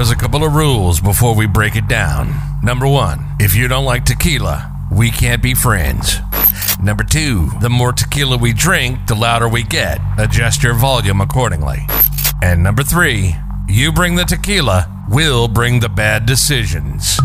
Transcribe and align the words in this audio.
There's 0.00 0.10
a 0.10 0.16
couple 0.16 0.44
of 0.44 0.54
rules 0.54 0.98
before 0.98 1.34
we 1.34 1.46
break 1.46 1.76
it 1.76 1.86
down. 1.86 2.32
Number 2.62 2.88
one, 2.88 3.36
if 3.38 3.54
you 3.54 3.68
don't 3.68 3.84
like 3.84 4.06
tequila, 4.06 4.88
we 4.90 5.10
can't 5.10 5.42
be 5.42 5.52
friends. 5.52 6.16
Number 6.82 7.04
two, 7.04 7.50
the 7.60 7.68
more 7.68 7.92
tequila 7.92 8.38
we 8.38 8.54
drink, 8.54 9.06
the 9.08 9.14
louder 9.14 9.46
we 9.46 9.62
get. 9.62 10.00
Adjust 10.16 10.62
your 10.62 10.72
volume 10.72 11.20
accordingly. 11.20 11.86
And 12.42 12.62
number 12.62 12.82
three, 12.82 13.36
you 13.68 13.92
bring 13.92 14.14
the 14.14 14.24
tequila, 14.24 15.04
we'll 15.10 15.48
bring 15.48 15.80
the 15.80 15.90
bad 15.90 16.24
decisions. 16.24 17.20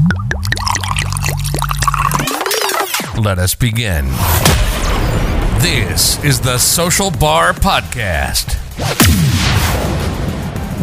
Let 3.18 3.40
us 3.40 3.56
begin. 3.56 4.08
This 5.62 6.22
is 6.26 6.42
the 6.42 6.58
Social 6.58 7.10
Bar 7.10 7.54
Podcast. 7.54 8.60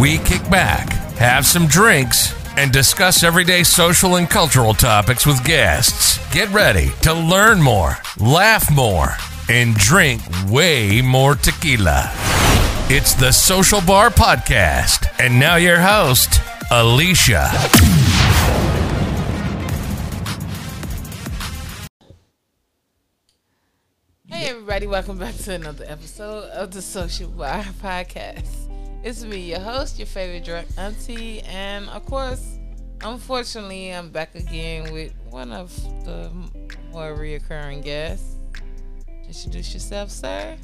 We 0.01 0.17
kick 0.17 0.49
back, 0.51 1.02
have 1.19 1.46
some 1.46 1.67
drinks, 1.67 2.35
and 2.57 2.71
discuss 2.73 3.23
everyday 3.23 3.63
social 3.63 4.17
and 4.17 4.29
cultural 4.29 4.75
topics 4.75 5.25
with 5.27 5.43
guests. 5.45 6.19
Get 6.35 6.49
ready 6.50 6.91
to 7.03 7.14
learn 7.14 7.63
more, 7.63 7.96
laugh 8.19 8.71
more, 8.71 9.14
and 9.49 9.75
drink 9.75 10.21
way 10.49 11.00
more 11.00 11.35
tequila. 11.35 12.11
It's 12.89 13.14
the 13.14 13.33
Social 13.33 13.81
Bar 13.81 14.11
Podcast. 14.11 15.09
And 15.19 15.41
now 15.41 15.57
your 15.57 15.81
host, 15.81 16.31
Alecia. 16.71 17.49
Hey 24.27 24.49
everybody, 24.49 24.86
welcome 24.86 25.19
back 25.19 25.36
to 25.36 25.55
another 25.55 25.85
episode 25.86 26.50
of 26.50 26.72
the 26.72 26.83
Social 26.83 27.29
Bar 27.29 27.64
Podcast. 27.83 28.61
It's 29.05 29.25
me, 29.25 29.39
your 29.51 29.61
host, 29.61 29.99
your 29.99 30.07
favorite 30.07 30.45
drunk 30.45 30.69
auntie, 30.79 31.41
and 31.43 31.89
of 31.89 32.06
course, 32.06 32.59
unfortunately, 33.03 33.91
I'm 33.91 34.11
back 34.11 34.34
again 34.36 34.92
with 34.92 35.12
one 35.31 35.50
of 35.53 35.75
the 36.05 36.31
more 36.92 37.14
reoccurring 37.17 37.83
guests. 37.83 38.36
Introduce 39.27 39.75
yourself, 39.75 40.11
sir. 40.11 40.56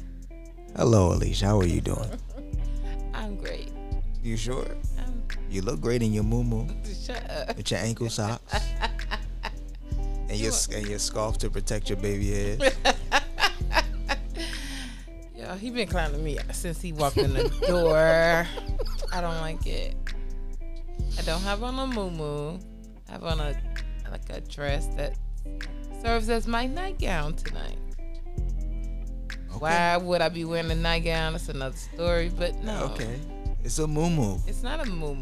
Hello, 0.75 1.09
Alecia. 1.17 1.47
How 1.47 1.59
are 1.59 1.65
you 1.65 1.81
doing? 1.81 2.09
I'm 3.13 3.35
great. 3.35 3.71
You 4.23 4.37
sure? 4.37 4.65
I'm, 4.99 5.21
You 5.49 5.61
look 5.61 5.81
great 5.81 6.01
in 6.01 6.13
your 6.13 6.23
moo 6.23 6.67
shut 7.05 7.29
up. 7.29 7.57
with 7.57 7.71
your 7.71 7.79
ankle 7.81 8.09
socks 8.09 8.53
and 10.29 10.37
your 10.39 10.53
and 10.73 10.87
your 10.87 10.99
scarf 10.99 11.37
to 11.39 11.49
protect 11.49 11.89
your 11.89 11.97
baby 11.97 12.31
head. 12.57 12.75
He 15.59 15.69
been 15.71 15.87
clowning 15.87 16.23
me 16.23 16.37
since 16.51 16.81
he 16.81 16.93
walked 16.93 17.17
in 17.17 17.33
the 17.33 17.49
door. 17.67 17.97
I 19.11 19.21
don't 19.21 19.41
like 19.41 19.65
it. 19.67 19.95
I 21.17 21.21
don't 21.23 21.41
have 21.41 21.63
on 21.63 21.77
a 21.77 21.85
moo 21.87 22.57
I 23.07 23.11
have 23.11 23.23
on 23.23 23.39
a 23.39 23.59
like 24.09 24.29
a 24.29 24.41
dress 24.41 24.87
that 24.95 25.15
serves 26.01 26.29
as 26.29 26.47
my 26.47 26.65
nightgown 26.65 27.33
tonight. 27.33 27.77
Why 29.57 29.97
would 29.97 30.21
I 30.21 30.29
be 30.29 30.45
wearing 30.45 30.71
a 30.71 30.75
nightgown? 30.75 31.33
That's 31.33 31.49
another 31.49 31.75
story. 31.75 32.29
But 32.29 32.63
no, 32.63 32.85
Okay. 32.93 33.19
It's 33.63 33.79
a 33.79 33.87
moo 33.87 34.37
it's 34.47 34.63
not 34.63 34.79
a 34.79 34.89
moo 34.89 35.15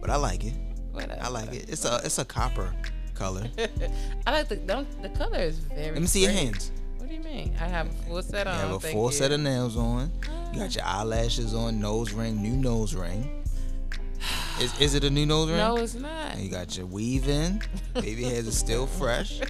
but 0.00 0.10
I 0.10 0.16
like 0.16 0.44
it. 0.44 0.54
Whatever. 0.92 1.20
I 1.20 1.28
like 1.28 1.52
it. 1.52 1.68
It's 1.68 1.84
a 1.84 2.00
it's 2.04 2.18
a 2.18 2.24
copper 2.24 2.72
color. 3.14 3.48
I 4.26 4.30
like 4.30 4.48
the 4.48 4.56
don't, 4.56 5.02
the 5.02 5.08
color 5.10 5.38
is 5.38 5.58
very. 5.58 5.92
Let 5.92 6.00
me 6.00 6.06
see 6.06 6.22
your 6.22 6.30
hands. 6.30 6.70
What 7.10 7.20
do 7.24 7.28
you 7.28 7.34
mean? 7.34 7.52
I 7.60 7.66
have 7.66 7.88
a 7.88 7.92
full 8.06 8.22
set 8.22 8.46
on. 8.46 8.54
You 8.54 8.60
have 8.60 8.84
a 8.84 8.88
full 8.92 9.06
you. 9.06 9.12
set 9.12 9.32
of 9.32 9.40
nails 9.40 9.76
on. 9.76 10.12
You 10.52 10.60
got 10.60 10.76
your 10.76 10.84
eyelashes 10.84 11.54
on, 11.54 11.80
nose 11.80 12.12
ring, 12.12 12.40
new 12.40 12.52
nose 12.56 12.94
ring. 12.94 13.42
Is, 14.60 14.78
is 14.80 14.94
it 14.94 15.02
a 15.02 15.10
new 15.10 15.26
nose 15.26 15.48
ring? 15.48 15.56
No, 15.58 15.76
it's 15.78 15.94
not. 15.94 16.34
And 16.34 16.40
you 16.42 16.50
got 16.50 16.76
your 16.76 16.86
weave 16.86 17.28
in. 17.28 17.62
Baby 17.94 18.22
hairs 18.24 18.46
are 18.46 18.52
still 18.52 18.86
fresh. 19.00 19.40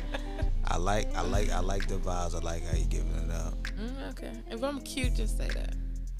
I 0.64 0.78
like 0.78 1.14
I 1.14 1.20
like 1.20 1.50
I 1.50 1.58
like 1.60 1.86
the 1.86 1.96
vibes. 1.96 2.34
I 2.34 2.38
like 2.38 2.64
how 2.66 2.78
you 2.78 2.84
giving 2.86 3.12
it 3.14 3.30
up. 3.30 3.52
Mm, 3.78 4.10
okay. 4.12 4.32
If 4.50 4.62
I'm 4.62 4.80
cute, 4.80 5.14
just 5.14 5.36
say 5.36 5.48
that. 5.48 5.74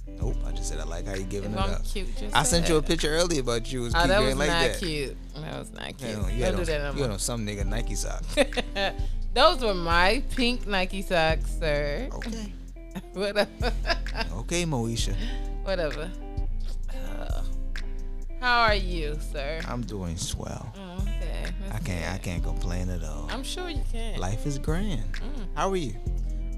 Nope, 0.09 0.37
I 0.45 0.51
just 0.53 0.69
said 0.69 0.79
I 0.81 0.85
like 0.85 1.07
how 1.07 1.15
you 1.15 1.23
giving 1.23 1.53
If 1.53 1.57
it 1.59 1.63
I'm 1.63 1.71
up. 1.71 1.85
cute, 1.87 2.15
just 2.19 2.37
I 2.37 2.43
sent 2.43 2.69
you 2.69 2.77
a 2.77 2.83
picture 2.83 3.09
earlier 3.09 3.41
about 3.41 3.73
you 3.73 3.81
was 3.83 3.95
Oh, 3.95 3.99
cute. 3.99 4.09
that 4.09 4.19
you 4.21 4.25
was 4.27 4.31
ain't 4.33 4.39
not 4.41 4.49
that. 4.73 4.79
cute. 4.79 5.17
That 5.37 5.59
was 5.59 5.73
not 5.73 5.89
You 5.89 5.95
cute. 5.95 6.11
had 6.11 6.19
on, 6.25 6.35
you 6.35 6.41
Don't 6.45 6.53
do 6.55 6.59
on, 6.61 6.65
that 6.67 6.83
no 6.83 6.97
you 6.97 7.03
had 7.03 7.11
on 7.13 7.19
some 7.19 7.47
nigga 7.47 7.65
Nike 7.65 7.95
socks. 7.95 8.27
Those 9.33 9.61
were 9.63 9.75
my 9.75 10.23
pink 10.35 10.67
Nike 10.67 11.03
socks, 11.03 11.51
sir. 11.59 12.09
Okay. 12.13 12.53
Whatever. 13.13 13.73
Okay, 14.39 14.65
Moesha. 14.65 15.15
Whatever. 15.63 16.11
Uh, 16.93 17.43
how 18.41 18.61
are 18.63 18.75
you, 18.75 19.17
sir? 19.33 19.61
I'm 19.69 19.83
doing 19.83 20.17
swell. 20.17 20.73
Oh, 20.77 21.03
okay. 21.03 21.45
I 21.73 21.79
can't 21.79 22.15
I 22.15 22.19
can't 22.19 22.43
complain 22.43 22.91
at 22.91 23.05
all. 23.05 23.29
I'm 23.31 23.45
sure 23.45 23.69
you 23.69 23.83
can. 23.93 24.19
Life 24.19 24.47
is 24.47 24.59
grand. 24.59 25.13
Mm, 25.15 25.47
How 25.55 25.71
are 25.71 25.77
you? 25.77 25.95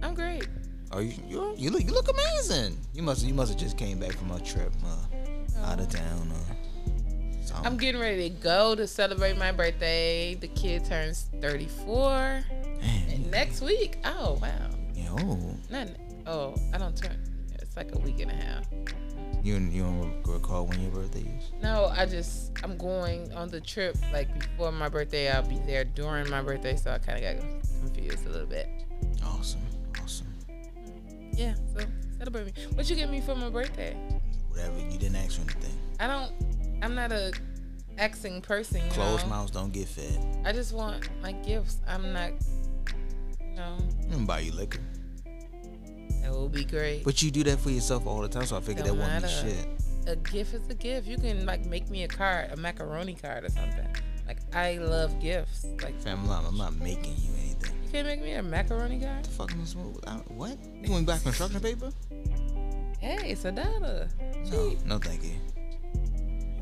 I'm 0.02 0.14
great. 0.14 0.46
Are 0.92 1.02
you 1.02 1.12
you 1.28 1.54
you 1.56 1.70
look 1.70 1.82
you 1.84 1.92
look 1.92 2.08
amazing. 2.08 2.78
You 2.94 3.02
must 3.02 3.24
you 3.24 3.34
must 3.34 3.50
have 3.52 3.60
just 3.60 3.76
came 3.76 3.98
back 3.98 4.12
from 4.12 4.30
a 4.30 4.40
trip 4.40 4.72
uh, 4.86 5.66
out 5.66 5.80
of 5.80 5.88
town. 5.90 6.32
Uh, 6.32 6.54
I'm 7.64 7.76
getting 7.76 8.00
ready 8.00 8.30
to 8.30 8.36
go 8.36 8.74
to 8.74 8.86
celebrate 8.86 9.36
my 9.36 9.52
birthday. 9.52 10.34
The 10.34 10.48
kid 10.48 10.84
turns 10.84 11.26
34 11.40 12.00
Man, 12.00 12.44
and 13.10 13.30
next 13.30 13.60
week. 13.60 13.98
Oh 14.04 14.38
wow. 14.40 14.70
you 14.94 15.08
oh. 15.10 15.16
know, 15.16 15.56
Not. 15.70 15.88
Oh, 16.26 16.54
I 16.72 16.78
don't 16.78 16.96
turn. 16.96 17.16
It's 17.54 17.76
like 17.76 17.94
a 17.94 17.98
week 17.98 18.20
and 18.20 18.30
a 18.30 18.34
half. 18.34 18.64
you 19.42 19.56
you 19.56 19.82
don't 19.82 20.22
recall 20.26 20.66
when 20.66 20.80
your 20.80 20.90
birthday 20.90 21.20
is? 21.20 21.52
No, 21.62 21.86
I 21.86 22.06
just 22.06 22.52
I'm 22.62 22.76
going 22.76 23.32
on 23.32 23.48
the 23.48 23.60
trip 23.60 23.96
like 24.12 24.32
before 24.38 24.72
my 24.72 24.88
birthday. 24.88 25.30
I'll 25.30 25.46
be 25.46 25.58
there 25.66 25.84
during 25.84 26.28
my 26.30 26.42
birthday, 26.42 26.76
so 26.76 26.92
I 26.92 26.98
kind 26.98 27.24
of 27.24 27.36
got 27.36 27.62
confused 27.80 28.26
a 28.26 28.30
little 28.30 28.46
bit. 28.46 28.68
Awesome, 29.24 29.62
awesome. 30.02 30.26
Yeah, 31.32 31.54
so 31.74 31.84
celebrate 32.18 32.46
me. 32.46 32.52
What 32.74 32.90
you 32.90 32.96
get 32.96 33.10
me 33.10 33.20
for 33.20 33.34
my 33.34 33.48
birthday? 33.48 33.96
Whatever. 34.48 34.78
You 34.78 34.98
didn't 34.98 35.16
ask 35.16 35.40
for 35.40 35.42
anything. 35.42 35.78
I 35.98 36.06
don't. 36.06 36.51
I'm 36.82 36.94
not 36.94 37.12
a 37.12 37.32
asking 37.98 38.42
person. 38.42 38.82
You 38.84 38.90
Closed 38.90 39.24
know? 39.24 39.30
mouths 39.30 39.50
don't 39.52 39.72
get 39.72 39.88
fed. 39.88 40.18
I 40.44 40.52
just 40.52 40.72
want 40.72 41.08
my 41.22 41.32
gifts. 41.32 41.78
I'm 41.88 42.12
not. 42.12 42.32
You 43.40 43.54
know, 43.56 43.76
I'm 44.02 44.10
gonna 44.10 44.26
buy 44.26 44.40
you 44.40 44.52
liquor. 44.52 44.80
that 46.22 46.30
will 46.30 46.48
be 46.48 46.64
great. 46.64 47.04
But 47.04 47.22
you 47.22 47.30
do 47.30 47.42
that 47.44 47.58
for 47.60 47.70
yourself 47.70 48.06
all 48.06 48.20
the 48.20 48.28
time, 48.28 48.46
so 48.46 48.56
I 48.56 48.60
figured 48.60 48.86
that 48.86 48.90
Don't 48.90 48.98
wouldn't 48.98 49.22
be 49.22 49.28
matter. 49.28 49.48
shit. 49.48 49.68
a 50.08 50.16
gift 50.16 50.54
is 50.54 50.68
a 50.68 50.74
gift. 50.74 51.06
You 51.06 51.16
can 51.18 51.46
like 51.46 51.64
make 51.66 51.88
me 51.90 52.04
a 52.04 52.08
card, 52.08 52.50
a 52.52 52.56
macaroni 52.56 53.14
card 53.14 53.44
or 53.44 53.48
something. 53.50 53.86
Like 54.26 54.38
I 54.54 54.78
love 54.78 55.20
gifts. 55.20 55.66
Like 55.82 56.00
Fam, 56.00 56.20
I'm 56.20 56.26
not, 56.26 56.44
I'm 56.46 56.56
not 56.56 56.74
making 56.76 57.14
you 57.18 57.30
anything. 57.40 57.74
you 57.84 57.90
can't 57.90 58.06
make 58.06 58.22
me 58.22 58.32
a 58.32 58.42
macaroni 58.42 58.98
card. 59.00 59.24
The 59.24 59.30
fuck 59.30 59.52
am 59.52 59.62
I? 60.06 60.10
I, 60.10 60.14
what? 60.34 60.56
You 60.80 60.88
going 60.88 61.04
back 61.04 61.22
construction 61.22 61.60
paper? 61.60 61.90
Hey, 63.00 63.30
it's 63.32 63.44
a 63.44 63.52
dollar. 63.52 64.08
No, 64.50 64.76
no, 64.86 64.98
thank 64.98 65.24
you. 65.24 65.32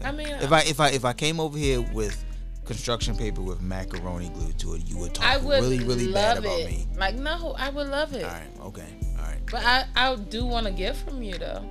I 0.04 0.12
mean, 0.12 0.28
If 0.28 0.52
I 0.52 0.60
if 0.62 0.80
I 0.80 0.88
if 0.90 1.04
I 1.04 1.12
came 1.12 1.40
over 1.40 1.56
here 1.58 1.80
with 1.92 2.24
construction 2.64 3.16
paper 3.16 3.42
with 3.42 3.60
macaroni 3.60 4.28
glued 4.30 4.58
to 4.60 4.74
it, 4.74 4.82
you 4.88 4.96
would 4.98 5.14
talk 5.14 5.26
I 5.26 5.36
would 5.38 5.60
really 5.62 5.80
really 5.80 6.12
bad 6.12 6.36
love 6.36 6.44
about 6.44 6.60
it. 6.60 6.66
me. 6.68 6.86
Like 6.96 7.16
no, 7.16 7.54
I 7.58 7.68
would 7.70 7.88
love 7.88 8.14
it. 8.14 8.24
All 8.24 8.30
right, 8.30 8.48
okay, 8.66 8.86
all 9.18 9.24
right, 9.24 9.40
But 9.50 9.64
I 9.64 9.84
I 9.96 10.14
do 10.16 10.44
want 10.46 10.66
a 10.66 10.70
gift 10.70 11.04
from 11.08 11.22
you 11.22 11.36
though. 11.38 11.64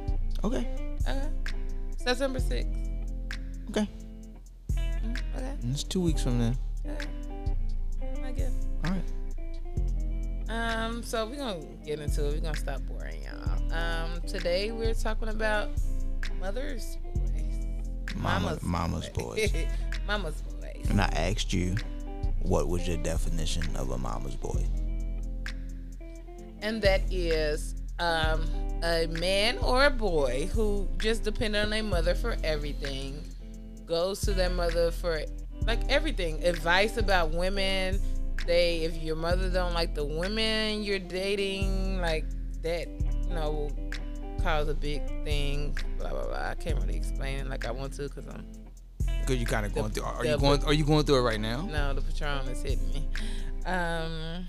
okay, 0.43 0.67
Okay. 1.07 1.27
September 1.97 2.39
sixth. 2.39 2.69
okay. 3.69 3.87
Mm, 4.73 5.17
okay. 5.35 5.55
It's 5.71 5.83
two 5.83 6.01
weeks 6.01 6.21
from 6.21 6.39
then. 6.39 6.57
Okay. 6.85 7.07
My 8.21 8.31
gift. 8.31 8.53
All 8.85 8.91
right. 8.91 9.03
Um, 10.49 11.03
so 11.03 11.27
we're 11.27 11.35
gonna 11.37 11.63
get 11.85 11.99
into 11.99 12.25
it. 12.27 12.33
We're 12.33 12.39
gonna 12.41 12.57
stop 12.57 12.81
boring 12.83 13.21
y'all. 13.23 13.73
Um, 13.73 14.21
today 14.27 14.71
we're 14.71 14.93
talking 14.95 15.29
about 15.29 15.69
mother's. 16.39 16.97
Mama, 18.15 18.57
mama's 18.61 19.09
boys. 19.09 19.51
mama's 20.07 20.41
boys. 20.41 20.89
And 20.89 21.01
I 21.01 21.07
asked 21.07 21.53
you, 21.53 21.75
what 22.41 22.67
was 22.67 22.87
your 22.87 22.97
definition 22.97 23.75
of 23.75 23.91
a 23.91 23.97
mama's 23.97 24.35
boy? 24.35 24.65
And 26.61 26.81
that 26.81 27.01
is 27.11 27.75
um 27.99 28.45
a 28.83 29.07
man 29.07 29.57
or 29.57 29.85
a 29.85 29.89
boy 29.89 30.49
who 30.53 30.87
just 30.97 31.23
depend 31.23 31.55
on 31.55 31.69
their 31.69 31.83
mother 31.83 32.15
for 32.15 32.37
everything, 32.43 33.23
goes 33.85 34.21
to 34.21 34.33
their 34.33 34.49
mother 34.49 34.91
for 34.91 35.21
like 35.65 35.79
everything, 35.89 36.43
advice 36.43 36.97
about 36.97 37.31
women. 37.31 37.99
They 38.47 38.79
if 38.79 38.97
your 38.97 39.15
mother 39.15 39.49
don't 39.49 39.73
like 39.73 39.95
the 39.95 40.05
women 40.05 40.83
you're 40.83 40.99
dating, 40.99 41.99
like 42.01 42.25
that, 42.61 42.87
you 43.27 43.35
know, 43.35 43.69
cause 44.41 44.67
a 44.69 44.73
big 44.73 45.05
thing. 45.23 45.77
Blah 45.99 46.09
blah 46.09 46.25
blah. 46.25 46.49
I 46.49 46.55
can't 46.55 46.79
really 46.79 46.95
explain 46.95 47.39
it 47.39 47.47
like 47.47 47.65
I 47.67 47.71
want 47.71 47.93
to 47.93 48.03
because 48.03 48.27
I'm 48.27 48.45
Cause 49.25 49.37
you 49.37 49.45
kind 49.45 49.65
of 49.65 49.73
The- 49.73 49.81
going 49.81 49.91
through. 49.93 50.03
Are 50.03 50.23
the- 50.23 50.29
you 50.29 50.37
going? 50.37 50.63
Are 50.65 50.73
you 50.73 50.85
going 50.85 51.03
through 51.05 51.17
it 51.17 51.21
right 51.21 51.39
now? 51.39 51.61
no, 51.61 51.93
the 51.93 52.01
Patron 52.01 52.47
is 52.47 52.61
hitting 52.61 52.87
me. 52.89 53.07
Um, 53.65 54.47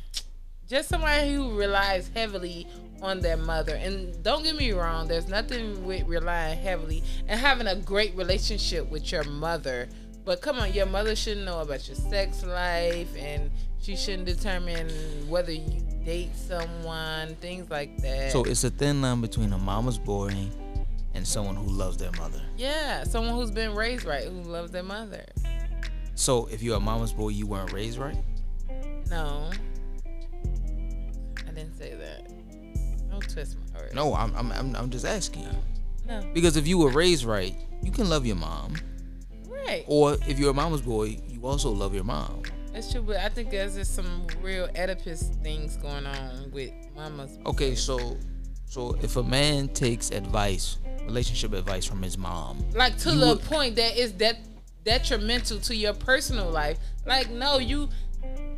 just 0.69 0.89
somebody 0.89 1.35
who 1.35 1.57
relies 1.59 2.11
heavily 2.15 2.67
on 3.03 3.21
their 3.21 3.37
mother. 3.37 3.75
And 3.75 4.23
don't 4.23 4.43
get 4.45 4.57
me 4.57 4.73
wrong, 4.73 5.09
there's 5.09 5.29
nothing 5.29 5.85
with 5.85 6.07
relying 6.07 6.59
heavily 6.59 7.03
and 7.29 7.41
having 7.41 7.67
a 7.67 7.75
great 7.77 8.15
relationship 8.17 8.89
with 8.91 9.11
your 9.11 9.25
mother 9.25 9.89
But 10.25 10.43
come 10.43 10.59
on, 10.59 10.73
your 10.73 10.87
mother 10.87 11.17
shouldn't 11.17 11.47
know 11.47 11.61
about 11.61 11.87
your 11.89 11.97
sex 11.97 12.45
life, 12.45 13.09
and 13.19 13.51
she 13.81 13.97
shouldn't 13.97 14.27
determine 14.27 14.89
whether 15.29 15.53
you 15.53 15.81
date 16.05 16.35
someone, 16.37 17.35
things 17.37 17.71
like 17.71 17.97
that. 18.03 18.31
So 18.33 18.45
it's 18.45 18.63
a 18.65 18.71
thin 18.71 19.01
line 19.03 19.21
between 19.21 19.53
a 19.53 19.59
mama's 19.59 19.99
boy 19.99 20.33
and 21.15 21.27
someone 21.27 21.57
who 21.57 21.67
loves 21.71 21.97
their 21.97 22.13
mother. 22.13 22.41
yeah, 22.57 23.03
someone 23.05 23.35
who's 23.35 23.51
been 23.51 23.75
raised 23.75 24.05
right, 24.05 24.25
who 24.25 24.43
loves 24.43 24.71
their 24.71 24.83
mother. 24.83 25.25
So 26.15 26.47
if 26.53 26.63
you're 26.63 26.77
a 26.77 26.81
mama's 26.81 27.13
boy, 27.13 27.29
you 27.31 27.47
weren't 27.47 27.73
raised 27.73 27.99
right. 27.99 28.17
No, 29.11 29.51
I 30.07 31.51
didn't 31.53 31.77
say 31.77 31.95
that. 31.95 32.31
Don't 33.11 33.29
twist 33.29 33.57
my 33.73 33.81
words. 33.81 33.95
No, 33.95 34.15
I'm 34.15 34.35
I'm 34.37 34.53
I'm, 34.53 34.77
I'm 34.77 34.91
just 34.91 35.05
asking. 35.05 35.49
no, 36.07 36.23
Because 36.33 36.57
if 36.57 36.69
you 36.69 36.79
were 36.79 36.91
raised 36.91 37.25
right, 37.25 37.55
you 37.83 37.91
can 37.91 38.09
love 38.09 38.25
your 38.27 38.37
mom. 38.37 38.77
Right. 39.67 39.85
Or 39.87 40.17
if 40.27 40.39
you're 40.39 40.51
a 40.51 40.55
mama's 40.55 40.83
boy, 40.83 41.19
you 41.29 41.41
also 41.47 41.71
love 41.71 41.95
your 41.95 42.05
mom. 42.05 42.43
That's 42.73 42.93
true, 42.93 43.03
but 43.03 43.17
I 43.17 43.29
think 43.29 43.51
there's 43.51 43.75
just 43.75 43.95
some 43.95 44.27
real 44.41 44.69
Oedipus 44.77 45.31
things 45.43 45.77
going 45.77 46.07
on 46.07 46.51
with 46.53 46.71
mamas. 46.95 47.39
Okay, 47.47 47.75
so 47.75 48.17
so 48.67 48.97
if 49.03 49.17
a 49.17 49.23
man 49.23 49.69
takes 49.69 50.11
advice, 50.13 50.79
relationship 51.05 51.53
advice 51.53 51.85
from 51.85 52.01
his 52.03 52.17
mom, 52.17 52.65
like 52.75 52.97
to 52.99 53.11
the 53.11 53.27
would- 53.27 53.43
point 53.43 53.75
that 53.77 53.97
is 53.97 54.13
that 54.15 54.39
detrimental 54.85 55.59
to 55.61 55.75
your 55.75 55.93
personal 55.95 56.51
life. 56.51 56.79
Like, 57.07 57.31
no, 57.31 57.59
you, 57.59 57.89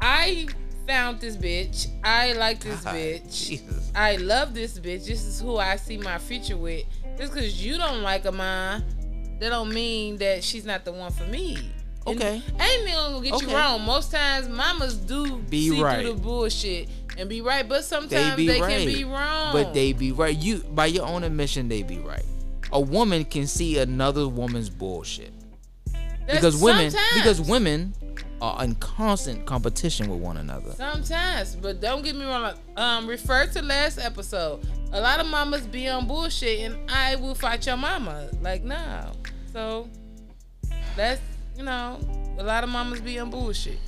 I 0.00 0.46
found 0.86 1.20
this 1.20 1.36
bitch. 1.36 1.88
I 2.04 2.32
like 2.34 2.60
this 2.60 2.80
God, 2.82 2.94
bitch. 2.94 3.46
Jesus. 3.48 3.90
I 3.94 4.16
love 4.16 4.54
this 4.54 4.78
bitch. 4.78 5.06
This 5.06 5.24
is 5.24 5.40
who 5.40 5.56
I 5.56 5.76
see 5.76 5.96
my 5.96 6.18
future 6.18 6.56
with. 6.56 6.84
Just 7.16 7.32
because 7.32 7.64
you 7.64 7.76
don't 7.76 8.02
like 8.02 8.24
a 8.24 8.32
mom, 8.32 8.84
that 9.42 9.50
don't 9.50 9.72
mean 9.74 10.16
that 10.18 10.42
she's 10.44 10.64
not 10.64 10.84
the 10.84 10.92
one 10.92 11.10
for 11.12 11.24
me. 11.24 11.56
And 12.06 12.16
Okay. 12.20 12.42
ain't 12.60 12.86
gonna 12.92 13.20
get 13.20 13.32
Okay. 13.34 13.46
you 13.50 13.56
wrong. 13.56 13.82
Most 13.82 14.10
times, 14.10 14.48
mamas 14.48 14.94
do 14.94 15.38
Be 15.38 15.70
see 15.70 15.82
right. 15.82 16.00
through 16.04 16.14
the 16.14 16.20
bullshit 16.20 16.88
and 17.18 17.28
be 17.28 17.40
right, 17.40 17.68
but 17.68 17.76
they 17.78 17.82
sometimes 17.82 18.36
be 18.36 18.46
they, 18.46 18.60
right. 18.60 18.70
can 18.78 18.86
be 18.86 19.04
wrong. 19.04 19.52
But 19.52 19.74
they 19.74 19.92
be 19.92 20.12
right. 20.12 20.36
You 20.36 20.58
by 20.58 20.86
your 20.86 21.06
own 21.06 21.22
admission, 21.24 21.68
they 21.68 21.82
be 21.82 21.98
right. 21.98 22.24
A 22.72 22.80
woman 22.80 23.24
can 23.24 23.46
see 23.46 23.78
another 23.78 24.26
woman's 24.26 24.70
bullshit 24.70 25.32
That's 26.26 26.38
because 26.38 26.56
women 26.56 26.90
sometimes. 26.90 27.14
because 27.14 27.40
women 27.40 27.94
are 28.40 28.64
in 28.64 28.74
constant 28.76 29.46
competition 29.46 30.08
with 30.10 30.18
one 30.20 30.36
another. 30.38 30.72
Sometimes, 30.72 31.54
but 31.54 31.80
don't 31.80 32.02
get 32.02 32.16
me 32.16 32.24
wrong. 32.24 32.54
Um, 32.76 33.06
refer 33.06 33.46
to 33.46 33.62
last 33.62 33.98
episode. 33.98 34.66
A 34.92 35.00
lot 35.00 35.20
of 35.20 35.26
mamas 35.26 35.64
be 35.66 35.86
on 35.88 36.08
bullshit, 36.08 36.60
and 36.60 36.90
I 36.90 37.14
will 37.16 37.36
fight 37.36 37.64
your 37.66 37.76
mama. 37.76 38.28
Like 38.40 38.64
no, 38.64 39.12
so 39.52 39.88
that's 40.96 41.20
you 41.56 41.64
know, 41.64 41.98
a 42.38 42.42
lot 42.42 42.64
of 42.64 42.70
mamas 42.70 43.00
be 43.00 43.18
on 43.18 43.30
bullshit. 43.30 43.78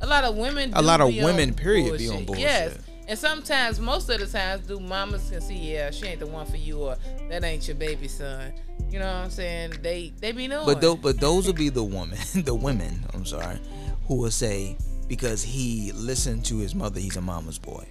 A 0.00 0.06
lot 0.06 0.24
of 0.24 0.36
women. 0.36 0.72
A 0.74 0.82
lot 0.82 1.00
of 1.00 1.14
women, 1.14 1.54
period, 1.54 1.98
be 1.98 2.08
on 2.08 2.24
bullshit. 2.24 2.42
Yes, 2.42 2.78
and 3.08 3.18
sometimes, 3.18 3.78
most 3.78 4.08
of 4.10 4.20
the 4.20 4.26
times, 4.26 4.66
do 4.66 4.80
mamas 4.80 5.30
can 5.30 5.40
see, 5.40 5.72
yeah, 5.72 5.90
she 5.90 6.06
ain't 6.06 6.20
the 6.20 6.26
one 6.26 6.46
for 6.46 6.56
you, 6.56 6.78
or 6.80 6.96
that 7.28 7.44
ain't 7.44 7.66
your 7.66 7.76
baby 7.76 8.08
son. 8.08 8.52
You 8.90 8.98
know 8.98 9.06
what 9.06 9.24
I'm 9.24 9.30
saying? 9.30 9.74
They 9.82 10.12
they 10.20 10.32
be 10.32 10.48
knowing. 10.48 10.66
But 10.66 10.80
those 10.80 10.98
but 10.98 11.20
those 11.20 11.46
will 11.46 11.54
be 11.54 11.68
the 11.68 11.84
woman, 11.84 12.18
the 12.34 12.54
women. 12.54 13.04
I'm 13.14 13.24
sorry, 13.24 13.58
who 14.06 14.16
will 14.16 14.30
say 14.30 14.76
because 15.08 15.42
he 15.42 15.92
listened 15.92 16.44
to 16.46 16.58
his 16.58 16.74
mother, 16.74 16.98
he's 17.00 17.16
a 17.16 17.20
mama's 17.20 17.58
boy. 17.58 17.86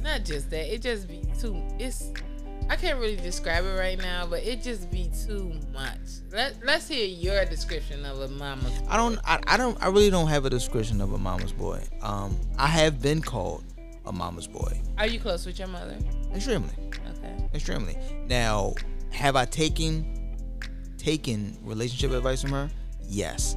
not 0.00 0.24
just 0.24 0.50
that 0.50 0.72
it 0.72 0.82
just 0.82 1.08
be 1.08 1.22
too 1.38 1.62
it's 1.78 2.12
i 2.68 2.76
can't 2.76 2.98
really 2.98 3.16
describe 3.16 3.64
it 3.64 3.74
right 3.78 3.98
now 3.98 4.26
but 4.26 4.42
it 4.42 4.62
just 4.62 4.90
be 4.90 5.10
too 5.26 5.52
much 5.72 5.98
Let, 6.32 6.56
let's 6.64 6.88
hear 6.88 7.06
your 7.06 7.44
description 7.46 8.04
of 8.04 8.20
a 8.20 8.28
mama's 8.28 8.72
I 8.88 8.96
don't 8.96 9.18
I, 9.24 9.40
I 9.46 9.56
don't 9.56 9.80
I 9.82 9.88
really 9.88 10.10
don't 10.10 10.28
have 10.28 10.44
a 10.44 10.50
description 10.50 11.00
of 11.00 11.12
a 11.12 11.18
mama's 11.18 11.52
boy. 11.52 11.82
Um, 12.02 12.38
I 12.58 12.66
have 12.66 13.00
been 13.00 13.20
called 13.22 13.64
a 14.06 14.12
mama's 14.12 14.46
boy. 14.46 14.80
are 14.98 15.06
you 15.06 15.18
close 15.20 15.46
with 15.46 15.58
your 15.58 15.68
mother 15.68 15.96
Extremely. 16.34 16.70
okay 17.16 17.34
Extremely. 17.54 17.96
Now, 18.26 18.74
have 19.10 19.34
I 19.36 19.44
taken 19.46 20.36
taken 20.98 21.56
relationship 21.62 22.12
advice 22.12 22.42
from 22.42 22.50
her? 22.52 22.70
Yes. 23.02 23.56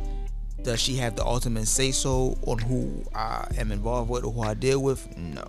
Does 0.63 0.79
she 0.79 0.95
have 0.97 1.15
the 1.15 1.25
ultimate 1.25 1.67
say 1.67 1.91
so 1.91 2.37
on 2.47 2.59
who 2.59 3.03
I 3.15 3.47
am 3.57 3.71
involved 3.71 4.09
with 4.09 4.23
or 4.23 4.31
who 4.31 4.43
I 4.43 4.53
deal 4.53 4.81
with? 4.81 5.05
No. 5.17 5.43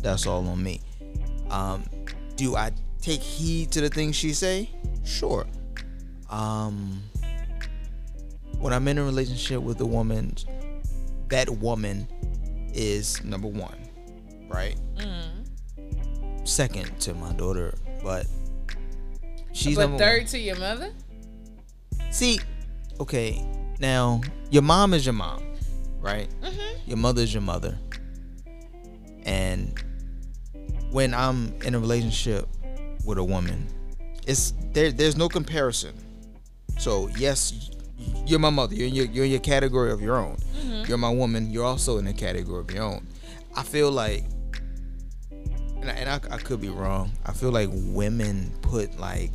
That's 0.00 0.26
all 0.26 0.46
on 0.48 0.62
me. 0.62 0.80
Um, 1.50 1.84
do 2.36 2.56
I 2.56 2.72
take 3.00 3.20
heed 3.20 3.70
to 3.72 3.80
the 3.80 3.88
things 3.88 4.16
she 4.16 4.32
say? 4.32 4.70
Sure. 5.04 5.46
Um, 6.30 7.02
when 8.58 8.72
I'm 8.72 8.88
in 8.88 8.98
a 8.98 9.04
relationship 9.04 9.62
with 9.62 9.80
a 9.80 9.86
woman, 9.86 10.34
that 11.28 11.48
woman 11.48 12.08
is 12.74 13.22
number 13.24 13.48
one, 13.48 13.78
right? 14.48 14.76
mm. 14.96 16.48
second 16.48 16.98
to 17.00 17.14
my 17.14 17.32
daughter, 17.34 17.74
but 18.02 18.26
she's 19.52 19.76
but 19.76 19.82
number 19.82 19.98
third 19.98 20.22
one. 20.22 20.26
to 20.26 20.38
your 20.38 20.56
mother 20.56 20.92
See, 22.10 22.40
okay, 23.00 23.44
now 23.78 24.22
your 24.50 24.62
mom 24.62 24.94
is 24.94 25.04
your 25.04 25.12
mom, 25.12 25.42
right? 26.00 26.28
mm-hmm. 26.40 26.88
Your 26.88 26.96
mother 26.96 27.22
is 27.22 27.34
your 27.34 27.42
mother, 27.42 27.78
and 29.24 29.78
when 30.90 31.12
I'm 31.12 31.54
in 31.62 31.74
a 31.74 31.78
relationship 31.78 32.48
with 33.06 33.18
a 33.18 33.24
woman, 33.24 33.66
it's 34.26 34.52
there. 34.72 34.92
There's 34.92 35.16
no 35.16 35.28
comparison. 35.28 35.94
So 36.78 37.08
yes, 37.16 37.70
you're 38.26 38.38
my 38.38 38.50
mother. 38.50 38.74
You're 38.74 38.88
in 38.88 38.94
your, 38.94 39.06
you're 39.06 39.24
in 39.24 39.30
your 39.30 39.40
category 39.40 39.90
of 39.92 40.02
your 40.02 40.16
own. 40.16 40.36
Mm-hmm. 40.36 40.84
You're 40.88 40.98
my 40.98 41.10
woman. 41.10 41.50
You're 41.50 41.64
also 41.64 41.98
in 41.98 42.06
a 42.06 42.12
category 42.12 42.60
of 42.60 42.70
your 42.70 42.82
own. 42.82 43.06
I 43.56 43.62
feel 43.62 43.90
like, 43.90 44.24
and 45.30 45.90
I, 45.90 45.92
and 45.92 46.10
I, 46.10 46.34
I 46.34 46.38
could 46.38 46.60
be 46.60 46.68
wrong. 46.68 47.12
I 47.24 47.32
feel 47.32 47.50
like 47.50 47.70
women 47.72 48.52
put 48.60 48.98
like, 48.98 49.30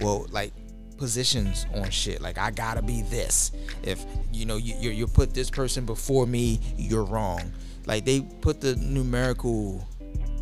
well, 0.00 0.26
like 0.30 0.52
positions 0.98 1.64
on 1.74 1.88
shit. 1.90 2.20
Like 2.20 2.36
I 2.36 2.50
gotta 2.50 2.82
be 2.82 3.02
this. 3.02 3.52
If 3.82 4.04
you 4.32 4.44
know 4.44 4.56
you 4.56 4.74
you, 4.78 4.90
you 4.90 5.06
put 5.06 5.32
this 5.32 5.48
person 5.48 5.86
before 5.86 6.26
me, 6.26 6.60
you're 6.76 7.04
wrong. 7.04 7.52
Like 7.86 8.04
they 8.04 8.20
put 8.20 8.60
the 8.60 8.76
numerical 8.76 9.86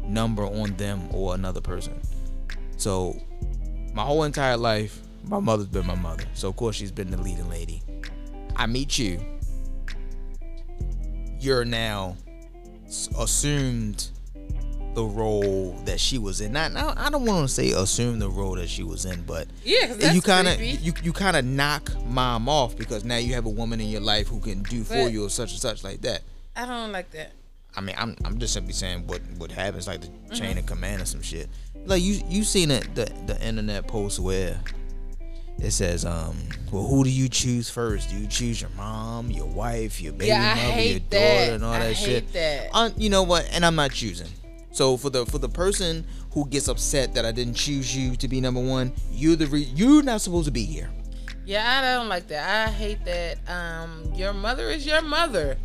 number 0.04 0.44
on 0.44 0.74
them 0.76 1.08
or 1.12 1.34
another 1.34 1.60
person. 1.60 2.00
So 2.76 3.16
my 3.94 4.02
whole 4.04 4.24
entire 4.24 4.56
life, 4.56 5.00
my 5.24 5.40
mother's 5.40 5.66
been 5.66 5.86
my 5.86 5.94
mother. 5.94 6.24
So 6.34 6.48
of 6.48 6.56
course 6.56 6.76
she's 6.76 6.92
been 6.92 7.10
the 7.10 7.16
leading 7.20 7.48
lady. 7.48 7.82
I 8.54 8.66
meet 8.66 8.98
you. 8.98 9.20
You're 11.40 11.64
now 11.64 12.16
assumed 13.18 14.08
the 14.94 15.04
role 15.04 15.72
that 15.84 16.00
she 16.00 16.16
was 16.16 16.40
in. 16.40 16.52
Not, 16.52 16.72
now 16.72 16.94
I 16.96 17.10
don't 17.10 17.26
want 17.26 17.46
to 17.46 17.52
say 17.54 17.70
assume 17.72 18.18
the 18.18 18.30
role 18.30 18.54
that 18.54 18.68
she 18.70 18.82
was 18.82 19.04
in, 19.04 19.22
but 19.22 19.46
yeah 19.62 20.12
you 20.12 20.22
kind 20.22 20.48
of 20.48 20.60
you 20.62 20.92
you 21.02 21.12
kind 21.12 21.36
of 21.36 21.44
knock 21.44 21.92
mom 22.06 22.48
off 22.48 22.76
because 22.76 23.04
now 23.04 23.18
you 23.18 23.34
have 23.34 23.44
a 23.44 23.50
woman 23.50 23.80
in 23.80 23.88
your 23.88 24.00
life 24.00 24.26
who 24.28 24.40
can 24.40 24.62
do 24.62 24.84
for 24.84 25.08
you 25.08 25.26
or 25.26 25.28
such 25.30 25.52
and 25.52 25.60
such 25.60 25.84
like 25.84 26.00
that. 26.00 26.22
i 26.54 26.64
don't 26.64 26.92
like 26.92 27.10
that 27.10 27.32
I 27.76 27.82
mean, 27.82 27.94
I'm 27.98 28.16
I'm 28.24 28.38
just 28.38 28.54
simply 28.54 28.72
saying 28.72 29.06
what 29.06 29.20
what 29.36 29.50
happens, 29.52 29.86
like 29.86 30.00
the 30.00 30.06
Mm-hmm. 30.08 30.34
chain 30.34 30.56
of 30.58 30.64
command 30.64 31.02
or 31.02 31.04
some 31.04 31.20
shit. 31.20 31.48
Like 31.86 32.02
you 32.02 32.20
you 32.28 32.44
seen 32.44 32.70
it 32.70 32.94
the 32.94 33.06
the 33.26 33.40
internet 33.46 33.86
post 33.86 34.18
where 34.18 34.58
it 35.58 35.70
says, 35.70 36.04
um, 36.04 36.36
well, 36.70 36.86
who 36.86 37.02
do 37.02 37.08
you 37.10 37.28
choose 37.30 37.70
first? 37.70 38.10
Do 38.10 38.16
you 38.16 38.26
choose 38.26 38.60
your 38.60 38.68
mom, 38.76 39.30
your 39.30 39.46
wife, 39.46 40.02
your 40.02 40.12
baby 40.12 40.26
Yeah, 40.28 40.54
mother, 40.54 40.80
your 40.82 40.98
that. 40.98 41.10
daughter, 41.10 41.54
and 41.54 41.64
all 41.64 41.72
I 41.72 41.78
that 41.78 41.94
shit? 41.96 42.30
that. 42.34 42.92
You 42.98 43.08
know 43.08 43.22
what? 43.22 43.48
And 43.52 43.64
I'm 43.64 43.74
not 43.74 43.92
choosing. 43.92 44.28
So 44.72 44.98
for 44.98 45.08
the 45.08 45.24
for 45.24 45.38
the 45.38 45.48
person 45.48 46.04
who 46.32 46.46
gets 46.46 46.68
upset 46.68 47.14
that 47.14 47.24
I 47.24 47.32
didn't 47.32 47.54
choose 47.54 47.96
you 47.96 48.16
to 48.16 48.28
be 48.28 48.40
number 48.42 48.60
one, 48.60 48.92
you're 49.10 49.36
the 49.36 49.46
re- 49.46 49.70
you're 49.74 50.02
not 50.02 50.20
supposed 50.20 50.44
to 50.46 50.52
be 50.52 50.64
here. 50.66 50.90
Yeah, 51.46 51.78
I 51.78 51.94
don't 51.96 52.08
like 52.08 52.26
that. 52.26 52.68
I 52.68 52.70
hate 52.70 53.02
that. 53.06 53.38
Um, 53.48 54.12
your 54.14 54.34
mother 54.34 54.68
is 54.68 54.84
your 54.84 55.00
mother. 55.00 55.56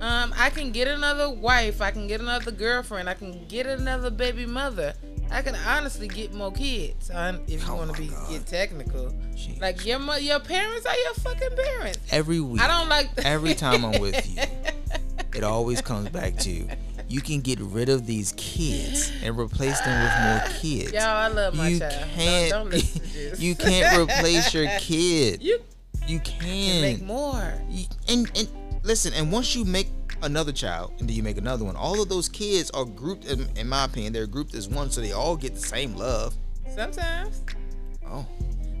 Um, 0.00 0.34
I 0.36 0.48
can 0.50 0.72
get 0.72 0.88
another 0.88 1.30
wife. 1.30 1.80
I 1.82 1.90
can 1.90 2.06
get 2.08 2.20
another 2.20 2.50
girlfriend. 2.50 3.08
I 3.08 3.14
can 3.14 3.46
get 3.46 3.66
another 3.66 4.10
baby 4.10 4.46
mother. 4.46 4.94
I 5.30 5.42
can 5.42 5.54
honestly 5.54 6.08
get 6.08 6.34
more 6.34 6.52
kids. 6.52 7.10
If 7.12 7.50
you 7.66 7.72
Oh 7.72 7.76
want 7.76 7.94
to 7.94 8.00
be 8.00 8.08
God. 8.08 8.28
get 8.30 8.46
technical, 8.46 9.12
Jeez. 9.34 9.60
like 9.60 9.84
your 9.86 9.98
mo- 9.98 10.16
your 10.16 10.40
parents 10.40 10.86
are 10.86 10.96
your 10.96 11.14
fucking 11.14 11.56
parents. 11.56 11.98
Every 12.10 12.40
week, 12.40 12.60
I 12.60 12.66
don't 12.66 12.88
like 12.88 13.14
that. 13.16 13.26
every 13.26 13.54
time 13.54 13.84
I'm 13.84 14.00
with 14.00 14.28
you, 14.36 14.42
it 15.34 15.44
always 15.44 15.80
comes 15.80 16.08
back 16.08 16.36
to 16.38 16.50
you 16.50 16.68
You 17.08 17.20
can 17.20 17.40
get 17.40 17.58
rid 17.60 17.88
of 17.88 18.06
these 18.06 18.32
kids 18.36 19.12
and 19.22 19.38
replace 19.38 19.80
them 19.80 20.02
with 20.02 20.12
more 20.24 20.60
kids. 20.60 20.92
Y'all, 20.92 21.02
I 21.04 21.28
love 21.28 21.54
my 21.54 21.68
you 21.68 21.78
child. 21.78 21.92
Don't- 21.92 22.10
can't 22.14 22.50
don't 22.50 22.70
listen 22.70 23.00
to 23.02 23.08
this. 23.12 23.40
you 23.40 23.54
can't 23.54 23.98
replace 24.10 24.52
your 24.54 24.66
kid. 24.80 25.42
You 25.42 25.60
You 26.08 26.18
can 26.20 26.40
can. 26.40 26.80
make 26.82 27.02
more. 27.02 27.52
You- 27.68 27.86
and 28.08 28.30
and 28.36 28.48
listen, 28.82 29.12
and 29.14 29.30
once 29.30 29.54
you 29.54 29.64
make 29.64 29.88
another 30.22 30.52
child 30.52 30.92
and 30.98 31.08
then 31.08 31.16
you 31.16 31.22
make 31.22 31.38
another 31.38 31.64
one, 31.64 31.76
all 31.76 32.00
of 32.02 32.08
those 32.08 32.28
kids 32.28 32.70
are 32.70 32.84
grouped 32.84 33.24
in, 33.24 33.48
in 33.56 33.68
my 33.68 33.84
opinion, 33.84 34.12
they're 34.12 34.26
grouped 34.26 34.54
as 34.54 34.68
one 34.68 34.90
so 34.90 35.00
they 35.00 35.12
all 35.12 35.36
get 35.36 35.54
the 35.54 35.60
same 35.60 35.94
love. 35.94 36.34
Sometimes. 36.74 37.42
Oh. 38.06 38.26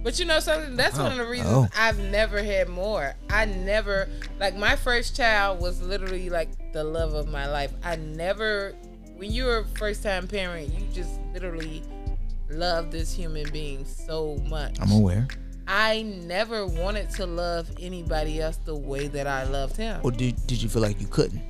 But 0.02 0.18
you 0.18 0.24
know 0.24 0.40
something? 0.40 0.76
That's 0.76 0.96
one 0.96 1.12
of 1.12 1.18
the 1.18 1.24
oh. 1.24 1.28
reasons 1.28 1.50
Oh. 1.52 1.68
I've 1.76 1.98
never 1.98 2.42
had 2.42 2.68
more. 2.68 3.14
I 3.28 3.44
never 3.44 4.08
like 4.38 4.56
my 4.56 4.76
first 4.76 5.14
child 5.14 5.60
was 5.60 5.82
literally 5.82 6.30
like 6.30 6.48
the 6.72 6.84
love 6.84 7.14
of 7.14 7.28
my 7.28 7.46
life. 7.46 7.72
I 7.82 7.96
never 7.96 8.74
when 9.16 9.30
you're 9.30 9.58
a 9.58 9.64
first 9.76 10.02
time 10.02 10.26
parent, 10.26 10.72
you 10.72 10.86
just 10.92 11.20
literally 11.34 11.82
love 12.48 12.90
this 12.90 13.12
human 13.12 13.50
being 13.50 13.84
so 13.84 14.36
much. 14.48 14.78
I'm 14.80 14.90
aware. 14.90 15.28
I 15.72 16.02
never 16.02 16.66
wanted 16.66 17.10
to 17.10 17.26
love 17.26 17.70
anybody 17.78 18.40
else 18.40 18.56
the 18.64 18.74
way 18.74 19.06
that 19.08 19.26
I 19.28 19.44
loved 19.44 19.76
him. 19.76 20.00
Or 20.02 20.10
did 20.10 20.34
did 20.46 20.60
you 20.60 20.68
feel 20.68 20.82
like 20.82 21.00
you 21.00 21.06
couldn't? 21.06 21.42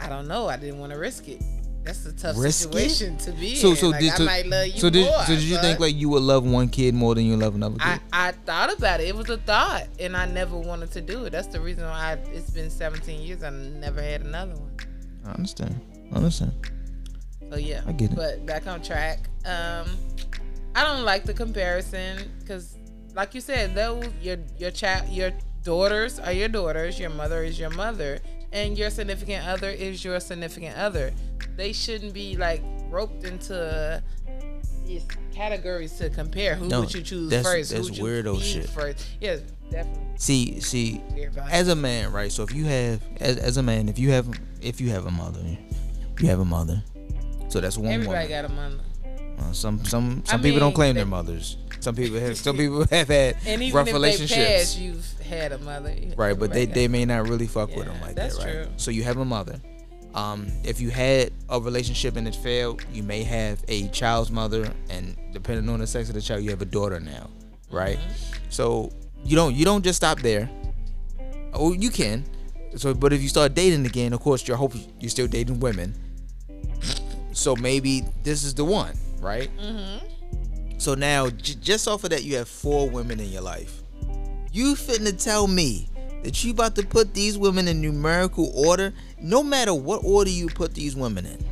I 0.00 0.08
don't 0.08 0.26
know. 0.26 0.48
I 0.48 0.56
didn't 0.56 0.78
want 0.78 0.92
to 0.92 0.98
risk 0.98 1.28
it. 1.28 1.42
That's 1.84 2.06
a 2.06 2.14
tough 2.14 2.36
Risk 2.38 2.70
it? 2.74 3.18
to 3.20 3.32
be 3.32 3.56
So 3.56 3.70
in. 3.72 3.76
so 3.76 3.88
like, 3.90 4.00
did 4.00 4.12
I 4.12 4.16
so, 4.16 4.24
might 4.24 4.46
love 4.46 4.66
you 4.68 4.80
so 4.80 4.88
did 4.88 5.04
more. 5.04 5.20
so 5.24 5.34
did 5.34 5.42
you 5.42 5.56
but- 5.56 5.62
think 5.62 5.80
like 5.80 5.94
you 5.94 6.08
would 6.08 6.22
love 6.22 6.42
one 6.46 6.68
kid 6.70 6.94
more 6.94 7.14
than 7.14 7.26
you 7.26 7.36
love 7.36 7.54
another 7.56 7.76
kid? 7.76 8.00
I, 8.10 8.28
I 8.28 8.32
thought 8.32 8.72
about 8.72 9.00
it. 9.00 9.08
It 9.08 9.14
was 9.14 9.28
a 9.28 9.36
thought, 9.36 9.86
and 10.00 10.16
I 10.16 10.24
never 10.24 10.56
wanted 10.56 10.90
to 10.92 11.02
do 11.02 11.26
it. 11.26 11.30
That's 11.30 11.48
the 11.48 11.60
reason 11.60 11.84
why 11.84 12.12
I, 12.12 12.12
it's 12.32 12.48
been 12.48 12.70
17 12.70 13.20
years. 13.20 13.42
I 13.42 13.50
never 13.50 14.00
had 14.00 14.22
another 14.22 14.54
one. 14.54 14.74
I 15.26 15.32
understand. 15.32 15.78
I 16.10 16.16
understand. 16.16 16.52
So 17.50 17.58
yeah, 17.58 17.82
I 17.86 17.92
get 17.92 18.12
it. 18.12 18.16
But 18.16 18.46
back 18.46 18.66
on 18.66 18.80
track. 18.82 19.28
Um, 19.44 19.86
I 20.74 20.82
don't 20.84 21.04
like 21.04 21.24
the 21.24 21.34
comparison 21.34 22.30
because, 22.40 22.78
like 23.14 23.34
you 23.34 23.40
said, 23.40 23.74
those 23.74 24.06
your 24.20 24.38
your 24.58 24.70
child, 24.70 25.08
your 25.08 25.32
daughters 25.62 26.18
are 26.18 26.32
your 26.32 26.48
daughters. 26.48 26.98
Your 26.98 27.10
mother 27.10 27.42
is 27.44 27.58
your 27.58 27.70
mother, 27.70 28.18
and 28.52 28.76
your 28.76 28.90
significant 28.90 29.46
other 29.46 29.70
is 29.70 30.04
your 30.04 30.18
significant 30.20 30.76
other. 30.76 31.12
They 31.56 31.72
shouldn't 31.72 32.12
be 32.14 32.36
like 32.36 32.62
roped 32.90 33.24
into 33.24 34.02
these 34.86 35.06
categories 35.34 35.92
to 35.98 36.10
compare. 36.10 36.54
Who 36.56 36.68
No, 36.68 36.80
would 36.80 36.94
you 36.94 37.02
choose 37.02 37.30
that's- 37.30 37.46
first? 37.46 37.72
Who 37.72 37.82
would 37.82 37.96
you 37.96 38.04
weirdo 38.04 38.42
shit. 38.42 38.68
First, 38.68 39.06
yes, 39.20 39.40
definitely. 39.70 40.02
See, 40.16 40.60
see, 40.60 41.00
as 41.50 41.68
a 41.68 41.74
man, 41.74 42.12
right? 42.12 42.30
So 42.30 42.42
if 42.44 42.52
you 42.54 42.64
have, 42.66 43.00
as, 43.20 43.36
as 43.38 43.56
a 43.56 43.62
man, 43.62 43.88
if 43.88 43.98
you 43.98 44.10
have, 44.12 44.28
if 44.60 44.80
you 44.80 44.90
have 44.90 45.06
a 45.06 45.10
mother, 45.10 45.40
you 46.20 46.28
have 46.28 46.38
a 46.40 46.44
mother. 46.44 46.82
So 47.48 47.60
that's 47.60 47.76
one 47.78 47.92
Everybody 47.92 48.28
woman. 48.28 48.28
got 48.28 48.44
a 48.44 48.48
mother. 48.48 48.80
Uh, 49.38 49.52
some 49.52 49.84
some 49.84 50.22
some 50.26 50.40
I 50.40 50.42
people 50.42 50.60
don't 50.60 50.72
claim 50.74 50.94
they- 50.94 51.00
their 51.00 51.06
mothers. 51.06 51.56
Some 51.84 51.94
people 51.94 52.18
have 52.18 52.38
some 52.38 52.56
people 52.56 52.86
have 52.90 53.08
had 53.08 53.36
And 53.44 53.62
even 53.62 53.76
rough 53.76 53.86
if 53.88 53.92
they 53.92 53.98
relationships. 53.98 54.74
pass, 54.74 54.78
you've 54.78 55.20
had 55.20 55.52
a 55.52 55.58
mother. 55.58 55.94
Right, 56.16 56.32
but 56.38 56.50
they, 56.50 56.64
they 56.64 56.88
may 56.88 57.04
not 57.04 57.28
really 57.28 57.46
fuck 57.46 57.76
with 57.76 57.84
them 57.84 58.00
like 58.00 58.14
that, 58.16 58.32
right? 58.36 58.52
true. 58.52 58.66
So 58.78 58.90
you 58.90 59.02
have 59.02 59.18
a 59.18 59.24
mother. 59.24 59.60
Um, 60.14 60.46
if 60.62 60.80
you 60.80 60.88
had 60.88 61.30
a 61.50 61.60
relationship 61.60 62.16
and 62.16 62.26
it 62.26 62.36
failed, 62.36 62.82
you 62.90 63.02
may 63.02 63.22
have 63.22 63.62
a 63.68 63.88
child's 63.88 64.30
mother, 64.30 64.72
and 64.88 65.14
depending 65.32 65.68
on 65.68 65.80
the 65.80 65.86
sex 65.86 66.08
of 66.08 66.14
the 66.14 66.22
child, 66.22 66.42
you 66.42 66.48
have 66.50 66.62
a 66.62 66.66
daughter 66.66 67.00
now, 67.00 67.28
right? 67.70 67.98
Mm-hmm. 67.98 68.34
So 68.48 68.90
you 69.24 69.36
don't 69.36 69.54
you 69.54 69.66
don't 69.66 69.84
just 69.84 69.98
stop 69.98 70.20
there. 70.20 70.48
Oh, 71.52 71.74
you 71.74 71.90
can. 71.90 72.24
So, 72.76 72.94
but 72.94 73.12
if 73.12 73.20
you 73.22 73.28
start 73.28 73.52
dating 73.54 73.84
again, 73.84 74.14
of 74.14 74.20
course, 74.20 74.48
you're 74.48 74.56
hoping 74.56 74.90
you're 75.00 75.10
still 75.10 75.26
dating 75.26 75.60
women. 75.60 75.94
So 77.32 77.54
maybe 77.56 78.04
this 78.22 78.42
is 78.42 78.54
the 78.54 78.64
one, 78.64 78.96
right? 79.20 79.50
Mm-hmm. 79.58 80.06
So 80.78 80.94
now, 80.94 81.30
j- 81.30 81.54
just 81.60 81.88
off 81.88 82.04
of 82.04 82.10
that, 82.10 82.24
you 82.24 82.36
have 82.36 82.48
four 82.48 82.88
women 82.88 83.20
in 83.20 83.30
your 83.30 83.42
life. 83.42 83.82
You 84.52 84.74
finna 84.74 85.20
tell 85.22 85.46
me 85.46 85.88
that 86.22 86.42
you 86.42 86.50
about 86.52 86.74
to 86.76 86.86
put 86.86 87.14
these 87.14 87.36
women 87.36 87.68
in 87.68 87.80
numerical 87.80 88.50
order? 88.54 88.92
No 89.20 89.42
matter 89.42 89.74
what 89.74 90.02
order 90.04 90.30
you 90.30 90.48
put 90.48 90.74
these 90.74 90.96
women 90.96 91.26
in, 91.26 91.44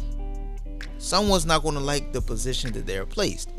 someone's 0.99 1.47
not 1.47 1.63
gonna 1.63 1.81
like 1.81 2.13
the 2.13 2.21
position 2.21 2.73
that 2.73 2.87
they're 2.87 3.07
placed. 3.07 3.51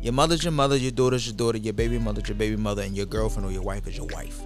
Your 0.00 0.12
mother's 0.12 0.42
your 0.42 0.52
mother, 0.52 0.76
your 0.76 0.90
daughter's 0.90 1.26
your 1.26 1.36
daughter, 1.36 1.58
your 1.58 1.72
baby 1.72 1.98
mother's 1.98 2.28
your 2.28 2.36
baby 2.36 2.56
mother, 2.56 2.82
and 2.82 2.96
your 2.96 3.06
girlfriend 3.06 3.48
or 3.48 3.52
your 3.52 3.62
wife 3.62 3.86
is 3.86 3.96
your 3.96 4.06
wife, 4.06 4.40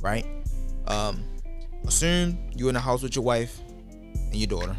right? 0.00 0.26
Um, 0.86 1.24
assume 1.86 2.38
you're 2.54 2.70
in 2.70 2.76
a 2.76 2.80
house 2.80 3.02
with 3.02 3.16
your 3.16 3.24
wife 3.24 3.60
and 4.14 4.36
your 4.36 4.48
daughter. 4.48 4.76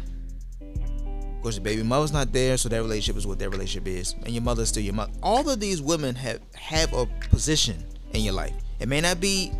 Of 1.42 1.44
course, 1.46 1.56
your 1.56 1.64
baby 1.64 1.82
mother's 1.82 2.12
not 2.12 2.32
there, 2.32 2.56
so 2.56 2.68
that 2.68 2.80
relationship 2.80 3.16
is 3.16 3.26
what 3.26 3.40
that 3.40 3.50
relationship 3.50 3.88
is, 3.88 4.14
and 4.24 4.28
your 4.28 4.44
mother's 4.44 4.68
still 4.68 4.84
your 4.84 4.94
mother. 4.94 5.10
All 5.24 5.50
of 5.50 5.58
these 5.58 5.82
women 5.82 6.14
have 6.14 6.38
have 6.54 6.92
a 6.92 7.04
position 7.30 7.82
in 8.12 8.20
your 8.20 8.32
life. 8.32 8.52
It 8.78 8.88
may 8.88 9.00
not 9.00 9.20
be 9.20 9.50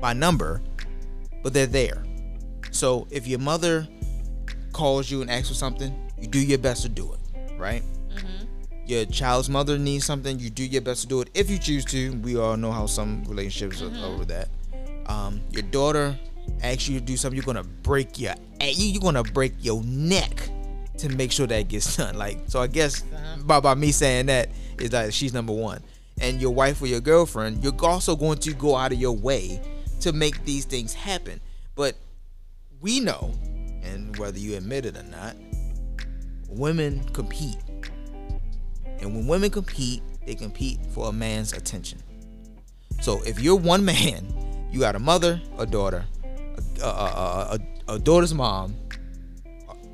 by 0.00 0.12
number, 0.12 0.60
but 1.44 1.52
they're 1.52 1.68
there. 1.68 2.02
So 2.72 3.06
if 3.12 3.28
your 3.28 3.38
mother 3.38 3.86
calls 4.72 5.08
you 5.08 5.20
and 5.22 5.30
asks 5.30 5.46
for 5.46 5.54
something, 5.54 5.94
you 6.20 6.26
do 6.26 6.40
your 6.40 6.58
best 6.58 6.82
to 6.82 6.88
do 6.88 7.12
it, 7.12 7.20
right? 7.56 7.84
Your 8.84 9.04
child's 9.04 9.48
mother 9.48 9.78
needs 9.78 10.04
something, 10.04 10.36
you 10.40 10.50
do 10.50 10.64
your 10.64 10.82
best 10.82 11.02
to 11.02 11.06
do 11.06 11.20
it 11.20 11.30
if 11.32 11.48
you 11.48 11.58
choose 11.58 11.84
to. 11.84 12.10
We 12.22 12.36
all 12.38 12.56
know 12.56 12.72
how 12.72 12.86
some 12.86 13.22
relationships 13.26 13.82
are 13.82 14.04
over 14.04 14.24
that. 14.24 14.48
Um, 15.06 15.42
your 15.52 15.62
daughter 15.62 16.18
asks 16.60 16.88
you 16.88 16.98
to 16.98 17.04
do 17.04 17.16
something, 17.16 17.36
you're 17.36 17.46
gonna 17.46 17.62
break 17.62 18.18
your 18.18 18.34
you're 18.60 19.00
gonna 19.00 19.22
break 19.22 19.52
your 19.60 19.80
neck 19.84 20.50
to 21.00 21.08
make 21.08 21.32
sure 21.32 21.46
that 21.46 21.68
gets 21.68 21.96
done. 21.96 22.16
Like 22.16 22.38
so, 22.46 22.60
I 22.60 22.66
guess 22.66 23.02
by 23.44 23.60
by 23.60 23.74
me 23.74 23.92
saying 23.92 24.26
that 24.26 24.50
is 24.78 24.90
that 24.90 25.12
she's 25.12 25.32
number 25.32 25.52
one, 25.52 25.82
and 26.20 26.40
your 26.40 26.52
wife 26.52 26.80
or 26.82 26.86
your 26.86 27.00
girlfriend, 27.00 27.62
you're 27.62 27.74
also 27.82 28.16
going 28.16 28.38
to 28.38 28.52
go 28.52 28.76
out 28.76 28.92
of 28.92 28.98
your 28.98 29.16
way 29.16 29.60
to 30.00 30.12
make 30.12 30.44
these 30.44 30.64
things 30.64 30.94
happen. 30.94 31.40
But 31.74 31.96
we 32.80 33.00
know, 33.00 33.34
and 33.82 34.16
whether 34.18 34.38
you 34.38 34.56
admit 34.56 34.86
it 34.86 34.96
or 34.96 35.02
not, 35.04 35.36
women 36.48 37.04
compete. 37.12 37.58
And 39.00 39.14
when 39.14 39.26
women 39.26 39.50
compete, 39.50 40.02
they 40.26 40.34
compete 40.34 40.78
for 40.92 41.08
a 41.08 41.12
man's 41.12 41.52
attention. 41.52 42.02
So 43.00 43.22
if 43.22 43.40
you're 43.40 43.56
one 43.56 43.84
man, 43.84 44.26
you 44.70 44.80
got 44.80 44.94
a 44.94 44.98
mother, 44.98 45.40
a 45.58 45.64
daughter, 45.66 46.04
a, 46.82 46.84
a, 46.84 46.88
a, 46.88 47.58
a, 47.88 47.94
a 47.94 47.98
daughter's 47.98 48.34
mom, 48.34 48.74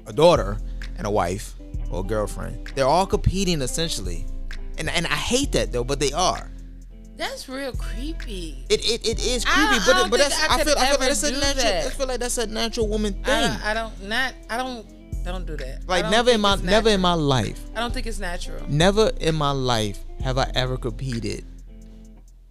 a 0.06 0.12
daughter, 0.12 0.58
and 0.98 1.06
a 1.06 1.10
wife 1.10 1.54
or 1.90 2.00
a 2.00 2.02
girlfriend. 2.04 2.72
They're 2.74 2.86
all 2.86 3.06
competing 3.06 3.62
essentially. 3.62 4.26
And, 4.78 4.90
and 4.90 5.06
I 5.06 5.10
hate 5.14 5.52
that 5.52 5.72
though, 5.72 5.84
but 5.84 6.00
they 6.00 6.12
are. 6.12 6.50
That's 7.16 7.48
real 7.48 7.72
creepy. 7.72 8.64
It, 8.68 8.84
it, 8.84 9.06
it 9.08 9.26
is 9.26 9.44
creepy, 9.44 9.60
I 9.60 9.82
but, 9.86 9.92
don't 9.94 10.10
but 10.10 10.18
that's 10.18 10.38
I 10.38 10.56
I, 10.60 10.64
feel 10.64 10.74
I 10.76 10.86
feel 10.86 10.98
like 10.98 11.08
that's 11.08 11.22
a 11.22 11.30
natural 11.32 11.54
that. 11.64 11.86
I 11.86 11.90
feel 11.90 12.06
like 12.06 12.20
that's 12.20 12.38
a 12.38 12.46
natural 12.46 12.88
woman 12.88 13.14
thing. 13.14 13.24
I 13.28 13.40
don't, 13.40 13.64
I 13.64 13.74
don't 13.74 14.02
not 14.08 14.34
I 14.50 14.56
don't 14.58 14.86
don't 15.24 15.46
do 15.46 15.56
that. 15.56 15.88
Like 15.88 16.10
never 16.10 16.30
in 16.30 16.40
my 16.42 16.56
never 16.56 16.90
in 16.90 17.00
my 17.00 17.14
life 17.14 17.60
I 17.74 17.80
don't 17.80 17.92
think 17.94 18.06
it's 18.06 18.18
natural. 18.20 18.62
never 18.68 19.10
in 19.18 19.34
my 19.34 19.50
life 19.50 19.98
have 20.22 20.36
I 20.38 20.50
ever 20.54 20.76
competed 20.76 21.44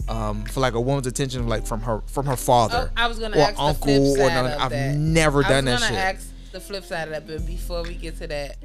um, 0.07 0.43
for 0.45 0.59
like 0.59 0.73
a 0.73 0.81
woman's 0.81 1.07
attention 1.07 1.47
like 1.47 1.65
from 1.65 1.81
her 1.81 2.01
from 2.07 2.25
her 2.25 2.35
father 2.35 2.89
Oh, 2.91 2.93
I 2.97 3.07
was 3.07 3.17
gonna 3.19 3.37
or 3.37 3.41
ask 3.41 3.59
uncle 3.59 4.21
or 4.21 4.29
none. 4.29 4.45
I've 4.45 4.69
that. 4.71 4.95
never 4.97 5.41
done 5.43 5.67
I 5.67 5.71
that 5.71 5.79
shit. 5.81 5.91
ask 5.97 6.29
the 6.55 6.61
flip 6.61 6.85
side 6.85 7.09
of 7.09 7.13
that, 7.13 7.27
but 7.27 7.45
before 7.45 7.83
we 7.83 7.95
get 7.95 8.17
to 8.17 8.27
that, 8.27 8.55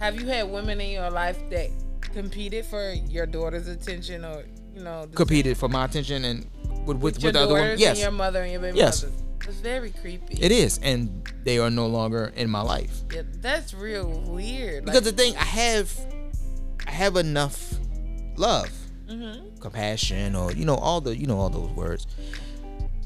have 0.00 0.18
you 0.18 0.26
had 0.26 0.50
women 0.50 0.80
in 0.80 0.90
your 0.90 1.10
life 1.10 1.38
that 1.50 1.68
competed 2.00 2.64
for 2.64 2.92
your 3.08 3.26
daughter's 3.26 3.68
attention, 3.68 4.24
or 4.24 4.42
you 4.74 4.82
know, 4.82 5.06
competed 5.14 5.56
for 5.58 5.68
my 5.68 5.84
attention 5.84 6.24
and 6.24 6.46
with 6.86 6.96
with, 6.96 7.16
with, 7.16 7.24
with, 7.24 7.34
the 7.34 7.40
other 7.40 7.52
one. 7.52 7.60
daughters 7.62 7.80
Yes, 7.80 7.90
and 7.96 7.98
your 8.00 8.10
mother 8.10 8.42
and 8.42 8.52
your 8.52 8.60
baby 8.60 8.78
Yes. 8.78 9.04
It's 9.46 9.58
very 9.58 9.90
creepy. 9.90 10.38
it 10.42 10.50
is, 10.50 10.78
and 10.82 11.30
they 11.44 11.58
are 11.58 11.68
no 11.68 11.86
longer 11.86 12.32
in 12.34 12.48
my 12.48 12.62
life 12.62 13.02
Yeah, 13.12 13.22
that's 13.42 13.74
real 13.74 14.08
weird. 14.26 14.86
because 14.86 15.02
the 15.02 15.12
thing 15.12 15.36
I 15.36 15.44
have, 15.44 15.92
I 16.86 16.90
have 16.92 17.16
enough 17.16 17.74
love, 18.36 18.70
Mhm. 19.06 19.60
compassion, 19.60 20.34
or 20.34 20.50
you 20.52 20.64
know 20.64 20.76
all 20.76 21.02
the 21.02 21.14
you 21.14 21.26
know 21.26 21.38
all 21.38 21.50
those 21.50 21.70
words 21.72 22.06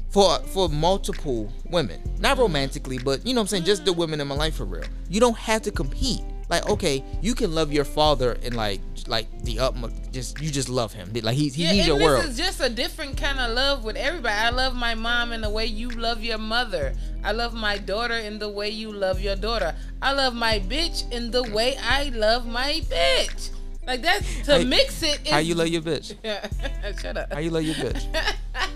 for 0.09 0.39
for 0.39 0.69
multiple 0.69 1.51
women, 1.69 2.01
not 2.19 2.37
romantically, 2.37 2.97
but 2.97 3.25
you 3.25 3.33
know 3.33 3.41
what 3.41 3.45
I'm 3.45 3.47
saying, 3.47 3.63
just 3.65 3.85
the 3.85 3.91
mm. 3.91 3.97
women 3.97 4.21
in 4.21 4.27
my 4.27 4.35
life 4.35 4.55
for 4.55 4.65
real. 4.65 4.83
You 5.09 5.19
don't 5.19 5.37
have 5.37 5.61
to 5.63 5.71
compete. 5.71 6.21
Like 6.49 6.67
okay, 6.67 7.03
you 7.21 7.35
can 7.35 7.53
love 7.53 7.71
your 7.71 7.85
father 7.85 8.35
and 8.41 8.55
like 8.55 8.81
like 9.07 9.27
the 9.43 9.59
utmost. 9.59 10.11
Just 10.11 10.41
you 10.41 10.49
just 10.49 10.67
love 10.67 10.91
him. 10.91 11.11
Like 11.21 11.35
he's 11.35 11.53
he, 11.53 11.63
yeah, 11.63 11.73
he's 11.73 11.85
your 11.85 11.99
this 11.99 12.05
world. 12.05 12.25
is 12.25 12.37
just 12.37 12.59
a 12.59 12.69
different 12.69 13.17
kind 13.17 13.39
of 13.39 13.51
love 13.51 13.83
with 13.83 13.95
everybody. 13.95 14.33
I 14.33 14.49
love 14.49 14.75
my 14.75 14.95
mom 14.95 15.31
in 15.31 15.41
the 15.41 15.49
way 15.49 15.67
you 15.67 15.89
love 15.89 16.23
your 16.23 16.39
mother. 16.39 16.95
I 17.23 17.33
love 17.33 17.53
my 17.53 17.77
daughter 17.77 18.15
in 18.15 18.39
the 18.39 18.49
way 18.49 18.69
you 18.69 18.91
love 18.91 19.21
your 19.21 19.35
daughter. 19.35 19.75
I 20.01 20.13
love 20.13 20.33
my 20.33 20.59
bitch 20.59 21.11
in 21.11 21.29
the 21.29 21.43
mm. 21.43 21.53
way 21.53 21.77
I 21.77 22.09
love 22.09 22.47
my 22.47 22.81
bitch. 22.89 23.51
Like 23.85 24.01
that's 24.01 24.41
to 24.47 24.65
mix 24.65 25.03
it. 25.03 25.21
Is, 25.25 25.29
How 25.29 25.37
you 25.37 25.53
love 25.53 25.67
your 25.67 25.83
bitch? 25.83 26.15
Shut 27.01 27.15
up. 27.15 27.31
How 27.31 27.39
you 27.39 27.51
love 27.51 27.63
your 27.63 27.75
bitch? 27.75 28.05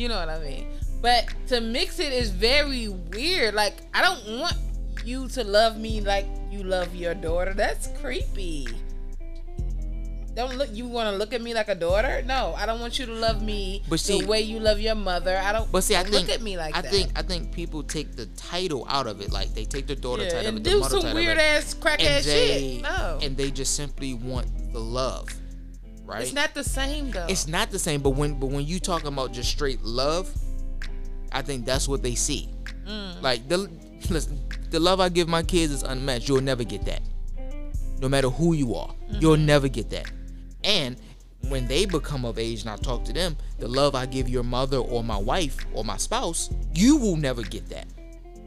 you 0.00 0.08
know 0.08 0.18
what 0.18 0.30
I 0.30 0.38
mean. 0.40 0.66
But 1.02 1.26
to 1.48 1.60
mix 1.60 1.98
it 2.00 2.12
is 2.12 2.30
very 2.30 2.88
weird. 2.88 3.54
Like 3.54 3.74
I 3.92 4.00
don't 4.00 4.40
want 4.40 4.56
you 5.04 5.28
to 5.28 5.44
love 5.44 5.78
me 5.78 6.00
like 6.00 6.26
you 6.50 6.62
love 6.62 6.94
your 6.94 7.14
daughter. 7.14 7.52
That's 7.52 7.88
creepy. 8.00 8.66
Don't 10.34 10.56
look. 10.56 10.68
You 10.72 10.86
want 10.86 11.10
to 11.12 11.16
look 11.16 11.34
at 11.34 11.42
me 11.42 11.52
like 11.52 11.68
a 11.68 11.74
daughter? 11.74 12.22
No, 12.24 12.54
I 12.56 12.64
don't 12.64 12.80
want 12.80 12.98
you 12.98 13.04
to 13.06 13.12
love 13.12 13.42
me 13.42 13.82
But 13.90 14.00
see- 14.00 14.20
the 14.20 14.26
way 14.26 14.40
you 14.40 14.58
love 14.58 14.80
your 14.80 14.94
mother. 14.94 15.36
I 15.36 15.52
don't. 15.52 15.70
But 15.70 15.82
see, 15.84 15.96
I 15.96 16.02
think 16.02 16.28
look 16.28 16.28
at 16.30 16.40
me 16.40 16.56
like 16.56 16.74
I 16.76 16.80
that. 16.82 16.90
think 16.90 17.10
I 17.16 17.22
think 17.22 17.52
people 17.52 17.82
take 17.82 18.16
the 18.16 18.26
title 18.36 18.86
out 18.88 19.06
of 19.06 19.20
it. 19.20 19.32
Like 19.32 19.52
they 19.54 19.64
take 19.64 19.86
the 19.86 19.96
daughter 19.96 20.22
yeah, 20.22 20.30
title, 20.30 20.48
and 20.48 20.58
of 20.58 20.60
it, 20.60 20.64
the 20.64 20.70
do 20.70 20.80
mother 20.80 21.00
some 21.00 21.14
weird 21.14 21.36
ass 21.36 21.74
crack 21.74 22.02
ass 22.02 22.24
they 22.24 22.76
shit. 22.76 22.82
No. 22.82 23.18
and 23.20 23.36
they 23.36 23.50
just 23.50 23.74
simply 23.74 24.14
want 24.14 24.46
the 24.72 24.78
love, 24.80 25.28
right? 26.10 26.22
It's 26.22 26.32
not 26.32 26.54
the 26.54 26.64
same 26.64 27.10
though. 27.10 27.26
It's 27.28 27.46
not 27.46 27.70
the 27.70 27.78
same, 27.78 28.00
but 28.02 28.10
when 28.10 28.38
but 28.38 28.46
when 28.46 28.66
you 28.66 28.78
talking 28.80 29.08
about 29.08 29.32
just 29.32 29.50
straight 29.50 29.80
love, 29.82 30.30
I 31.32 31.42
think 31.42 31.64
that's 31.64 31.86
what 31.88 32.02
they 32.02 32.14
see. 32.14 32.48
Mm. 32.86 33.22
Like 33.22 33.48
the 33.48 33.58
listen, 34.10 34.40
the 34.70 34.80
love 34.80 35.00
I 35.00 35.08
give 35.08 35.28
my 35.28 35.42
kids 35.42 35.72
is 35.72 35.82
unmatched. 35.82 36.28
You'll 36.28 36.40
never 36.40 36.64
get 36.64 36.84
that. 36.86 37.00
No 38.00 38.08
matter 38.08 38.28
who 38.30 38.54
you 38.54 38.74
are, 38.74 38.94
you'll 39.20 39.36
Mm-hmm. 39.36 39.46
never 39.46 39.68
get 39.68 39.90
that. 39.90 40.10
And 40.64 40.96
when 41.48 41.66
they 41.66 41.84
become 41.86 42.24
of 42.24 42.38
age 42.38 42.62
and 42.62 42.70
I 42.70 42.76
talk 42.76 43.04
to 43.04 43.12
them, 43.12 43.36
the 43.58 43.68
love 43.68 43.94
I 43.94 44.06
give 44.06 44.28
your 44.28 44.42
mother 44.42 44.78
or 44.78 45.02
my 45.04 45.16
wife 45.18 45.56
or 45.74 45.84
my 45.84 45.96
spouse, 45.96 46.50
you 46.74 46.96
will 46.96 47.16
never 47.16 47.42
get 47.42 47.68
that. 47.70 47.86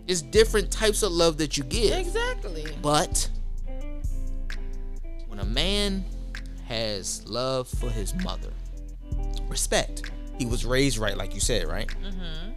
It's 0.07 0.21
different 0.21 0.71
types 0.71 1.01
of 1.03 1.11
love 1.11 1.37
that 1.37 1.57
you 1.57 1.63
give. 1.63 1.93
exactly. 1.97 2.65
But 2.81 3.29
when 5.27 5.39
a 5.39 5.45
man 5.45 6.03
has 6.73 7.27
love 7.27 7.67
for 7.67 7.89
his 7.89 8.13
mother, 8.23 8.51
respect, 9.47 10.11
he 10.39 10.45
was 10.45 10.65
raised 10.65 10.97
right, 10.97 11.15
like 11.15 11.33
you 11.33 11.39
said, 11.39 11.67
right? 11.67 11.87
Mm-hmm. 11.87 12.51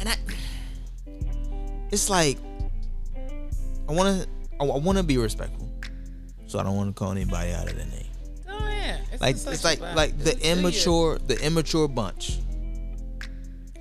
And 0.00 0.08
I, 0.08 0.16
it's 1.90 2.08
like, 2.08 2.38
I 3.88 3.92
want 3.92 4.22
to, 4.22 4.28
I, 4.60 4.64
want 4.64 4.98
to 4.98 5.04
be 5.04 5.18
respectful, 5.18 5.70
so 6.46 6.58
I 6.58 6.62
don't 6.62 6.76
want 6.76 6.94
to 6.94 6.98
call 6.98 7.12
anybody 7.12 7.52
out 7.52 7.70
of 7.70 7.76
their 7.76 7.86
name. 7.86 8.06
Oh 8.48 8.68
yeah. 8.68 8.98
It's 9.12 9.20
Like 9.20 9.36
it's 9.36 9.64
like 9.64 9.80
like 9.80 10.18
the 10.18 10.38
immature, 10.40 11.18
the 11.18 11.38
immature 11.44 11.88
bunch 11.88 12.38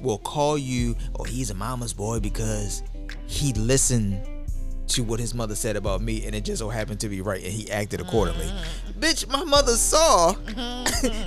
will 0.02 0.18
call 0.18 0.58
you, 0.58 0.96
oh, 1.18 1.24
he's 1.24 1.50
a 1.50 1.54
mama's 1.54 1.94
boy 1.94 2.20
because 2.20 2.84
he 3.26 3.54
listened 3.54 4.22
to 4.94 5.04
what 5.04 5.20
his 5.20 5.34
mother 5.34 5.56
said 5.56 5.76
about 5.76 6.02
me, 6.02 6.26
and 6.26 6.34
it 6.36 6.44
just 6.46 6.60
so 6.60 6.70
happened 6.70 7.00
to 7.02 7.10
be 7.10 7.22
right, 7.22 7.44
and 7.44 7.52
he 7.52 7.70
acted 7.72 8.00
accordingly. 8.02 8.46
Mm-hmm. 8.46 9.00
Bitch, 9.00 9.28
my 9.30 9.44
mother 9.44 9.74
saw 9.74 10.32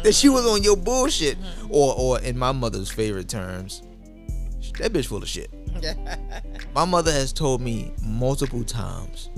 that 0.02 0.14
she 0.14 0.28
was 0.28 0.46
on 0.46 0.62
your 0.62 0.76
bullshit, 0.76 1.36
Mm-hmm. 1.40 1.66
or 1.70 1.94
or 1.96 2.20
in 2.20 2.36
my 2.38 2.52
mother's 2.52 2.90
favorite 2.90 3.28
terms, 3.28 3.82
that 4.78 4.92
bitch 4.92 5.06
full 5.06 5.22
of 5.22 5.28
shit. 5.28 5.50
My 6.74 6.84
mother 6.86 7.12
has 7.12 7.32
told 7.34 7.60
me 7.60 7.92
multiple 8.02 8.64
times 8.64 9.28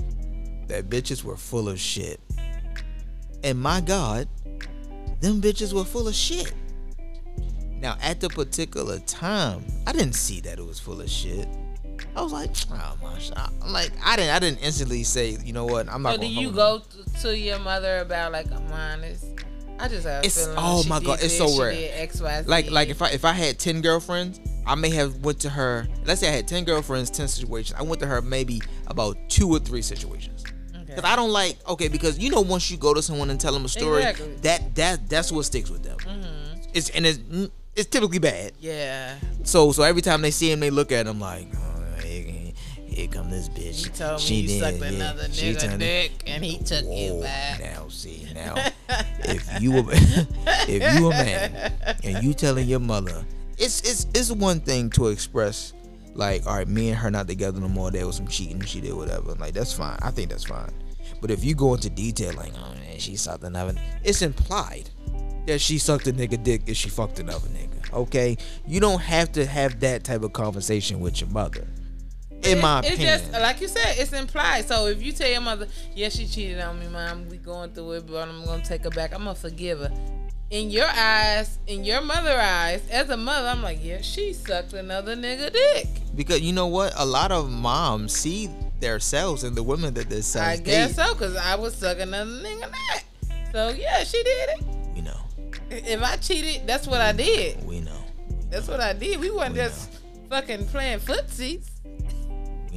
that 0.67 0.89
bitches 0.89 1.23
were 1.23 1.35
full 1.35 1.67
of 1.67 1.77
shit. 1.79 2.19
And 3.43 3.59
my 3.59 3.81
God, 3.81 4.27
them 5.21 5.41
bitches 5.41 5.73
were 5.73 5.83
full 5.85 6.07
of 6.07 6.15
shit. 6.15 6.53
Now, 7.81 7.97
at 8.01 8.19
the 8.21 8.29
particular 8.29 8.99
time, 8.99 9.65
I 9.87 9.91
didn't 9.91 10.13
see 10.15 10.39
that 10.41 10.59
it 10.59 10.65
was 10.65 10.79
full 10.79 11.01
of 11.01 11.09
shit. 11.09 11.47
I 12.19 12.23
was 12.23 12.33
like, 12.33 12.51
oh 12.71 12.95
my. 13.01 13.17
I'm 13.63 13.71
like, 13.73 13.91
I 14.03 14.15
didn't 14.15 14.31
I 14.35 14.39
didn't 14.39 14.59
instantly 14.59 15.03
say, 15.03 15.37
you 15.43 15.53
know 15.53 15.65
what, 15.65 15.87
I'm 15.89 16.01
not 16.01 16.15
So 16.15 16.21
do 16.21 16.27
you 16.27 16.51
go 16.51 16.81
to 17.21 17.37
your 17.37 17.59
mother 17.59 17.99
about 17.99 18.31
like 18.31 18.51
I'm 18.51 18.71
honest? 18.71 19.25
I 19.79 19.87
just 19.87 20.05
have 20.05 20.23
a 20.23 20.25
It's- 20.25 20.47
oh 20.57 20.83
my 20.89 20.99
God, 20.99 21.19
it's 21.23 21.37
this, 21.37 21.55
so 21.55 21.61
rare. 21.61 21.73
X, 21.93 22.19
Y, 22.21 22.41
Z. 22.43 22.47
like 22.49 22.69
like 22.71 22.89
if 22.89 23.01
I 23.01 23.09
if 23.11 23.23
I 23.23 23.31
had 23.33 23.57
10 23.59 23.81
girlfriends, 23.81 24.39
I 24.67 24.75
may 24.75 24.89
have 24.91 25.15
went 25.17 25.39
to 25.41 25.49
her, 25.49 25.87
let's 26.05 26.19
say 26.19 26.27
I 26.27 26.31
had 26.31 26.47
10 26.47 26.65
girlfriends, 26.65 27.09
10 27.11 27.27
situations. 27.29 27.79
I 27.79 27.83
went 27.83 28.01
to 28.01 28.07
her 28.07 28.21
maybe 28.21 28.61
about 28.87 29.15
two 29.29 29.49
or 29.49 29.59
three 29.59 29.81
situations. 29.81 30.43
Okay. 30.75 30.95
Cause 30.95 31.03
I 31.05 31.15
don't 31.15 31.31
like 31.31 31.57
okay 31.69 31.87
because 31.87 32.19
you 32.19 32.29
know 32.31 32.41
once 32.41 32.69
you 32.69 32.75
go 32.77 32.93
to 32.93 33.01
someone 33.01 33.29
and 33.29 33.39
tell 33.39 33.53
them 33.53 33.63
a 33.63 33.69
story 33.69 34.01
Exactly. 34.03 34.35
that 34.41 34.75
that 34.75 35.09
that's 35.09 35.31
what 35.31 35.45
sticks 35.45 35.69
with 35.69 35.83
them. 35.83 35.97
Hmm. 36.05 36.59
It's 36.73 36.89
and 36.89 37.05
it's 37.05 37.19
it's 37.75 37.87
typically 37.89 38.19
bad. 38.19 38.51
yeah, 38.59 39.15
So 39.43 39.71
so 39.71 39.83
every 39.83 40.01
time 40.01 40.21
they 40.21 40.31
see 40.31 40.51
him, 40.51 40.59
they 40.59 40.69
look 40.71 40.91
at 40.91 41.07
him 41.07 41.19
like, 41.21 41.47
oh, 41.55 41.68
here, 42.89 43.07
come 43.07 43.29
this 43.29 43.49
bitch. 43.49 43.85
he 43.85 43.89
told 43.91 44.13
me 44.13 44.19
She 44.19 44.35
you 44.35 44.47
did, 44.47 44.59
sucked 44.61 44.93
another 44.93 45.27
She 45.31 45.53
nigga 45.53 45.79
dick 45.79 46.11
and 46.27 46.43
he 46.43 46.57
took 46.57 46.85
you 46.85 47.21
back. 47.21 47.59
Now 47.59 47.87
see 47.89 48.27
now, 48.33 48.55
if 49.19 49.61
you 49.61 49.71
were 49.71 49.83
if 49.87 50.99
you 50.99 51.07
a 51.07 51.09
man 51.11 51.73
and 52.03 52.23
you 52.23 52.33
telling 52.33 52.67
your 52.67 52.79
mother, 52.79 53.25
it's 53.57 53.81
it's 53.81 54.07
it's 54.13 54.31
one 54.31 54.59
thing 54.59 54.89
to 54.91 55.07
express 55.07 55.73
like, 56.15 56.45
all 56.45 56.55
right, 56.55 56.67
me 56.67 56.89
and 56.89 56.97
her 56.97 57.09
not 57.09 57.27
together 57.27 57.59
no 57.59 57.69
more. 57.69 57.91
There 57.91 58.05
was 58.05 58.17
some 58.17 58.27
cheating, 58.27 58.61
she 58.61 58.81
did 58.81 58.93
whatever. 58.93 59.33
Like 59.33 59.53
that's 59.53 59.73
fine. 59.73 59.97
I 60.01 60.11
think 60.11 60.29
that's 60.29 60.45
fine. 60.45 60.71
But 61.21 61.31
if 61.31 61.43
you 61.43 61.55
go 61.55 61.73
into 61.73 61.89
detail 61.89 62.33
like, 62.33 62.53
oh 62.55 62.73
man, 62.75 62.97
she 62.97 63.15
sucked 63.15 63.43
another, 63.43 63.75
it's 64.03 64.21
implied 64.21 64.89
that 65.47 65.59
she 65.59 65.77
sucked 65.77 66.07
a 66.07 66.13
nigga 66.13 66.41
dick 66.41 66.63
if 66.67 66.77
she 66.77 66.89
fucked 66.89 67.19
another 67.19 67.47
nigga. 67.49 67.93
Okay, 67.93 68.37
you 68.67 68.79
don't 68.79 69.01
have 69.01 69.31
to 69.33 69.45
have 69.45 69.79
that 69.79 70.03
type 70.03 70.21
of 70.23 70.33
conversation 70.33 70.99
with 70.99 71.21
your 71.21 71.29
mother. 71.29 71.67
In 72.43 72.57
It- 72.57 72.61
my 72.61 72.79
it's 72.79 72.87
opinion, 72.93 73.19
just 73.19 73.31
like 73.33 73.59
you 73.61 73.67
said, 73.67 73.97
it's 73.97 74.13
implied. 74.13 74.67
So 74.67 74.87
if 74.87 75.01
you 75.01 75.11
tell 75.11 75.29
your 75.29 75.41
mother, 75.41 75.67
yeah, 75.95 76.09
she 76.09 76.25
cheated 76.27 76.61
on 76.61 76.79
me, 76.79 76.87
mom, 76.87 77.27
we 77.29 77.37
going 77.37 77.71
through 77.71 77.91
it, 77.93 78.07
but 78.07 78.27
I'm 78.29 78.45
gonna 78.45 78.63
take 78.63 78.83
her 78.83 78.89
back. 78.89 79.13
I'm 79.13 79.19
gonna 79.25 79.35
forgive 79.35 79.79
her. 79.79 79.91
In 80.49 80.71
your 80.71 80.87
eyes, 80.87 81.59
in 81.67 81.83
your 81.83 82.01
mother 82.01 82.39
eyes, 82.39 82.81
as 82.89 83.09
a 83.09 83.17
mother, 83.17 83.47
I'm 83.49 83.61
like, 83.61 83.79
yeah, 83.83 84.01
she 84.01 84.33
sucked 84.33 84.73
another 84.73 85.15
nigga 85.15 85.51
dick. 85.53 85.87
Because 86.15 86.41
you 86.41 86.53
know 86.53 86.65
what? 86.67 86.93
A 86.97 87.05
lot 87.05 87.31
of 87.31 87.51
moms 87.51 88.13
see 88.13 88.49
themselves 88.79 89.43
in 89.43 89.53
the 89.53 89.61
women 89.61 89.93
that 89.95 90.09
their 90.09 90.19
I 90.41 90.57
guess 90.57 90.95
date. 90.95 90.95
so, 90.95 91.13
cause 91.15 91.35
I 91.35 91.55
was 91.55 91.75
sucking 91.75 92.01
another 92.03 92.31
nigga 92.31 92.71
dick. 92.71 93.05
So 93.51 93.69
yeah, 93.69 94.03
she 94.03 94.23
did 94.23 94.49
it. 94.49 94.65
We 94.95 95.01
know. 95.01 95.19
If 95.69 96.01
I 96.01 96.15
cheated, 96.15 96.65
that's 96.65 96.87
what 96.87 97.01
I 97.01 97.11
did. 97.11 97.63
We 97.67 97.81
know. 97.81 98.01
That's 98.49 98.67
what 98.67 98.79
I 98.79 98.93
did. 98.93 99.19
We 99.19 99.29
weren't 99.29 99.53
We 99.53 99.59
just 99.59 99.89
fucking 100.29 100.65
playing 100.67 100.99
footsies. 100.99 101.65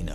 We 0.02 0.08
know. 0.08 0.14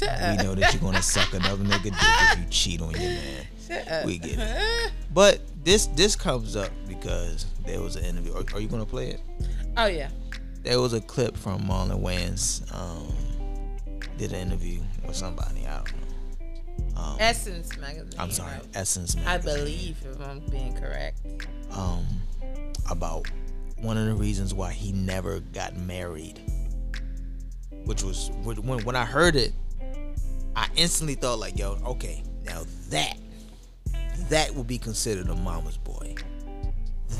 We 0.00 0.36
know 0.42 0.54
that 0.54 0.72
you're 0.72 0.82
gonna 0.82 1.02
suck 1.02 1.32
another 1.34 1.64
nigga 1.64 1.82
dick 1.84 1.92
if 1.94 2.38
you 2.38 2.44
cheat 2.50 2.80
on 2.80 2.90
your 2.92 3.00
man. 3.00 4.06
We 4.06 4.18
get 4.18 4.38
it. 4.38 4.92
But 5.12 5.40
this 5.64 5.86
this 5.88 6.16
comes 6.16 6.56
up 6.56 6.70
because 6.88 7.46
there 7.66 7.80
was 7.80 7.96
an 7.96 8.04
interview. 8.04 8.32
Are, 8.34 8.44
are 8.54 8.60
you 8.60 8.68
gonna 8.68 8.86
play 8.86 9.10
it? 9.10 9.20
Oh 9.76 9.86
yeah. 9.86 10.08
There 10.62 10.80
was 10.80 10.92
a 10.94 11.00
clip 11.00 11.36
from 11.36 11.62
Marlon 11.62 12.00
Wayans. 12.02 12.62
Um, 12.74 13.12
did 14.16 14.32
an 14.32 14.40
interview 14.40 14.80
with 15.06 15.16
somebody. 15.16 15.66
I 15.66 15.76
don't 15.76 15.92
know. 15.92 17.00
Um, 17.00 17.16
Essence 17.18 17.76
magazine. 17.78 18.18
I'm 18.18 18.30
sorry, 18.30 18.52
right? 18.52 18.66
Essence. 18.74 19.16
Magazine. 19.16 19.52
I 19.52 19.56
believe 19.56 19.96
if 20.04 20.20
I'm 20.20 20.40
being 20.50 20.74
correct. 20.74 21.20
um, 21.72 22.06
about 22.90 23.26
one 23.80 23.96
of 23.98 24.06
the 24.06 24.14
reasons 24.14 24.54
why 24.54 24.72
he 24.72 24.92
never 24.92 25.40
got 25.40 25.76
married, 25.76 26.40
which 27.84 28.02
was 28.02 28.30
when 28.42 28.84
when 28.84 28.96
I 28.96 29.04
heard 29.04 29.36
it, 29.36 29.52
I 30.56 30.68
instantly 30.76 31.14
thought 31.14 31.38
like, 31.38 31.58
yo, 31.58 31.78
okay, 31.84 32.22
now 32.44 32.62
that 32.90 33.16
that 34.28 34.54
would 34.54 34.66
be 34.66 34.78
considered 34.78 35.28
a 35.28 35.34
mama's 35.34 35.76
boy. 35.76 36.14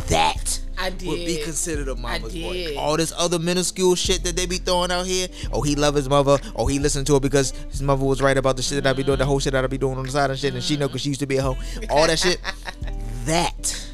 That 0.09 0.61
I 0.79 0.89
would 0.89 1.01
be 1.01 1.41
considered 1.45 1.89
a 1.89 1.95
mama's 1.95 2.35
boy. 2.35 2.77
All 2.79 2.97
this 2.97 3.13
other 3.17 3.39
minuscule 3.39 3.95
shit 3.95 4.25
that 4.25 4.37
they 4.37 4.47
be 4.47 4.57
throwing 4.57 4.91
out 4.91 5.07
here. 5.07 5.29
Oh, 5.53 5.61
he 5.63 5.77
love 5.77 5.95
his 5.95 6.09
mother. 6.09 6.39
Oh, 6.57 6.67
he 6.67 6.79
listened 6.79 7.07
to 7.09 7.15
her 7.15 7.21
because 7.21 7.51
his 7.71 7.83
mother 7.83 8.05
was 8.05 8.23
right 8.23 8.37
about 8.37 8.57
the 8.57 8.63
shit 8.63 8.83
that 8.83 8.91
I 8.91 8.93
be 8.95 9.03
doing, 9.03 9.19
the 9.19 9.27
whole 9.27 9.39
shit 9.39 9.53
that 9.53 9.65
I 9.65 9.67
be 9.67 9.79
doing 9.79 9.99
on 9.99 10.05
the 10.05 10.11
side 10.11 10.31
and 10.31 10.39
shit, 10.39 10.55
and 10.55 10.63
she 10.63 10.77
know 10.77 10.87
because 10.89 11.03
she 11.03 11.11
used 11.11 11.21
to 11.21 11.27
be 11.27 11.37
a 11.37 11.43
hoe. 11.43 11.57
All 11.91 12.07
that 12.07 12.19
shit. 12.19 12.41
that 13.27 13.91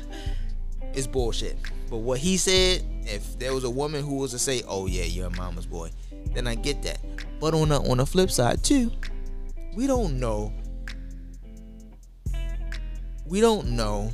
is 0.95 1.07
bullshit. 1.07 1.57
But 1.91 1.99
what 1.99 2.19
he 2.19 2.37
said, 2.37 2.85
if 3.05 3.39
there 3.39 3.55
was 3.55 3.65
a 3.65 3.71
woman 3.71 4.05
who 4.05 4.17
was 4.17 4.31
to 4.33 4.39
say, 4.39 4.63
"Oh 4.69 4.87
yeah, 4.87 5.05
you're 5.05 5.27
a 5.27 5.37
mama's 5.37 5.67
boy," 5.67 5.91
then 6.39 6.47
I 6.47 6.55
get 6.55 6.83
that. 6.83 6.99
But 7.41 7.53
on 7.53 7.69
the 7.71 7.81
on 7.81 7.99
the 7.99 8.07
flip 8.07 8.31
side 8.31 8.63
too, 8.63 8.93
we 9.75 9.87
don't 9.87 10.21
know. 10.21 10.53
We 13.27 13.41
don't 13.41 13.71
know 13.71 14.11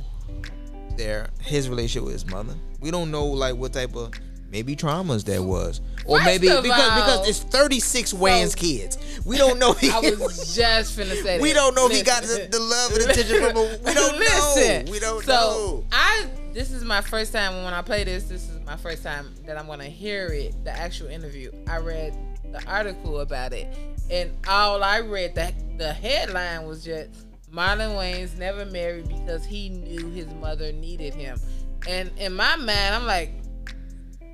their 0.97 1.29
his 1.39 1.69
relationship 1.69 2.03
with 2.03 2.13
his 2.13 2.25
mother. 2.25 2.55
We 2.79 2.91
don't 2.91 3.11
know 3.11 3.25
like 3.25 3.55
what 3.55 3.73
type 3.73 3.95
of 3.95 4.11
maybe 4.49 4.75
traumas 4.75 5.23
there 5.23 5.43
was, 5.43 5.81
or 6.05 6.17
First 6.17 6.25
maybe 6.25 6.47
because 6.47 6.63
because 6.63 7.29
it's 7.29 7.39
36 7.39 8.13
Wayans 8.13 8.55
kids. 8.55 8.97
We 9.23 9.37
don't 9.37 9.59
know. 9.59 9.73
He, 9.73 9.89
I 9.93 9.99
was 9.99 10.55
just 10.55 10.97
finna 10.97 11.13
say 11.15 11.37
that. 11.37 11.41
we 11.41 11.53
don't 11.53 11.75
know 11.75 11.87
if 11.87 11.93
he 11.93 12.03
got 12.03 12.23
the, 12.23 12.47
the 12.51 12.59
love 12.59 12.91
and 12.93 13.09
attention 13.11 13.37
from. 13.37 13.57
A, 13.57 13.77
we 13.85 13.93
don't 13.93 14.17
Listen. 14.19 14.85
know. 14.85 14.91
We 14.91 14.99
don't 14.99 15.23
so 15.23 15.31
know. 15.31 15.85
I 15.91 16.27
this 16.53 16.71
is 16.71 16.83
my 16.83 17.01
first 17.01 17.33
time 17.33 17.63
when 17.63 17.73
I 17.73 17.81
play 17.81 18.03
this. 18.03 18.23
This 18.25 18.49
is 18.49 18.54
my 18.65 18.75
first 18.75 19.03
time 19.03 19.33
that 19.45 19.57
I'm 19.57 19.67
gonna 19.67 19.85
hear 19.85 20.27
it, 20.27 20.63
the 20.63 20.71
actual 20.71 21.07
interview. 21.07 21.51
I 21.67 21.77
read 21.77 22.17
the 22.51 22.63
article 22.67 23.19
about 23.19 23.53
it, 23.53 23.67
and 24.09 24.31
all 24.47 24.83
I 24.83 24.99
read 24.99 25.35
that 25.35 25.53
the 25.77 25.93
headline 25.93 26.65
was 26.67 26.83
just 26.83 27.25
Marlon 27.51 27.95
Wayans 27.95 28.37
never 28.37 28.65
married 28.65 29.07
because 29.07 29.45
he 29.45 29.69
knew 29.69 30.09
his 30.09 30.27
mother 30.35 30.71
needed 30.71 31.13
him. 31.13 31.39
And 31.87 32.11
in 32.17 32.33
my 32.33 32.55
mind, 32.55 32.95
I'm 32.95 33.05
like, 33.05 33.31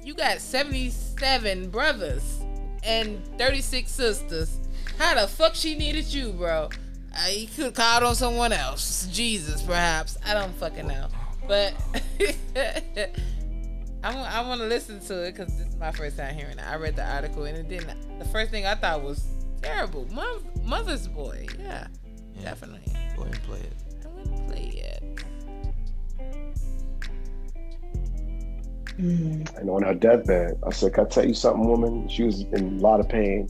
you 0.04 0.16
got 0.16 0.40
77 0.40 1.70
brothers 1.70 2.42
and 2.84 3.22
36 3.38 3.92
sisters. 3.92 4.60
How 4.98 5.20
the 5.20 5.28
fuck 5.28 5.56
she 5.56 5.76
needed 5.76 6.12
you, 6.12 6.32
bro? 6.32 6.70
Uh, 7.14 7.18
he 7.26 7.46
could 7.48 7.66
have 7.66 7.74
called 7.74 8.04
on 8.04 8.16
someone 8.16 8.54
else. 8.54 9.08
Jesus, 9.12 9.62
perhaps. 9.62 10.18
I 10.26 10.34
don't 10.34 10.56
fucking 10.56 10.88
know. 10.88 11.08
But 11.48 11.74
I 14.04 14.16
want, 14.16 14.34
I 14.34 14.42
want 14.42 14.62
to 14.62 14.68
listen 14.68 15.00
to 15.02 15.24
it 15.24 15.36
because 15.36 15.56
this 15.58 15.68
is 15.68 15.76
my 15.76 15.92
first 15.92 16.18
time 16.18 16.34
hearing 16.34 16.58
it. 16.58 16.68
I 16.68 16.76
read 16.76 16.96
the 16.96 17.08
article 17.08 17.44
and 17.44 17.56
it 17.56 17.70
didn't. 17.70 18.20
The 18.20 18.26
first 18.26 18.50
thing 18.50 18.66
I 18.66 18.74
thought 18.74 19.04
was 19.04 19.28
terrible. 19.62 20.08
Mom, 20.12 20.44
mother's 20.64 21.08
boy. 21.08 21.46
Yeah, 21.60 21.88
definitely. 22.42 22.82
Go 23.16 23.24
ahead 23.24 23.36
and 23.36 23.44
play 23.44 23.60
it. 23.60 23.74
I'm 24.06 24.24
gonna 24.24 24.50
say 24.50 24.64
it. 24.64 25.04
And 28.98 29.70
on 29.70 29.84
her 29.84 29.94
deathbed, 29.94 30.60
I 30.66 30.72
said, 30.72 30.94
"Can 30.94 31.06
I 31.06 31.10
tell 31.10 31.26
you 31.28 31.34
something, 31.34 31.68
woman?" 31.68 32.08
She 32.08 32.24
was 32.24 32.42
in 32.42 32.78
a 32.78 32.82
lot 32.82 33.00
of 33.00 33.08
pain, 33.10 33.50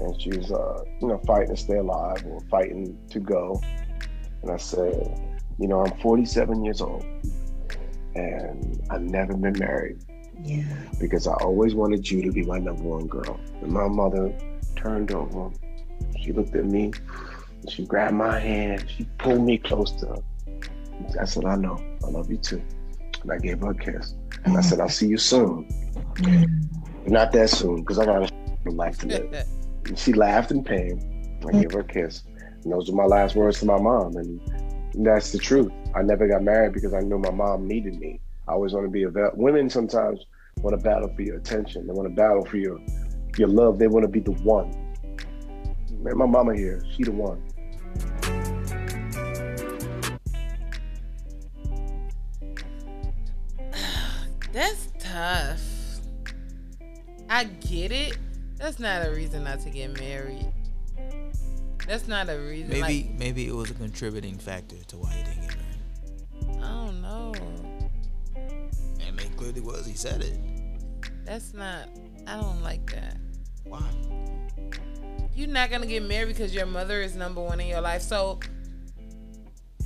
and 0.00 0.20
she 0.20 0.30
was, 0.30 0.50
uh, 0.50 0.84
you 1.00 1.08
know, 1.08 1.18
fighting 1.26 1.54
to 1.54 1.56
stay 1.56 1.76
alive 1.76 2.24
or 2.26 2.40
fighting 2.50 2.98
to 3.10 3.20
go. 3.20 3.60
And 4.42 4.50
I 4.50 4.56
said, 4.56 5.20
"You 5.58 5.68
know, 5.68 5.84
I'm 5.84 5.96
47 6.00 6.64
years 6.64 6.80
old, 6.80 7.04
and 8.14 8.80
I've 8.90 9.02
never 9.02 9.34
been 9.36 9.58
married 9.58 9.98
Yeah. 10.42 10.64
because 11.00 11.26
I 11.26 11.34
always 11.34 11.74
wanted 11.74 12.10
you 12.10 12.22
to 12.22 12.30
be 12.30 12.44
my 12.44 12.58
number 12.58 12.82
one 12.82 13.06
girl." 13.06 13.38
And 13.62 13.72
my 13.72 13.88
mother 13.88 14.32
turned 14.76 15.12
over. 15.12 15.50
She 16.20 16.32
looked 16.32 16.54
at 16.54 16.64
me. 16.64 16.92
She 17.68 17.84
grabbed 17.86 18.14
my 18.14 18.38
hand. 18.38 18.84
She 18.88 19.04
pulled 19.18 19.42
me 19.44 19.58
close 19.58 19.92
to 19.92 20.06
her. 20.06 20.22
I 21.20 21.24
said, 21.24 21.44
"I 21.44 21.56
know. 21.56 21.78
I 22.04 22.08
love 22.08 22.30
you 22.30 22.36
too." 22.38 22.62
And 23.22 23.32
I 23.32 23.38
gave 23.38 23.60
her 23.60 23.70
a 23.70 23.74
kiss. 23.74 24.14
And 24.44 24.56
I 24.56 24.60
said, 24.60 24.80
"I'll 24.80 24.88
see 24.88 25.06
you 25.06 25.18
soon." 25.18 25.66
Mm-hmm. 26.14 27.12
Not 27.12 27.32
that 27.32 27.50
soon, 27.50 27.76
because 27.80 27.98
I 27.98 28.04
got 28.04 28.30
a 28.66 28.70
life 28.70 28.98
to 29.00 29.06
live. 29.06 29.46
And 29.86 29.98
she 30.02 30.12
laughed 30.12 30.50
in 30.50 30.62
pain. 30.62 31.38
I 31.46 31.52
gave 31.52 31.72
her 31.72 31.80
a 31.80 31.84
kiss. 31.84 32.22
And 32.62 32.72
those 32.72 32.88
were 32.90 32.96
my 32.96 33.04
last 33.04 33.34
words 33.34 33.58
to 33.60 33.66
my 33.66 33.78
mom. 33.80 34.16
And 34.16 34.40
that's 34.94 35.32
the 35.32 35.38
truth. 35.38 35.72
I 35.94 36.02
never 36.02 36.28
got 36.28 36.42
married 36.42 36.72
because 36.72 36.92
I 36.94 37.00
knew 37.00 37.18
my 37.18 37.30
mom 37.30 37.66
needed 37.66 37.98
me. 37.98 38.20
I 38.48 38.52
always 38.52 38.72
want 38.72 38.86
to 38.86 38.90
be 38.90 39.04
a 39.04 39.10
women 39.34 39.70
sometimes 39.70 40.24
want 40.60 40.76
to 40.78 40.82
battle 40.82 41.12
for 41.14 41.22
your 41.22 41.36
attention. 41.36 41.86
They 41.86 41.92
want 41.92 42.08
to 42.08 42.14
battle 42.14 42.44
for 42.44 42.56
your 42.56 42.78
your 43.38 43.48
love. 43.48 43.78
They 43.78 43.88
want 43.88 44.04
to 44.04 44.08
be 44.08 44.20
the 44.20 44.32
one. 44.42 44.70
Man, 45.98 46.18
my 46.18 46.26
mama 46.26 46.54
here, 46.54 46.84
she 46.94 47.04
the 47.04 47.12
one. 47.12 47.42
That's 54.52 54.88
tough. 54.98 55.60
I 57.30 57.44
get 57.44 57.92
it. 57.92 58.18
That's 58.58 58.78
not 58.78 59.06
a 59.06 59.10
reason 59.10 59.44
not 59.44 59.60
to 59.60 59.70
get 59.70 59.98
married. 59.98 60.52
That's 61.86 62.06
not 62.06 62.28
a 62.28 62.38
reason. 62.38 62.68
Maybe 62.68 62.80
like, 62.80 63.18
maybe 63.18 63.46
it 63.46 63.54
was 63.54 63.70
a 63.70 63.74
contributing 63.74 64.38
factor 64.38 64.76
to 64.88 64.96
why 64.96 65.12
he 65.12 65.22
didn't 65.24 65.40
get 65.40 65.56
married. 65.56 66.62
I 66.62 66.86
don't 66.86 67.02
know. 67.02 67.34
And 68.36 69.20
it 69.20 69.36
clearly 69.36 69.60
was. 69.60 69.86
He 69.86 69.94
said 69.94 70.22
it. 70.22 70.38
That's 71.24 71.54
not. 71.54 71.88
I 72.26 72.40
don't 72.40 72.62
like 72.62 72.90
that. 72.92 73.16
Why? 73.64 73.82
You're 75.34 75.48
not 75.48 75.70
gonna 75.70 75.86
get 75.86 76.02
married 76.02 76.28
because 76.28 76.54
your 76.54 76.66
mother 76.66 77.00
is 77.00 77.16
number 77.16 77.40
one 77.40 77.60
in 77.60 77.66
your 77.66 77.80
life. 77.80 78.02
So 78.02 78.38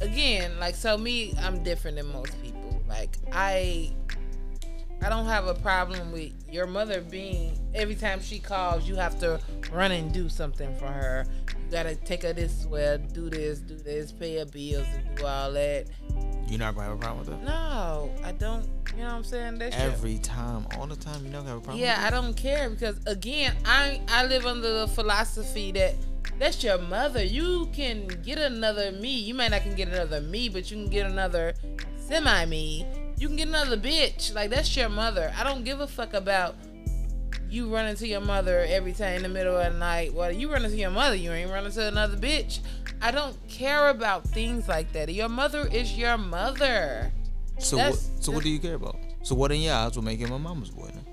again, 0.00 0.59
like 0.59 0.74
so 0.74 0.98
me, 0.98 1.35
I'm 1.40 1.62
different 1.62 1.96
than 1.96 2.12
most 2.12 2.40
people. 2.42 2.82
Like 2.88 3.16
I 3.32 3.92
I 5.02 5.09
don't 5.09 5.26
have 5.26 5.46
a 5.46 5.54
problem 5.54 6.11
with 6.11 6.32
your 6.50 6.66
mother 6.66 7.00
being 7.00 7.59
every 7.74 7.94
time 7.94 8.20
she 8.20 8.38
calls, 8.38 8.88
you 8.88 8.96
have 8.96 9.18
to 9.20 9.40
run 9.70 9.92
and 9.92 10.12
do 10.12 10.28
something 10.28 10.74
for 10.76 10.87
her. 10.87 11.26
You 11.66 11.72
gotta 11.72 11.96
take 11.96 12.22
her 12.22 12.33
this 12.33 12.64
way, 12.66 12.98
do 13.12 13.29
this, 13.29 13.59
do 13.59 13.74
this, 13.76 14.12
pay 14.12 14.37
her 14.38 14.44
bills 14.44 14.87
and 14.94 15.16
do 15.16 15.26
all 15.26 15.52
that. 15.52 15.87
You're 16.48 16.61
not 16.61 16.76
gonna 16.76 16.88
have 16.88 16.96
a 16.96 17.00
problem 17.00 17.26
with 17.26 17.29
that? 17.29 17.42
No, 17.44 18.11
I 18.24 18.33
don't 18.33 18.64
you 18.96 19.02
know 19.02 19.09
what 19.09 19.14
I'm 19.14 19.24
saying? 19.24 19.59
That's 19.59 19.76
your- 19.76 19.87
Every 19.90 20.18
time, 20.18 20.66
all 20.79 20.87
the 20.87 20.96
time, 20.96 21.22
you're 21.24 21.33
not 21.33 21.44
have 21.46 21.59
a 21.59 21.61
problem. 21.61 21.83
Yeah, 21.83 22.02
I 22.07 22.11
don't 22.11 22.35
care 22.35 22.70
because 22.70 22.98
again, 23.07 23.57
I 23.64 24.00
I 24.09 24.26
live 24.26 24.46
under 24.46 24.81
the 24.81 24.88
philosophy 24.88 25.72
that 25.72 25.94
that's 26.38 26.62
your 26.62 26.79
mother. 26.79 27.22
You 27.24 27.68
can 27.72 28.07
get 28.22 28.38
another 28.38 28.92
me. 28.92 29.18
You 29.18 29.35
might 29.35 29.50
not 29.50 29.62
can 29.62 29.74
get 29.74 29.88
another 29.88 30.20
me, 30.20 30.48
but 30.48 30.70
you 30.70 30.76
can 30.76 30.88
get 30.88 31.07
another 31.07 31.55
semi 31.98 32.46
me. 32.46 32.87
You 33.18 33.26
can 33.29 33.37
get 33.37 33.48
another 33.48 33.76
bitch. 33.76 34.33
Like 34.35 34.50
that's 34.50 34.74
your 34.76 34.88
mother. 34.88 35.33
I 35.37 35.42
don't 35.42 35.64
give 35.64 35.81
a 35.81 35.87
fuck 35.88 36.14
about 36.14 36.55
you 37.57 37.75
running 37.75 37.97
to 37.97 38.07
your 38.07 38.21
mother 38.21 38.64
every 38.69 38.92
time 38.92 39.16
in 39.16 39.23
the 39.23 39.29
middle 39.29 39.57
of 39.57 39.73
the 39.73 39.79
night. 39.79 40.12
Well, 40.12 40.31
you 40.31 40.53
running 40.53 40.71
to 40.71 40.77
your 40.77 40.90
mother, 40.90 41.16
you 41.16 41.33
ain't 41.33 41.51
running 41.51 41.73
to 41.73 41.88
another 41.88 42.16
bitch. 42.16 42.61
I 43.01 43.11
don't 43.11 43.35
care 43.49 43.88
about 43.88 44.25
things 44.29 44.69
like 44.69 44.92
that. 44.92 45.12
Your 45.12 45.29
mother 45.29 45.66
is 45.73 45.97
your 45.97 46.19
mother. 46.19 47.11
So 47.59 47.77
what? 47.79 47.83
That's- 47.85 48.11
So 48.21 48.31
what 48.33 48.42
do 48.45 48.51
you 48.51 48.59
care 48.59 48.75
about? 48.75 48.97
So 49.23 49.35
what 49.35 49.51
in 49.51 49.61
your 49.62 49.75
eyes 49.75 49.97
will 49.97 50.05
make 50.05 50.19
him 50.21 50.31
a 50.33 50.38
mama's 50.38 50.71
boy? 50.71 50.90
Then? 50.92 51.05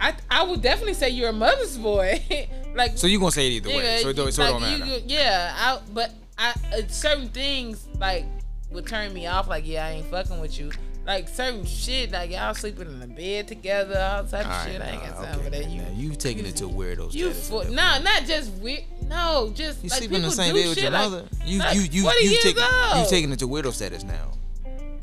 I 0.00 0.14
I 0.30 0.44
would 0.44 0.62
definitely 0.62 0.94
say 0.94 1.10
you're 1.10 1.28
a 1.28 1.32
mother's 1.32 1.76
boy. 1.76 2.24
like 2.74 2.96
So 2.96 3.06
you 3.06 3.18
gonna 3.18 3.32
say 3.32 3.48
it 3.48 3.50
either 3.50 3.68
way? 3.68 3.74
Nigga, 3.82 4.02
So 4.02 4.08
it 4.08 4.16
don't, 4.16 4.32
so 4.32 4.42
it 4.44 4.46
don't 4.48 4.60
matter. 4.62 4.86
you 4.86 5.00
yeah, 5.06 5.54
I, 5.58 5.78
but 5.92 6.14
I 6.38 6.54
uh, 6.72 6.82
certain 6.88 7.28
things 7.28 7.86
like 7.98 8.24
would 8.70 8.86
turn 8.86 9.12
me 9.12 9.26
off. 9.26 9.48
Like, 9.48 9.66
yeah, 9.66 9.86
I 9.86 9.90
ain't 9.90 10.06
fucking 10.06 10.40
with 10.40 10.58
you. 10.58 10.70
Like 11.06 11.28
certain 11.28 11.64
shit, 11.64 12.12
like 12.12 12.30
y'all 12.30 12.54
sleeping 12.54 12.86
in 12.86 13.00
the 13.00 13.06
bed 13.06 13.48
together, 13.48 13.98
all 13.98 14.24
type 14.24 14.46
All 14.46 14.52
of 14.52 14.58
right, 14.66 14.72
shit. 14.72 14.80
I 14.82 14.90
ain't 14.90 15.02
got 15.02 15.16
time 15.24 15.38
for 15.40 15.50
that. 15.50 15.60
man, 15.62 15.70
You, 15.70 15.82
now 15.82 15.88
you 15.94 16.14
taking 16.14 16.44
it 16.46 16.56
to 16.56 16.64
weirdo 16.68 17.12
you, 17.14 17.30
fo- 17.32 17.62
that 17.64 17.72
nah, 17.72 17.98
not 17.98 18.24
just 18.26 18.52
weird. 18.54 18.84
No, 19.08 19.50
just 19.54 19.82
You 19.82 19.88
like 19.88 19.98
sleep 19.98 20.12
in 20.12 20.22
the 20.22 20.30
same 20.30 20.54
bed 20.54 20.68
with 20.68 20.78
your 20.78 20.90
like- 20.90 21.10
mother. 21.10 21.24
You 21.44 21.58
like, 21.58 21.74
you 21.74 21.80
you 21.82 22.02
20 22.02 22.24
you 22.24 22.30
years 22.30 22.42
taking 22.42 22.62
you 22.62 23.06
taking 23.08 23.32
it 23.32 23.38
to 23.40 23.48
weirdo 23.48 23.72
status 23.72 24.04
now. 24.04 24.32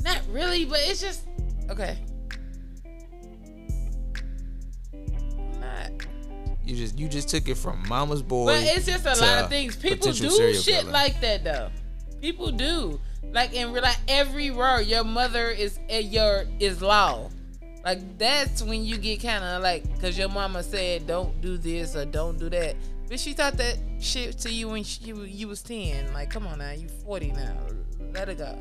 Not 0.04 0.20
really, 0.30 0.64
but 0.64 0.78
it's 0.84 1.00
just 1.00 1.22
okay. 1.68 1.98
Not. 5.60 5.90
You 6.64 6.76
just 6.76 6.98
you 6.98 7.08
just 7.08 7.28
took 7.28 7.48
it 7.48 7.56
from 7.56 7.82
mama's 7.88 8.22
boy. 8.22 8.46
But 8.46 8.62
it's 8.62 8.86
just 8.86 9.04
a 9.04 9.14
lot 9.20 9.44
of 9.44 9.48
things. 9.50 9.76
People 9.76 10.12
do 10.12 10.54
shit 10.54 10.80
killer. 10.80 10.92
like 10.92 11.20
that 11.20 11.44
though. 11.44 11.70
People 12.20 12.50
do. 12.52 13.00
Like 13.32 13.52
in 13.54 13.72
real 13.72 13.82
life, 13.82 14.00
every 14.08 14.50
word 14.50 14.82
your 14.86 15.04
mother 15.04 15.48
is 15.50 15.78
eh, 15.88 15.98
your 16.00 16.44
is 16.60 16.80
law. 16.82 17.28
Like 17.84 18.18
that's 18.18 18.62
when 18.62 18.84
you 18.84 18.96
get 18.98 19.22
kind 19.22 19.44
of 19.44 19.62
like, 19.62 19.84
cause 20.00 20.18
your 20.18 20.28
mama 20.28 20.62
said 20.62 21.06
don't 21.06 21.40
do 21.40 21.56
this 21.56 21.94
or 21.94 22.04
don't 22.04 22.38
do 22.38 22.48
that. 22.50 22.74
But 23.08 23.18
she 23.20 23.32
taught 23.34 23.56
that 23.56 23.78
shit 24.00 24.36
to 24.40 24.50
you 24.52 24.68
when 24.68 24.84
she, 24.84 25.04
you, 25.04 25.22
you 25.22 25.48
was 25.48 25.62
ten. 25.62 26.12
Like, 26.12 26.30
come 26.30 26.46
on 26.46 26.58
now, 26.58 26.72
you 26.72 26.88
forty 27.06 27.32
now. 27.32 27.56
Let 28.12 28.28
it 28.28 28.38
go. 28.38 28.58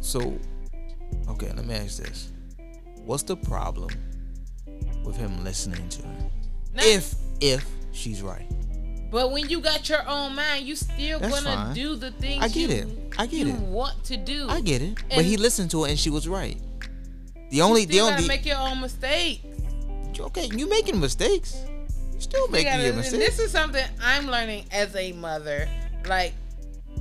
So, 0.00 0.38
okay, 1.28 1.52
let 1.52 1.66
me 1.66 1.74
ask 1.74 1.98
this: 2.02 2.30
What's 3.04 3.22
the 3.24 3.36
problem 3.36 3.90
with 5.04 5.16
him 5.16 5.44
listening 5.44 5.88
to 5.90 6.02
her? 6.06 6.16
Now- 6.74 6.82
If 6.84 7.14
if 7.40 7.66
she's 7.92 8.22
right, 8.22 8.50
But 9.10 9.32
when 9.32 9.48
you 9.48 9.60
got 9.60 9.88
your 9.88 10.06
own 10.08 10.34
mind, 10.34 10.66
you 10.66 10.76
still 10.76 11.18
That's 11.18 11.42
gonna 11.42 11.56
fine. 11.56 11.74
do 11.74 11.96
the 11.96 12.10
things 12.12 12.44
I 12.44 12.48
get 12.48 12.70
you, 12.70 12.76
it. 12.76 12.88
I 13.18 13.26
get 13.26 13.46
you 13.46 13.48
it. 13.54 13.60
want 13.60 14.04
to 14.04 14.16
do. 14.16 14.46
I 14.48 14.60
get 14.60 14.82
it. 14.82 14.98
but 15.14 15.24
he 15.24 15.36
listened 15.36 15.70
to 15.72 15.84
her 15.84 15.88
and 15.88 15.98
she 15.98 16.10
was 16.10 16.28
right. 16.28 16.58
The 17.50 17.62
only 17.62 17.82
you 17.82 17.86
the 17.86 18.00
only 18.00 18.12
gotta 18.16 18.28
make 18.28 18.44
your 18.44 18.58
own 18.58 18.80
mistakes. 18.80 19.40
okay, 20.20 20.50
you 20.54 20.68
making 20.68 21.00
mistakes. 21.00 21.56
You 22.14 22.20
still 22.20 22.46
You 22.46 22.52
making 22.52 22.72
gotta- 22.72 22.84
your 22.84 22.94
mistakes. 22.94 23.24
This 23.36 23.38
is 23.38 23.50
something 23.50 23.84
I'm 24.02 24.26
learning 24.26 24.66
as 24.72 24.94
a 24.94 25.12
mother. 25.12 25.68
Like 26.06 26.34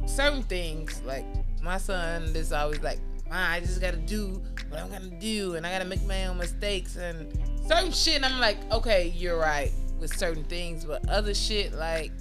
certain 0.05 0.43
things, 0.43 1.01
like 1.05 1.25
my 1.61 1.77
son 1.77 2.23
is 2.35 2.53
always 2.53 2.79
like, 2.81 2.99
"Ma, 3.29 3.35
I 3.35 3.59
just 3.59 3.81
gotta 3.81 3.97
do 3.97 4.41
what 4.69 4.79
I'm 4.79 4.89
gonna 4.89 5.09
do, 5.19 5.55
and 5.55 5.67
I 5.67 5.71
gotta 5.73 5.85
make 5.85 6.05
my 6.05 6.27
own 6.27 6.37
mistakes 6.37 6.95
and 6.95 7.27
certain 7.67 7.91
shit." 7.91 8.15
And 8.15 8.25
I'm 8.25 8.39
like, 8.39 8.57
"Okay, 8.71 9.13
you're 9.17 9.37
right 9.37 9.71
with 9.99 10.15
certain 10.15 10.43
things, 10.45 10.85
but 10.85 11.07
other 11.09 11.33
shit, 11.33 11.73
like 11.73 12.11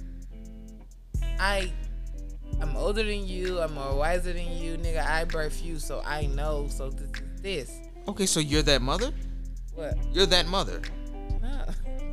I." 1.39 1.71
I'm 2.59 2.75
older 2.75 3.03
than 3.03 3.27
you. 3.27 3.59
I'm 3.59 3.73
more 3.75 3.93
wiser 3.95 4.33
than 4.33 4.51
you, 4.57 4.77
nigga. 4.77 5.05
I 5.05 5.25
birth 5.25 5.61
you, 5.63 5.77
so 5.77 6.01
I 6.03 6.25
know. 6.27 6.67
So 6.69 6.89
this 6.89 7.09
is 7.21 7.41
this. 7.41 7.71
okay, 8.07 8.25
so 8.25 8.39
you're 8.39 8.63
that 8.63 8.81
mother. 8.81 9.11
What? 9.75 9.95
You're 10.11 10.25
that 10.27 10.47
mother. 10.47 10.81
No. 11.41 11.65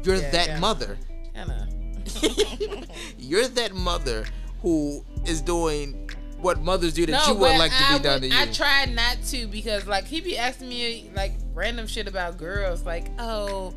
You're 0.03 0.16
Yeah, 0.16 0.31
that 0.33 0.61
mother. 0.61 0.98
Kinda. 1.35 1.68
You're 3.18 3.48
that 3.48 3.74
mother 3.74 4.27
who 4.61 5.03
is 5.24 5.40
doing 5.40 6.11
what 6.38 6.61
mothers 6.61 6.92
do 6.92 7.07
that 7.07 7.27
you 7.27 7.35
would 7.35 7.57
like 7.57 7.70
to 7.70 7.83
I 7.83 7.96
be 7.96 8.03
done 8.05 8.20
would- 8.20 8.31
to 8.31 8.37
you. 8.37 8.42
I 8.42 8.46
tried 8.53 8.94
not 8.94 9.16
to 9.29 9.46
because 9.46 9.87
like 9.87 10.05
he 10.05 10.20
be 10.20 10.37
asking 10.37 10.68
me 10.68 11.11
like 11.14 11.33
random 11.55 11.87
shit 11.87 12.07
about 12.07 12.37
girls, 12.37 12.83
like 12.85 13.07
oh, 13.18 13.72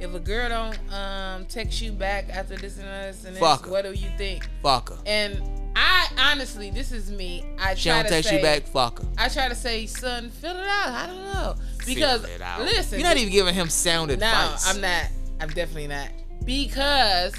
if 0.00 0.14
a 0.14 0.18
girl 0.20 0.48
don't 0.48 0.92
um 0.92 1.44
text 1.46 1.80
you 1.82 1.92
back 1.92 2.28
after 2.30 2.56
this 2.56 2.76
and 2.78 2.86
this 2.86 3.24
and 3.24 3.36
this, 3.36 3.42
her. 3.42 3.70
what 3.70 3.84
do 3.84 3.92
you 3.92 4.08
think? 4.18 4.48
Fuck 4.62 4.90
her. 4.90 4.98
And 5.06 5.42
I 5.76 6.06
honestly, 6.18 6.70
this 6.70 6.92
is 6.92 7.10
me. 7.10 7.44
I 7.58 7.74
She 7.74 7.88
try 7.88 7.96
don't 7.96 8.04
to 8.04 8.10
text 8.10 8.28
say, 8.30 8.36
you 8.36 8.42
back. 8.42 8.62
Fuck 8.64 9.00
her. 9.02 9.08
I 9.18 9.28
try 9.28 9.48
to 9.48 9.54
say, 9.54 9.86
son, 9.86 10.30
fill 10.30 10.56
it 10.56 10.66
out. 10.66 10.88
I 10.88 11.06
don't 11.06 11.24
know 11.24 11.54
because 11.86 12.20
Figure 12.22 12.36
it 12.36 12.42
out. 12.42 12.60
listen, 12.60 12.98
you're 13.00 13.08
not 13.08 13.16
even 13.16 13.32
giving 13.32 13.54
him 13.54 13.68
sound 13.68 14.10
advice. 14.10 14.66
no. 14.66 14.72
I'm 14.72 14.80
not. 14.80 15.08
I'm 15.40 15.48
definitely 15.48 15.88
not. 15.88 16.08
Because 16.44 17.34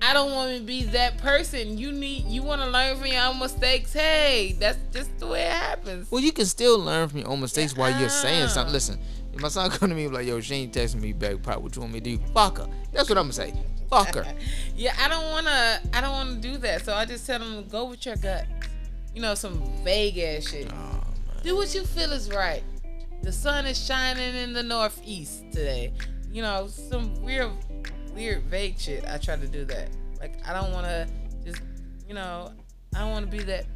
I 0.00 0.12
don't 0.12 0.32
want 0.32 0.56
to 0.58 0.62
be 0.64 0.84
that 0.84 1.18
person. 1.18 1.78
You 1.78 1.90
need 1.92 2.26
you 2.26 2.42
want 2.42 2.60
to 2.60 2.68
learn 2.68 2.96
from 2.96 3.06
your 3.06 3.22
own 3.22 3.38
mistakes. 3.38 3.92
Hey, 3.92 4.56
that's 4.58 4.78
just 4.92 5.16
the 5.18 5.26
way 5.26 5.42
it 5.46 5.52
happens. 5.52 6.10
Well, 6.10 6.20
you 6.20 6.32
can 6.32 6.46
still 6.46 6.78
learn 6.78 7.08
from 7.08 7.20
your 7.20 7.28
own 7.28 7.40
mistakes 7.40 7.76
while 7.76 7.98
you're 7.98 8.08
saying 8.08 8.48
something. 8.48 8.72
Listen, 8.72 8.98
if 9.32 9.40
my 9.40 9.48
son 9.48 9.70
come 9.70 9.88
to 9.90 9.94
me 9.94 10.08
like, 10.08 10.26
"Yo, 10.26 10.40
she 10.40 10.54
ain't 10.54 10.74
texting 10.74 11.00
me 11.00 11.12
back. 11.12 11.42
Pop, 11.42 11.60
what 11.62 11.74
you 11.74 11.82
want 11.82 11.94
me 11.94 12.00
to 12.00 12.16
do? 12.16 12.22
Fuck 12.34 12.58
her." 12.58 12.68
That's 12.92 13.08
what 13.08 13.18
I'm 13.18 13.24
gonna 13.24 13.32
say. 13.32 13.54
Fuck 13.90 14.14
her. 14.14 14.24
Yeah, 14.76 14.94
I 14.98 15.08
don't 15.08 15.30
want 15.30 15.46
to 15.46 15.80
I 15.94 16.00
don't 16.00 16.12
want 16.12 16.42
to 16.42 16.48
do 16.52 16.58
that. 16.58 16.84
So 16.84 16.94
I 16.94 17.04
just 17.04 17.26
tell 17.26 17.38
them 17.38 17.66
go 17.68 17.84
with 17.86 18.04
your 18.06 18.16
gut. 18.16 18.46
you 19.14 19.20
know, 19.20 19.34
some 19.34 19.62
vague 19.84 20.18
ass 20.18 20.48
shit. 20.50 20.70
Oh, 20.72 21.04
Do 21.42 21.56
what 21.56 21.74
you 21.74 21.84
feel 21.84 22.10
is 22.12 22.30
right. 22.30 22.62
The 23.22 23.30
sun 23.32 23.66
is 23.66 23.78
shining 23.78 24.34
in 24.34 24.52
the 24.54 24.62
northeast 24.62 25.44
today. 25.52 25.92
You 26.32 26.40
know, 26.42 26.66
some 26.68 27.14
weird, 27.22 27.50
weird 28.14 28.42
vague 28.44 28.78
shit. 28.78 29.04
I 29.06 29.18
try 29.18 29.36
to 29.36 29.46
do 29.46 29.64
that. 29.66 29.90
Like 30.18 30.34
I 30.48 30.54
don't 30.54 30.72
want 30.72 30.86
to 30.86 31.06
just, 31.44 31.60
you 32.08 32.14
know, 32.14 32.50
I 32.96 33.00
don't 33.00 33.10
want 33.10 33.30
to 33.30 33.36
be 33.36 33.42
that 33.44 33.66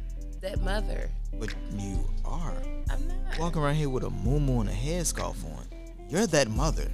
that 0.41 0.61
mother. 0.61 1.09
But 1.39 1.53
you 1.71 2.09
are 2.25 2.53
I'm 2.89 3.07
not. 3.07 3.39
walking 3.39 3.61
around 3.61 3.75
here 3.75 3.89
with 3.89 4.03
a 4.03 4.09
muumuu 4.09 4.61
and 4.61 4.69
a 4.69 4.73
headscarf 4.73 5.43
on. 5.45 5.65
You're 6.09 6.27
that 6.27 6.49
mother. 6.49 6.89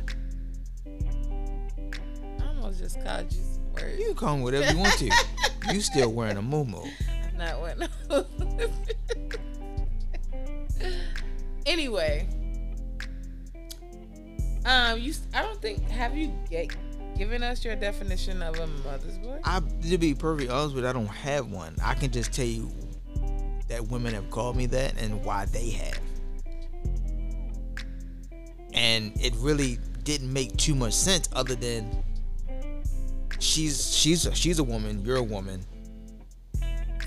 I 0.85 2.47
almost 2.47 2.79
just 2.79 3.03
called 3.03 3.31
you 3.31 3.39
some 3.53 3.73
words. 3.73 3.99
You 3.99 4.13
call 4.15 4.37
me 4.37 4.43
whatever 4.43 4.71
you 4.71 4.79
want 4.79 4.97
to. 4.99 5.11
you 5.73 5.81
still 5.81 6.11
wearing 6.11 6.37
a 6.37 6.41
muumuu. 6.41 6.89
I'm 7.31 7.37
not 7.37 7.59
one. 7.59 7.87
anyway, 11.65 12.27
um, 14.65 14.99
you. 14.99 15.13
I 15.33 15.41
don't 15.41 15.61
think 15.61 15.87
have 15.89 16.15
you 16.17 16.33
get, 16.49 16.75
given 17.17 17.43
us 17.43 17.63
your 17.63 17.75
definition 17.75 18.41
of 18.41 18.57
a 18.59 18.67
mother's 18.67 19.17
boy? 19.19 19.39
I 19.43 19.59
to 19.59 19.97
be 19.97 20.13
perfectly 20.13 20.49
honest 20.49 20.75
with 20.75 20.83
you, 20.83 20.89
I 20.89 20.93
don't 20.93 21.05
have 21.07 21.51
one. 21.51 21.75
I 21.83 21.93
can 21.93 22.11
just 22.11 22.33
tell 22.33 22.45
you 22.45 22.71
that 23.73 23.87
women 23.87 24.13
have 24.13 24.29
called 24.29 24.55
me 24.55 24.67
that 24.67 24.93
and 25.01 25.25
why 25.25 25.45
they 25.45 25.71
have. 25.71 25.99
And 28.75 29.11
it 29.19 29.33
really 29.37 29.79
didn't 30.03 30.31
make 30.31 30.55
too 30.57 30.75
much 30.75 30.93
sense 30.93 31.27
other 31.33 31.55
than 31.55 32.03
she's 33.39 33.95
she's 33.95 34.27
a, 34.27 34.35
she's 34.35 34.59
a 34.59 34.63
woman, 34.63 35.03
you're 35.03 35.17
a 35.17 35.23
woman, 35.23 35.65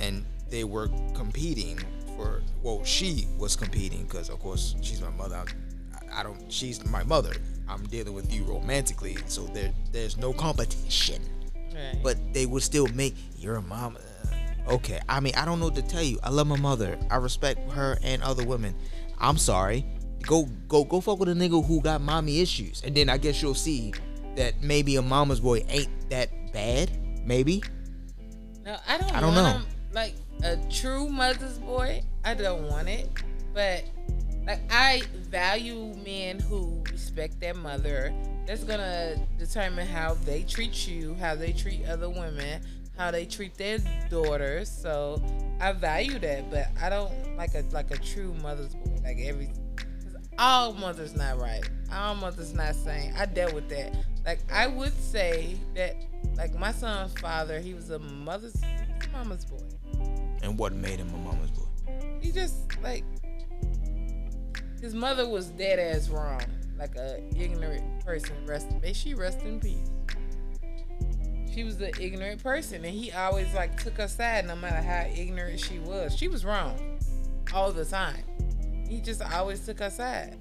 and 0.01 0.25
they 0.51 0.65
were 0.65 0.89
competing 1.15 1.79
for 2.17 2.43
well, 2.65 2.83
she 2.83 3.29
was 3.39 3.55
competing 3.55 4.03
because 4.03 4.29
of 4.29 4.41
course 4.41 4.75
she's 4.81 5.01
my 5.01 5.11
mother. 5.11 5.45
I, 5.95 6.21
I 6.21 6.23
don't. 6.25 6.53
She's 6.53 6.85
my 6.87 7.05
mother. 7.05 7.33
I'm 7.69 7.85
dealing 7.87 8.13
with 8.13 8.33
you 8.33 8.43
romantically, 8.43 9.19
so 9.27 9.43
there 9.47 9.73
there's 9.93 10.17
no 10.17 10.33
competition 10.33 11.23
Right. 11.77 12.01
but 12.03 12.17
they 12.33 12.47
would 12.47 12.63
still 12.63 12.87
make 12.89 13.15
your 13.39 13.61
mom. 13.61 13.99
Okay, 14.69 14.99
I 15.09 15.21
mean, 15.21 15.35
I 15.37 15.45
don't 15.45 15.61
know 15.61 15.67
what 15.67 15.77
to 15.77 15.83
tell 15.83 16.03
you. 16.03 16.19
I 16.23 16.31
love 16.31 16.47
my 16.47 16.57
mother. 16.57 16.99
I 17.11 17.17
respect 17.17 17.71
her 17.71 17.99
and 18.03 18.23
other 18.23 18.45
women. 18.45 18.75
I'm 19.19 19.39
sorry. 19.39 19.87
Go, 20.23 20.47
go, 20.67 20.83
go. 20.85 21.01
Fuck 21.01 21.21
with 21.21 21.29
a 21.29 21.35
nigga 21.35 21.65
who 21.65 21.81
got 21.81 22.01
mommy 22.01 22.41
issues, 22.41 22.83
and 22.85 22.95
then 22.95 23.09
I 23.09 23.17
guess 23.17 23.41
you'll 23.41 23.55
see 23.55 23.93
that 24.35 24.63
maybe 24.63 24.97
a 24.97 25.03
mama's 25.03 25.41
boy 25.41 25.65
ain't 25.69 26.11
that 26.11 26.53
bad. 26.53 26.91
Maybe. 27.25 27.63
No, 28.65 28.77
I 28.89 28.99
don't. 28.99 29.15
I 29.15 29.21
don't 29.21 29.35
know. 29.35 29.45
him 29.45 29.67
like 29.93 30.15
a 30.43 30.57
true 30.69 31.09
mother's 31.09 31.59
boy. 31.59 32.03
I 32.25 32.35
don't 32.35 32.69
want 32.69 32.89
it, 32.89 33.09
but 33.55 33.85
like 34.47 34.61
I 34.71 35.03
value 35.31 35.95
men 36.05 36.39
who 36.39 36.83
respect 36.91 37.41
their 37.41 37.55
mother. 37.55 38.13
That's 38.47 38.65
gonna 38.65 39.17
determine 39.39 39.87
how 39.87 40.15
they 40.25 40.43
treat 40.43 40.87
you, 40.87 41.15
how 41.21 41.35
they 41.35 41.53
treat 41.53 41.87
other 41.87 42.09
women, 42.09 42.63
how 42.97 43.11
they 43.11 43.27
treat 43.27 43.57
their 43.57 43.79
daughters. 44.11 44.69
So 44.69 45.23
I 45.61 45.73
value 45.73 46.19
that, 46.19 46.51
but 46.51 46.69
I 46.81 46.89
don't 46.89 47.13
like 47.37 47.55
a 47.55 47.65
like 47.73 47.91
a 47.91 47.99
true 47.99 48.35
mother's 48.43 48.75
boy. 48.75 49.01
Like 49.05 49.19
every, 49.21 49.51
all 50.39 50.73
mothers 50.73 51.15
not 51.15 51.39
right. 51.39 51.69
All 51.93 52.15
mothers 52.15 52.53
not 52.53 52.75
sane. 52.75 53.15
I 53.17 53.27
dealt 53.27 53.53
with 53.53 53.69
that. 53.69 53.95
Like 54.25 54.41
I 54.53 54.67
would 54.67 54.95
say 55.01 55.57
that 55.75 55.97
like 56.37 56.55
my 56.59 56.73
son's 56.73 57.13
father, 57.21 57.61
he 57.61 57.75
was 57.75 57.91
a 57.91 57.99
mother's, 57.99 58.57
mama's 59.13 59.45
boy. 59.45 59.59
And 60.43 60.59
what 60.59 60.73
made 60.73 60.99
him 60.99 61.09
a 61.09 61.19
mama's 61.19 61.51
boy? 61.51 61.63
He 62.21 62.33
just 62.33 62.55
like 62.83 63.05
his 64.81 64.95
mother 64.95 65.29
was 65.29 65.47
dead 65.51 65.79
ass 65.79 66.09
wrong, 66.09 66.43
like 66.79 66.97
a 66.97 67.23
ignorant 67.37 68.05
person. 68.05 68.35
Rest, 68.47 68.69
may 68.83 68.93
she 68.93 69.15
rest 69.15 69.41
in 69.41 69.61
peace. 69.61 69.91
She 71.57 71.65
was 71.65 71.81
an 71.81 71.93
ignorant 71.99 72.43
person, 72.43 72.85
and 72.85 72.95
he 72.95 73.11
always 73.13 73.55
like 73.55 73.83
took 73.83 73.95
her 73.95 74.09
side, 74.09 74.47
no 74.47 74.55
matter 74.57 74.77
how 74.77 75.07
ignorant 75.11 75.59
she 75.59 75.79
was. 75.79 76.15
She 76.15 76.29
was 76.29 76.45
wrong 76.45 77.01
all 77.55 77.73
the 77.73 77.87
time. 77.87 78.23
He 78.87 79.01
just 79.01 79.23
always 79.23 79.65
took 79.65 79.79
her 79.79 79.89
side, 79.89 80.37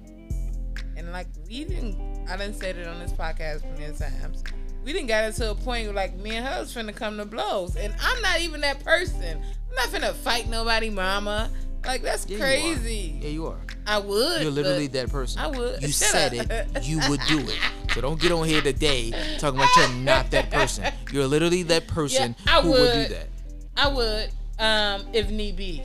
and 0.94 1.12
like 1.12 1.28
we 1.48 1.64
didn't. 1.64 1.96
I 2.28 2.36
didn't 2.36 2.56
say 2.56 2.72
that 2.72 2.86
on 2.86 2.98
this 2.98 3.12
podcast 3.12 3.62
many 3.78 3.96
times. 3.96 4.44
We 4.84 4.92
didn't 4.92 5.06
get 5.06 5.24
into 5.24 5.50
a 5.50 5.54
point 5.54 5.86
where 5.86 5.94
like 5.94 6.14
me 6.18 6.36
and 6.36 6.46
her 6.46 6.60
was 6.60 6.74
finna 6.74 6.94
come 6.94 7.16
to 7.16 7.24
blows, 7.24 7.76
and 7.76 7.94
I'm 7.98 8.20
not 8.20 8.40
even 8.40 8.60
that 8.60 8.84
person. 8.84 9.40
I'm 9.42 9.74
not 9.74 9.86
finna 9.86 10.12
fight 10.12 10.50
nobody, 10.50 10.90
mama. 10.90 11.50
Like 11.86 12.02
that's 12.02 12.26
Yeah, 12.28 12.36
you 12.36 12.42
crazy. 12.42 13.18
Yeah, 13.22 13.28
you 13.30 13.46
are. 13.46 13.60
I 13.86 14.00
would. 14.00 14.42
You're 14.42 14.50
literally 14.50 14.88
that 14.88 15.08
person. 15.08 15.40
I 15.40 15.46
would. 15.46 15.80
You 15.80 15.88
said 15.88 16.34
it. 16.34 16.84
You 16.84 17.00
would 17.08 17.20
do 17.26 17.38
it. 17.38 17.58
So 17.96 18.02
don't 18.02 18.20
get 18.20 18.30
on 18.30 18.46
here 18.46 18.60
today 18.60 19.10
talking 19.38 19.58
about 19.58 19.74
you're 19.74 19.88
not 19.88 20.30
that 20.32 20.50
person. 20.50 20.92
You're 21.10 21.26
literally 21.26 21.62
that 21.62 21.86
person 21.86 22.36
I 22.46 22.60
who 22.60 22.72
would 22.72 22.80
would. 22.80 23.08
do 23.08 23.14
that. 23.14 23.28
I 23.74 23.88
would, 23.88 24.30
um, 24.58 25.06
if 25.14 25.30
need 25.30 25.56
be. 25.56 25.82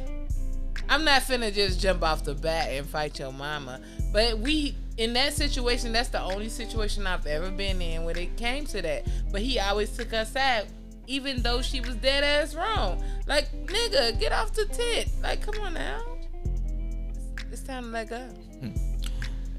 I'm 0.89 1.06
not 1.06 1.21
finna 1.21 1.54
just 1.54 1.80
jump 1.80 2.04
off 2.04 2.26
the 2.26 2.36
bat 2.36 2.67
and 2.69 2.86
fight 2.86 3.17
your 3.17 3.32
mama. 3.32 3.80
But 4.12 4.39
we 4.39 4.76
in 4.97 5.13
that 5.13 5.32
situation, 5.32 5.93
that's 5.93 6.10
the 6.10 6.21
only 6.21 6.50
situation 6.50 7.08
I've 7.08 7.26
ever 7.28 7.50
been 7.50 7.82
in 7.82 8.04
when 8.04 8.17
it 8.17 8.36
came 8.36 8.65
to 8.65 8.82
that. 8.82 9.08
But 9.32 9.39
he 9.39 9.58
always 9.62 9.95
took 9.95 10.12
us 10.12 10.36
out, 10.36 10.65
even 11.08 11.41
though 11.41 11.62
she 11.62 11.80
was 11.80 11.95
dead 11.95 12.26
ass 12.26 12.54
wrong. 12.54 13.02
Like, 13.26 13.50
nigga, 13.67 14.19
get 14.19 14.34
off 14.34 14.52
the 14.52 14.65
tit. 14.65 15.08
Like, 15.24 15.41
come 15.45 15.62
on 15.62 15.76
now. 15.76 16.02
It's, 16.43 17.54
it's 17.54 17.62
time 17.63 17.84
to 17.84 17.89
let 17.89 18.10
go. 18.10 18.28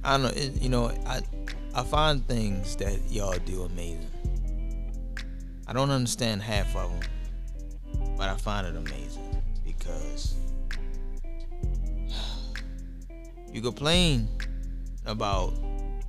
I 0.05 0.19
don't 0.19 0.23
know. 0.25 0.29
It, 0.37 0.61
you 0.61 0.69
know, 0.69 0.93
I 1.07 1.23
I 1.75 1.83
find 1.83 2.27
things 2.29 2.77
that 2.77 2.99
y'all 3.09 3.39
do 3.47 3.63
amazing. 3.63 4.11
I 5.67 5.73
don't 5.73 5.91
understand 5.91 6.43
half 6.43 6.77
of 6.77 6.91
them, 6.91 8.15
but 8.19 8.29
I 8.29 8.37
find 8.37 8.67
it 8.67 8.77
amazing 8.77 9.43
because 9.65 10.35
you 13.53 13.63
complain 13.63 14.29
about 15.07 15.55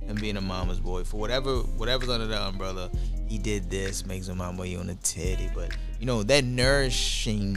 him 0.06 0.16
being 0.16 0.36
a 0.36 0.40
mama's 0.42 0.80
boy 0.80 1.02
for 1.02 1.18
whatever 1.18 1.56
whatever's 1.78 2.10
under 2.10 2.26
the 2.26 2.40
umbrella. 2.40 2.90
He 3.26 3.38
did 3.38 3.70
this, 3.70 4.04
makes 4.04 4.28
a 4.28 4.34
mama 4.34 4.66
you 4.66 4.78
on 4.80 4.88
the 4.88 4.96
titty, 4.96 5.50
but 5.54 5.74
you 5.98 6.04
know 6.04 6.22
that 6.24 6.44
nourishing 6.44 7.56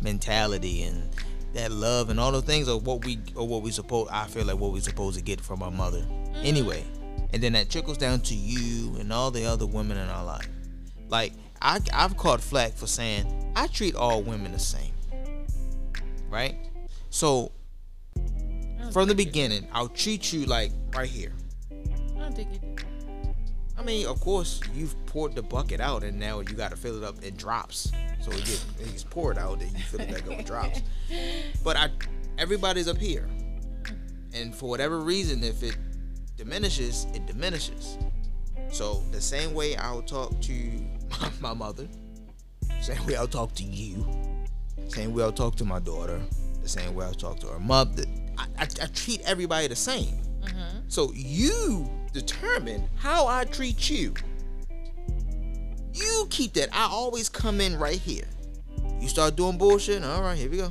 mentality 0.00 0.84
and 0.84 1.08
that 1.54 1.72
love 1.72 2.08
and 2.08 2.20
all 2.20 2.30
the 2.30 2.40
things 2.40 2.68
are 2.68 2.78
what 2.78 3.04
we 3.04 3.18
or 3.34 3.48
what 3.48 3.62
we 3.62 3.72
supposed 3.72 4.10
I 4.12 4.26
feel 4.26 4.44
like 4.44 4.58
what 4.58 4.70
we 4.70 4.78
supposed 4.78 5.18
to 5.18 5.24
get 5.24 5.40
from 5.40 5.60
our 5.60 5.72
mother. 5.72 5.98
Mm-hmm. 5.98 6.44
Anyway, 6.44 6.84
and 7.32 7.42
then 7.42 7.52
that 7.54 7.70
trickles 7.70 7.98
down 7.98 8.20
to 8.20 8.34
you 8.34 8.96
and 8.98 9.12
all 9.12 9.30
the 9.30 9.44
other 9.44 9.66
women 9.66 9.96
in 9.96 10.08
our 10.08 10.24
life. 10.24 10.48
Like 11.08 11.32
I 11.60 11.80
I've 11.92 12.16
caught 12.16 12.40
flack 12.40 12.74
for 12.74 12.86
saying 12.86 13.52
I 13.56 13.66
treat 13.66 13.94
all 13.94 14.22
women 14.22 14.52
the 14.52 14.58
same. 14.58 14.92
Right? 16.30 16.56
So 17.10 17.52
from 18.92 19.08
the 19.08 19.14
beginning, 19.14 19.66
I'll 19.72 19.88
treat 19.88 20.32
you 20.32 20.46
like 20.46 20.72
right 20.94 21.08
here. 21.08 21.32
I 21.70 22.20
don't 22.20 22.34
think 22.34 22.52
you 22.52 22.58
do. 22.58 22.72
I 23.78 23.84
mean, 23.84 24.06
of 24.06 24.20
course, 24.20 24.60
you've 24.74 24.94
poured 25.06 25.34
the 25.34 25.42
bucket 25.42 25.80
out, 25.80 26.04
and 26.04 26.18
now 26.18 26.40
you 26.40 26.54
got 26.54 26.70
to 26.70 26.76
fill 26.76 26.96
it 26.98 27.04
up. 27.04 27.16
It 27.22 27.36
drops, 27.36 27.90
so 28.20 28.30
it 28.30 28.38
gets 28.38 28.64
it's 28.78 29.02
poured 29.02 29.38
out, 29.38 29.60
and 29.60 29.72
you 29.72 29.82
fill 29.82 30.00
it 30.00 30.10
back 30.10 30.26
up, 30.26 30.40
it 30.40 30.46
drops. 30.46 30.82
But 31.64 31.76
I, 31.76 31.90
everybody's 32.38 32.88
up 32.88 32.98
here, 32.98 33.28
and 34.32 34.54
for 34.54 34.68
whatever 34.68 35.00
reason, 35.00 35.42
if 35.42 35.62
it 35.62 35.76
diminishes, 36.36 37.06
it 37.14 37.26
diminishes. 37.26 37.98
So 38.70 39.02
the 39.10 39.20
same 39.20 39.54
way 39.54 39.76
I'll 39.76 40.02
talk 40.02 40.40
to 40.42 40.54
my, 41.40 41.52
mother, 41.52 41.86
same 42.80 43.04
way 43.06 43.16
I'll 43.16 43.28
talk 43.28 43.54
to 43.56 43.64
you, 43.64 44.06
same 44.88 45.12
way 45.14 45.22
I'll 45.22 45.32
talk 45.32 45.56
to 45.56 45.64
my 45.64 45.78
daughter, 45.78 46.20
the 46.62 46.68
same 46.68 46.94
way 46.94 47.04
I'll 47.04 47.14
talk 47.14 47.38
to 47.40 47.48
her 47.48 47.58
mother. 47.58 48.04
I, 48.38 48.46
I, 48.58 48.62
I 48.62 48.86
treat 48.86 49.20
everybody 49.24 49.68
the 49.68 49.76
same. 49.76 50.22
So 50.88 51.10
you 51.14 51.88
determine 52.12 52.86
how 52.96 53.26
I 53.26 53.44
treat 53.44 53.88
you. 53.88 54.12
You 55.94 56.26
keep 56.28 56.52
that. 56.54 56.68
I 56.70 56.84
always 56.84 57.30
come 57.30 57.62
in 57.62 57.78
right 57.78 57.98
here. 57.98 58.24
You 59.00 59.08
start 59.08 59.34
doing 59.36 59.56
bullshit. 59.56 60.04
All 60.04 60.20
right, 60.20 60.36
here 60.36 60.50
we 60.50 60.58
go. 60.58 60.70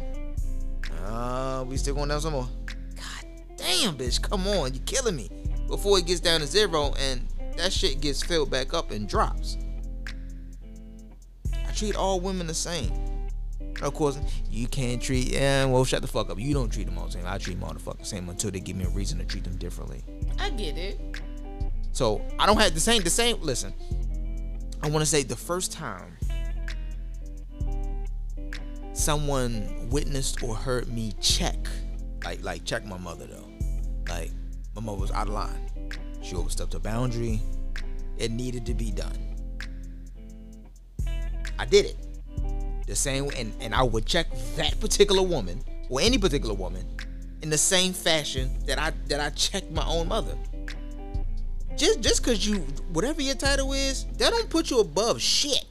Uh, 1.05 1.65
we 1.67 1.75
still 1.77 1.95
going 1.95 2.09
down 2.09 2.21
some 2.21 2.33
more. 2.33 2.47
God 2.95 3.25
damn, 3.57 3.97
bitch, 3.97 4.21
come 4.21 4.45
on, 4.47 4.73
You're 4.75 4.83
killing 4.85 5.15
me. 5.15 5.29
Before 5.71 5.97
it 5.97 6.05
gets 6.05 6.19
down 6.19 6.41
to 6.41 6.45
zero 6.45 6.93
and 6.99 7.25
that 7.55 7.71
shit 7.71 8.01
gets 8.01 8.21
filled 8.21 8.51
back 8.51 8.73
up 8.73 8.91
and 8.91 9.07
drops. 9.07 9.57
I 11.53 11.71
treat 11.73 11.95
all 11.95 12.19
women 12.19 12.45
the 12.45 12.53
same. 12.53 12.91
Of 13.81 13.93
course, 13.93 14.19
you 14.51 14.67
can't 14.67 15.01
treat. 15.01 15.31
Yeah, 15.31 15.63
well, 15.65 15.85
shut 15.85 16.01
the 16.01 16.09
fuck 16.09 16.29
up. 16.29 16.37
You 16.37 16.53
don't 16.53 16.69
treat 16.69 16.87
them 16.87 16.97
all 16.97 17.05
the 17.05 17.13
same. 17.13 17.23
I 17.25 17.37
treat 17.37 17.53
them 17.53 17.63
all 17.63 17.73
the 17.73 17.79
fucking 17.79 18.03
same 18.03 18.27
until 18.27 18.51
they 18.51 18.59
give 18.59 18.75
me 18.75 18.83
a 18.83 18.89
reason 18.89 19.17
to 19.19 19.23
treat 19.23 19.45
them 19.45 19.55
differently. 19.55 20.03
I 20.37 20.49
get 20.49 20.77
it. 20.77 20.99
So 21.93 22.21
I 22.37 22.45
don't 22.45 22.59
have 22.59 22.73
the 22.73 22.81
same. 22.81 23.01
The 23.01 23.09
same. 23.09 23.37
Listen, 23.41 23.73
I 24.83 24.89
want 24.89 25.03
to 25.03 25.05
say 25.05 25.23
the 25.23 25.37
first 25.37 25.71
time 25.71 26.17
someone 28.91 29.87
witnessed 29.89 30.43
or 30.43 30.53
heard 30.53 30.89
me 30.89 31.13
check, 31.21 31.57
like 32.25 32.43
like 32.43 32.65
check 32.65 32.85
my 32.85 32.97
mother 32.97 33.25
though. 33.25 33.50
My 34.75 34.81
mother 34.81 34.99
was 34.99 35.11
out 35.11 35.27
of 35.27 35.33
line. 35.33 35.69
She 36.21 36.35
overstepped 36.35 36.73
a 36.75 36.79
boundary. 36.79 37.41
It 38.17 38.31
needed 38.31 38.65
to 38.67 38.73
be 38.73 38.91
done. 38.91 39.17
I 41.57 41.65
did 41.65 41.85
it. 41.85 41.97
The 42.87 42.95
same 42.95 43.29
and, 43.37 43.53
and 43.59 43.73
I 43.73 43.83
would 43.83 44.05
check 44.05 44.27
that 44.55 44.79
particular 44.79 45.21
woman 45.21 45.61
or 45.89 46.01
any 46.01 46.17
particular 46.17 46.53
woman 46.53 46.85
in 47.41 47.49
the 47.49 47.57
same 47.57 47.93
fashion 47.93 48.51
that 48.65 48.79
I 48.79 48.91
that 49.07 49.19
I 49.19 49.29
checked 49.31 49.71
my 49.71 49.85
own 49.85 50.07
mother. 50.07 50.35
Just 51.77 52.01
just 52.01 52.23
cause 52.23 52.45
you 52.45 52.57
whatever 52.93 53.21
your 53.21 53.35
title 53.35 53.73
is, 53.73 54.05
that 54.17 54.31
don't 54.31 54.49
put 54.49 54.69
you 54.69 54.79
above 54.79 55.21
shit. 55.21 55.65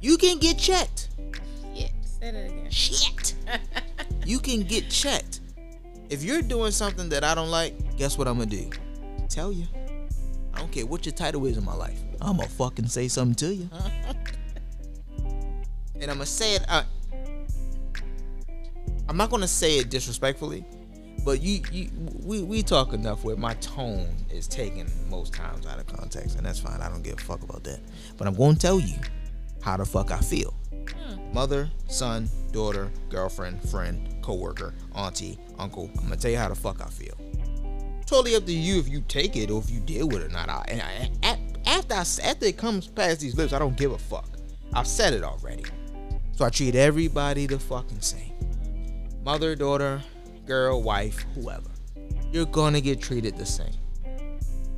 You 0.00 0.16
can 0.16 0.38
get 0.38 0.58
checked. 0.58 1.08
Shit. 1.74 1.92
Say 2.02 2.30
that 2.30 2.46
again. 2.46 2.70
Shit. 2.70 3.34
you 4.26 4.38
can 4.38 4.62
get 4.62 4.88
checked. 4.90 5.40
If 6.10 6.22
you're 6.22 6.42
doing 6.42 6.72
something 6.72 7.08
that 7.10 7.24
I 7.24 7.34
don't 7.34 7.50
like, 7.50 7.74
guess 7.98 8.16
what 8.16 8.26
I'm 8.28 8.38
gonna 8.38 8.48
do? 8.48 8.70
Tell 9.28 9.52
you. 9.52 9.66
I 10.54 10.58
don't 10.60 10.72
care 10.72 10.86
what 10.86 11.04
your 11.04 11.12
title 11.12 11.44
is 11.46 11.58
in 11.58 11.64
my 11.64 11.74
life. 11.74 12.00
I'm 12.20 12.36
gonna 12.36 12.48
fucking 12.48 12.86
say 12.86 13.08
something 13.08 13.34
to 13.36 13.54
you. 13.54 13.68
and 16.00 16.04
I'm 16.04 16.16
gonna 16.16 16.26
say 16.26 16.54
it. 16.54 16.64
Uh, 16.68 16.84
I'm 19.08 19.16
not 19.16 19.30
gonna 19.30 19.48
say 19.48 19.78
it 19.78 19.90
disrespectfully, 19.90 20.64
but 21.24 21.40
you, 21.40 21.60
you, 21.72 21.90
we, 22.22 22.42
we 22.42 22.62
talk 22.62 22.92
enough 22.92 23.24
where 23.24 23.36
my 23.36 23.54
tone 23.54 24.14
is 24.30 24.46
taken 24.46 24.90
most 25.08 25.34
times 25.34 25.66
out 25.66 25.78
of 25.78 25.86
context, 25.86 26.36
and 26.36 26.46
that's 26.46 26.60
fine. 26.60 26.80
I 26.80 26.88
don't 26.88 27.02
give 27.02 27.14
a 27.14 27.22
fuck 27.22 27.42
about 27.42 27.64
that. 27.64 27.80
But 28.16 28.28
I'm 28.28 28.34
gonna 28.34 28.56
tell 28.56 28.78
you 28.78 28.96
how 29.60 29.76
the 29.76 29.84
fuck 29.84 30.10
I 30.12 30.20
feel. 30.20 30.54
Mother, 31.32 31.68
son, 31.88 32.28
daughter, 32.52 32.90
girlfriend, 33.08 33.62
friend, 33.68 34.14
coworker, 34.22 34.74
auntie, 34.94 35.38
uncle. 35.58 35.90
I'm 35.98 36.04
gonna 36.04 36.16
tell 36.16 36.30
you 36.30 36.38
how 36.38 36.48
the 36.48 36.54
fuck 36.54 36.80
I 36.80 36.88
feel. 36.88 37.16
Totally 38.08 38.36
up 38.36 38.46
to 38.46 38.52
you 38.52 38.78
if 38.78 38.88
you 38.88 39.02
take 39.02 39.36
it 39.36 39.50
or 39.50 39.60
if 39.60 39.70
you 39.70 39.80
deal 39.80 40.08
with 40.08 40.22
it 40.22 40.24
or 40.24 40.28
not. 40.30 40.48
I, 40.48 40.64
and 40.68 40.80
I, 41.22 41.38
after 41.66 41.92
I, 41.92 41.98
after 41.98 42.46
it 42.46 42.56
comes 42.56 42.86
past 42.86 43.20
these 43.20 43.36
lips, 43.36 43.52
I 43.52 43.58
don't 43.58 43.76
give 43.76 43.92
a 43.92 43.98
fuck. 43.98 44.38
I've 44.72 44.86
said 44.86 45.12
it 45.12 45.22
already. 45.22 45.64
So 46.32 46.46
I 46.46 46.48
treat 46.48 46.74
everybody 46.74 47.46
the 47.46 47.58
fucking 47.58 48.00
same. 48.00 48.32
Mother, 49.22 49.54
daughter, 49.54 50.02
girl, 50.46 50.82
wife, 50.82 51.26
whoever. 51.34 51.68
You're 52.32 52.46
gonna 52.46 52.80
get 52.80 53.02
treated 53.02 53.36
the 53.36 53.44
same. 53.44 53.76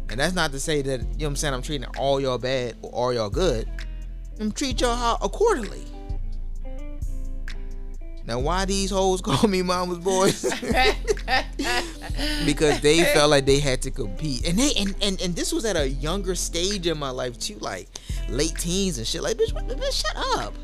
And 0.09 0.19
that's 0.19 0.35
not 0.35 0.51
to 0.51 0.59
say 0.59 0.83
that, 0.83 0.99
you 1.01 1.07
know 1.07 1.11
what 1.11 1.27
I'm 1.27 1.37
saying, 1.37 1.55
I'm 1.55 1.62
treating 1.62 1.87
all 1.99 2.21
y'all 2.21 2.37
bad 2.37 2.79
or 2.83 2.90
all 2.90 3.12
y'all 3.12 3.31
good. 3.31 3.71
I'm 4.40 4.51
treat 4.51 4.81
y'all 4.81 5.19
accordingly. 5.23 5.85
Now 8.26 8.38
why 8.38 8.64
these 8.64 8.90
hoes 8.90 9.20
call 9.26 9.48
me 9.48 9.62
mama's 9.62 9.98
boys? 9.98 10.42
because 12.44 12.80
they 12.80 13.04
felt 13.14 13.30
like 13.30 13.46
they 13.46 13.59
had 13.59 13.83
to 13.83 13.90
compete. 13.90 14.46
And 14.48 14.59
they 14.59 14.72
and, 14.76 14.94
and 15.02 15.20
and 15.20 15.35
this 15.35 15.52
was 15.52 15.64
at 15.64 15.76
a 15.76 15.88
younger 15.88 16.35
stage 16.35 16.87
in 16.87 16.98
my 16.98 17.11
life 17.11 17.38
too, 17.38 17.56
like 17.59 17.88
late 18.28 18.56
teens 18.59 18.98
and 18.98 19.06
shit. 19.06 19.22
Like, 19.22 19.37
bitch, 19.37 19.52
what, 19.52 19.66
bitch 19.68 20.04
shut 20.04 20.16
up. 20.38 20.54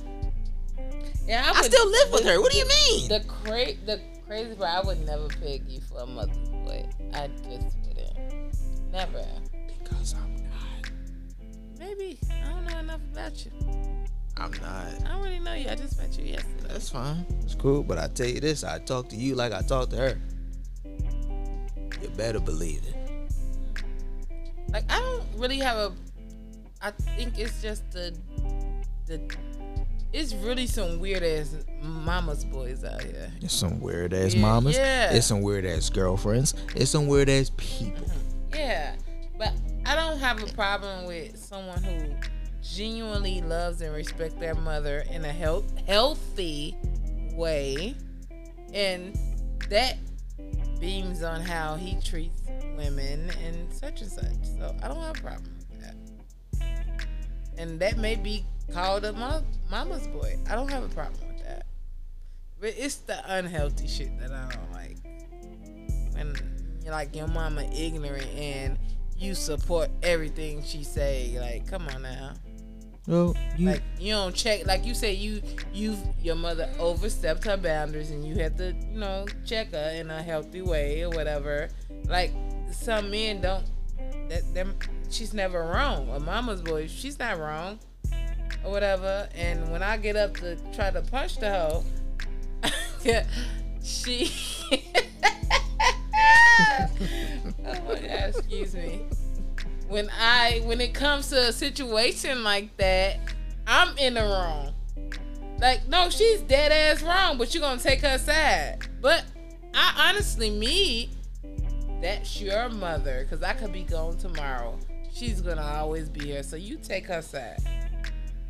Yeah, 1.26 1.50
I 1.52 1.60
would- 1.60 1.72
still 1.72 1.88
live 1.90 2.12
with 2.12 2.22
the- 2.24 2.30
her. 2.32 2.40
What 2.40 2.52
do 2.52 2.58
you 2.58 2.68
mean? 2.68 3.08
The 3.08 3.20
cra- 3.26 3.74
the 3.86 4.00
crazy 4.26 4.54
part, 4.54 4.70
I 4.70 4.86
would 4.86 5.04
never 5.06 5.28
pick 5.28 5.62
you 5.68 5.80
for 5.80 6.00
a 6.00 6.06
mother's 6.06 6.36
boy. 6.48 6.86
I 7.14 7.28
just 7.28 7.76
wouldn't. 7.86 8.92
Never. 8.92 9.24
Because 9.82 10.14
I'm 10.14 10.36
not. 10.36 10.90
Maybe 11.78 12.18
I 12.30 12.50
don't 12.50 12.64
know 12.66 12.78
enough 12.78 13.00
about 13.12 13.44
you. 13.44 13.50
I'm 14.38 14.50
not. 14.52 14.86
I 15.04 15.08
don't 15.12 15.22
really 15.22 15.38
know 15.38 15.54
you. 15.54 15.68
I 15.68 15.74
just 15.74 15.98
met 15.98 16.18
you 16.18 16.26
yesterday. 16.26 16.68
That's 16.68 16.90
fine. 16.90 17.24
It's 17.42 17.54
cool. 17.54 17.82
But 17.82 17.98
I 17.98 18.08
tell 18.08 18.26
you 18.26 18.40
this, 18.40 18.64
I 18.64 18.78
talk 18.80 19.08
to 19.10 19.16
you 19.16 19.34
like 19.34 19.52
I 19.52 19.62
talk 19.62 19.88
to 19.90 19.96
her. 19.96 20.18
You 22.02 22.08
better 22.16 22.40
believe 22.40 22.82
it. 22.86 22.94
Like 24.70 24.84
I 24.90 24.98
don't 25.00 25.24
really 25.40 25.58
have 25.58 25.76
a. 25.76 25.92
I 26.82 26.90
think 26.90 27.38
it's 27.38 27.62
just 27.62 27.90
the 27.92 28.14
the. 29.06 29.20
It's 30.12 30.34
really 30.34 30.66
some 30.66 31.00
weird 31.00 31.22
ass 31.22 31.54
mama's 31.82 32.44
boys 32.44 32.84
out 32.84 33.02
here. 33.02 33.30
It's 33.42 33.52
some 33.54 33.80
weird 33.80 34.14
ass 34.14 34.34
Yeah, 34.34 34.40
mamas. 34.40 34.76
yeah. 34.76 35.12
It's 35.12 35.26
some 35.26 35.42
weird 35.42 35.66
ass 35.66 35.90
girlfriends. 35.90 36.54
It's 36.74 36.90
some 36.90 37.06
weird 37.06 37.28
ass 37.28 37.50
people. 37.56 38.06
Yeah, 38.54 38.94
but 39.38 39.52
I 39.84 39.94
don't 39.94 40.18
have 40.18 40.42
a 40.42 40.46
problem 40.54 41.06
with 41.06 41.36
someone 41.38 41.82
who 41.82 42.14
genuinely 42.74 43.40
loves 43.42 43.80
and 43.80 43.94
respects 43.94 44.34
their 44.34 44.54
mother 44.54 45.04
in 45.10 45.24
a 45.24 45.32
health 45.32 45.64
healthy 45.86 46.76
way, 47.32 47.94
and 48.72 49.18
that 49.68 49.96
beams 50.80 51.22
on 51.22 51.40
how 51.40 51.74
he 51.74 52.00
treats 52.00 52.42
women 52.76 53.30
and 53.44 53.72
such 53.72 54.02
and 54.02 54.10
such. 54.10 54.44
So 54.58 54.74
I 54.82 54.88
don't 54.88 55.02
have 55.02 55.16
a 55.16 55.20
problem 55.20 55.56
with 55.70 55.80
that, 55.80 55.96
and 57.56 57.78
that 57.80 57.98
may 57.98 58.16
be 58.16 58.44
called 58.72 59.04
a 59.04 59.12
mo- 59.12 59.44
mama's 59.70 60.06
boy. 60.08 60.38
I 60.48 60.54
don't 60.54 60.70
have 60.70 60.84
a 60.84 60.88
problem 60.88 61.28
with 61.28 61.44
that, 61.44 61.66
but 62.60 62.74
it's 62.76 62.96
the 62.96 63.18
unhealthy 63.26 63.86
shit 63.86 64.18
that 64.18 64.32
I 64.32 64.48
don't 64.52 64.72
like 64.72 64.96
when 66.14 66.34
you're 66.82 66.92
like 66.92 67.14
your 67.14 67.28
mama 67.28 67.64
ignorant 67.74 68.26
and 68.34 68.78
you 69.18 69.34
support 69.34 69.90
everything 70.02 70.62
she 70.62 70.84
say. 70.84 71.36
Like, 71.38 71.66
come 71.66 71.88
on 71.88 72.02
now. 72.02 72.34
Well, 73.06 73.36
you 73.56 73.66
Like 73.66 73.82
you 74.00 74.12
don't 74.14 74.34
check. 74.34 74.66
Like 74.66 74.84
you 74.84 74.94
say, 74.94 75.12
you 75.12 75.40
you 75.72 75.96
your 76.20 76.34
mother 76.34 76.68
overstepped 76.78 77.44
her 77.44 77.56
boundaries, 77.56 78.10
and 78.10 78.26
you 78.26 78.34
have 78.36 78.56
to 78.56 78.74
you 78.90 78.98
know 78.98 79.26
check 79.44 79.70
her 79.72 79.90
in 79.94 80.10
a 80.10 80.22
healthy 80.22 80.60
way 80.60 81.02
or 81.04 81.10
whatever. 81.10 81.68
Like 82.06 82.32
some 82.72 83.10
men 83.10 83.40
don't. 83.40 83.64
That 84.28 84.52
them 84.54 84.74
she's 85.08 85.32
never 85.32 85.62
wrong. 85.62 86.08
A 86.10 86.18
mama's 86.18 86.62
boy, 86.62 86.88
she's 86.88 87.18
not 87.18 87.38
wrong 87.38 87.78
or 88.64 88.72
whatever. 88.72 89.28
And 89.36 89.70
when 89.70 89.84
I 89.84 89.98
get 89.98 90.16
up 90.16 90.34
to 90.38 90.56
try 90.74 90.90
to 90.90 91.02
punch 91.02 91.38
the 91.38 91.50
hoe, 91.50 91.84
she. 93.84 94.32
oh 97.64 97.80
my 97.86 98.00
god! 98.00 98.34
Excuse 98.34 98.74
me 98.74 99.06
when 99.88 100.10
I 100.10 100.62
when 100.64 100.80
it 100.80 100.94
comes 100.94 101.30
to 101.30 101.48
a 101.48 101.52
situation 101.52 102.42
like 102.42 102.76
that, 102.76 103.18
I'm 103.66 103.96
in 103.98 104.14
the 104.14 104.22
wrong. 104.22 104.72
Like, 105.58 105.88
no, 105.88 106.10
she's 106.10 106.40
dead 106.42 106.70
ass 106.70 107.02
wrong, 107.02 107.38
but 107.38 107.54
you're 107.54 107.62
gonna 107.62 107.80
take 107.80 108.02
her 108.02 108.18
side. 108.18 108.86
But 109.00 109.24
I 109.74 110.08
honestly, 110.10 110.50
me, 110.50 111.10
that's 112.02 112.40
your 112.40 112.68
mother, 112.68 113.26
cause 113.30 113.42
I 113.42 113.54
could 113.54 113.72
be 113.72 113.82
gone 113.82 114.18
tomorrow. 114.18 114.78
She's 115.12 115.40
gonna 115.40 115.62
always 115.62 116.08
be 116.08 116.26
here, 116.26 116.42
so 116.42 116.56
you 116.56 116.76
take 116.76 117.06
her 117.06 117.22
side. 117.22 117.58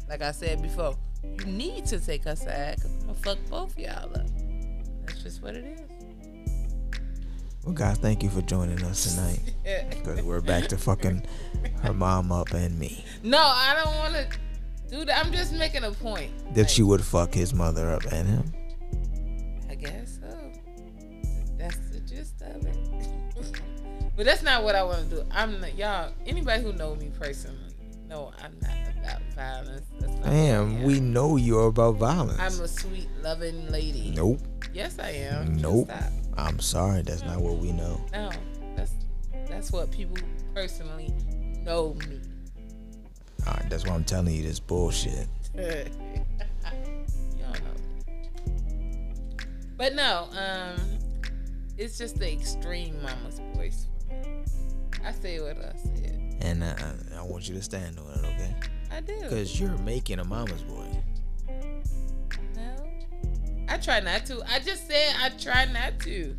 Like 0.08 0.22
I 0.22 0.32
said 0.32 0.62
before, 0.62 0.96
you 1.22 1.46
need 1.46 1.86
to 1.86 2.00
take 2.00 2.24
her 2.24 2.36
side, 2.36 2.80
cause 2.80 2.90
I'm 3.00 3.06
gonna 3.08 3.14
fuck 3.14 3.38
both 3.48 3.78
y'all 3.78 4.10
up. 4.14 4.26
That's 5.04 5.22
just 5.22 5.42
what 5.42 5.54
it 5.54 5.64
is. 5.64 5.85
Well, 7.66 7.74
guys, 7.74 7.98
thank 7.98 8.22
you 8.22 8.30
for 8.30 8.40
joining 8.42 8.82
us 8.84 9.14
tonight. 9.14 9.40
Because 9.90 10.22
we're 10.22 10.40
back 10.40 10.68
to 10.68 10.78
fucking 10.78 11.24
her 11.82 11.92
mom 11.92 12.30
up 12.30 12.52
and 12.54 12.78
me. 12.78 13.04
no, 13.24 13.38
I 13.38 13.74
don't 13.82 13.96
want 13.96 14.14
to 14.14 14.38
do 14.88 15.04
that. 15.04 15.24
I'm 15.26 15.32
just 15.32 15.52
making 15.52 15.82
a 15.82 15.90
point. 15.90 16.30
That 16.54 16.62
Like, 16.62 16.78
you 16.78 16.86
would 16.86 17.02
fuck 17.04 17.34
his 17.34 17.52
mother 17.52 17.90
up 17.90 18.04
and 18.12 18.28
him. 18.28 18.52
I 19.68 19.74
guess 19.74 20.18
so. 20.20 20.52
That's 21.58 21.76
the 21.90 21.98
gist 22.00 22.40
of 22.42 22.64
it. 22.64 22.78
but 24.16 24.24
that's 24.24 24.42
not 24.44 24.62
what 24.62 24.76
I 24.76 24.84
want 24.84 25.10
to 25.10 25.16
do. 25.16 25.24
I'm 25.32 25.60
not, 25.60 25.76
y'all. 25.76 26.12
Anybody 26.26 26.62
who 26.62 26.72
know 26.74 26.94
me 26.94 27.10
personally, 27.18 27.58
no, 28.08 28.32
I'm 28.40 28.56
not 28.62 28.70
about 29.02 29.22
violence. 29.34 29.86
That's 29.98 30.12
not 30.18 30.26
I 30.26 30.30
Damn, 30.30 30.76
am. 30.76 30.82
we 30.84 31.00
know 31.00 31.34
you're 31.34 31.66
about 31.66 31.96
violence. 31.96 32.38
I'm 32.38 32.64
a 32.64 32.68
sweet, 32.68 33.08
loving 33.20 33.68
lady. 33.72 34.12
nope. 34.14 34.38
Yes, 34.72 35.00
I 35.00 35.10
am. 35.10 35.56
Nope. 35.56 35.88
Stop. 35.90 36.12
I'm 36.36 36.60
sorry, 36.60 37.02
that's 37.02 37.22
not 37.22 37.38
what 37.38 37.56
we 37.58 37.72
know. 37.72 38.00
No, 38.12 38.30
that's 38.76 38.92
that's 39.48 39.72
what 39.72 39.90
people 39.90 40.16
personally 40.54 41.12
know 41.64 41.94
me. 42.08 42.20
Alright, 43.46 43.70
that's 43.70 43.86
why 43.86 43.94
I'm 43.94 44.04
telling 44.04 44.34
you 44.34 44.42
this 44.42 44.58
bullshit. 44.60 45.28
you 45.54 45.62
don't 47.40 47.62
know. 47.62 48.14
But 49.76 49.94
no, 49.94 50.28
um, 50.32 50.80
it's 51.78 51.96
just 51.98 52.18
the 52.18 52.30
extreme 52.30 53.00
mama's 53.02 53.40
voice 53.54 53.86
for 54.08 54.14
me. 54.14 54.44
I 55.04 55.12
say 55.12 55.40
what 55.40 55.56
I 55.58 55.76
said. 55.76 56.36
And 56.40 56.62
uh, 56.62 56.74
I 57.18 57.22
want 57.22 57.48
you 57.48 57.54
to 57.54 57.62
stand 57.62 57.98
on 57.98 58.06
it, 58.18 58.26
okay? 58.26 58.54
I 58.90 59.00
do. 59.00 59.20
Because 59.20 59.58
you're 59.60 59.76
making 59.78 60.18
a 60.18 60.24
mama's 60.24 60.62
boy. 60.62 60.86
I 63.68 63.78
try 63.78 64.00
not 64.00 64.26
to. 64.26 64.42
I 64.48 64.58
just 64.60 64.86
said 64.86 65.14
I 65.20 65.30
try 65.30 65.64
not 65.66 65.98
to. 66.00 66.36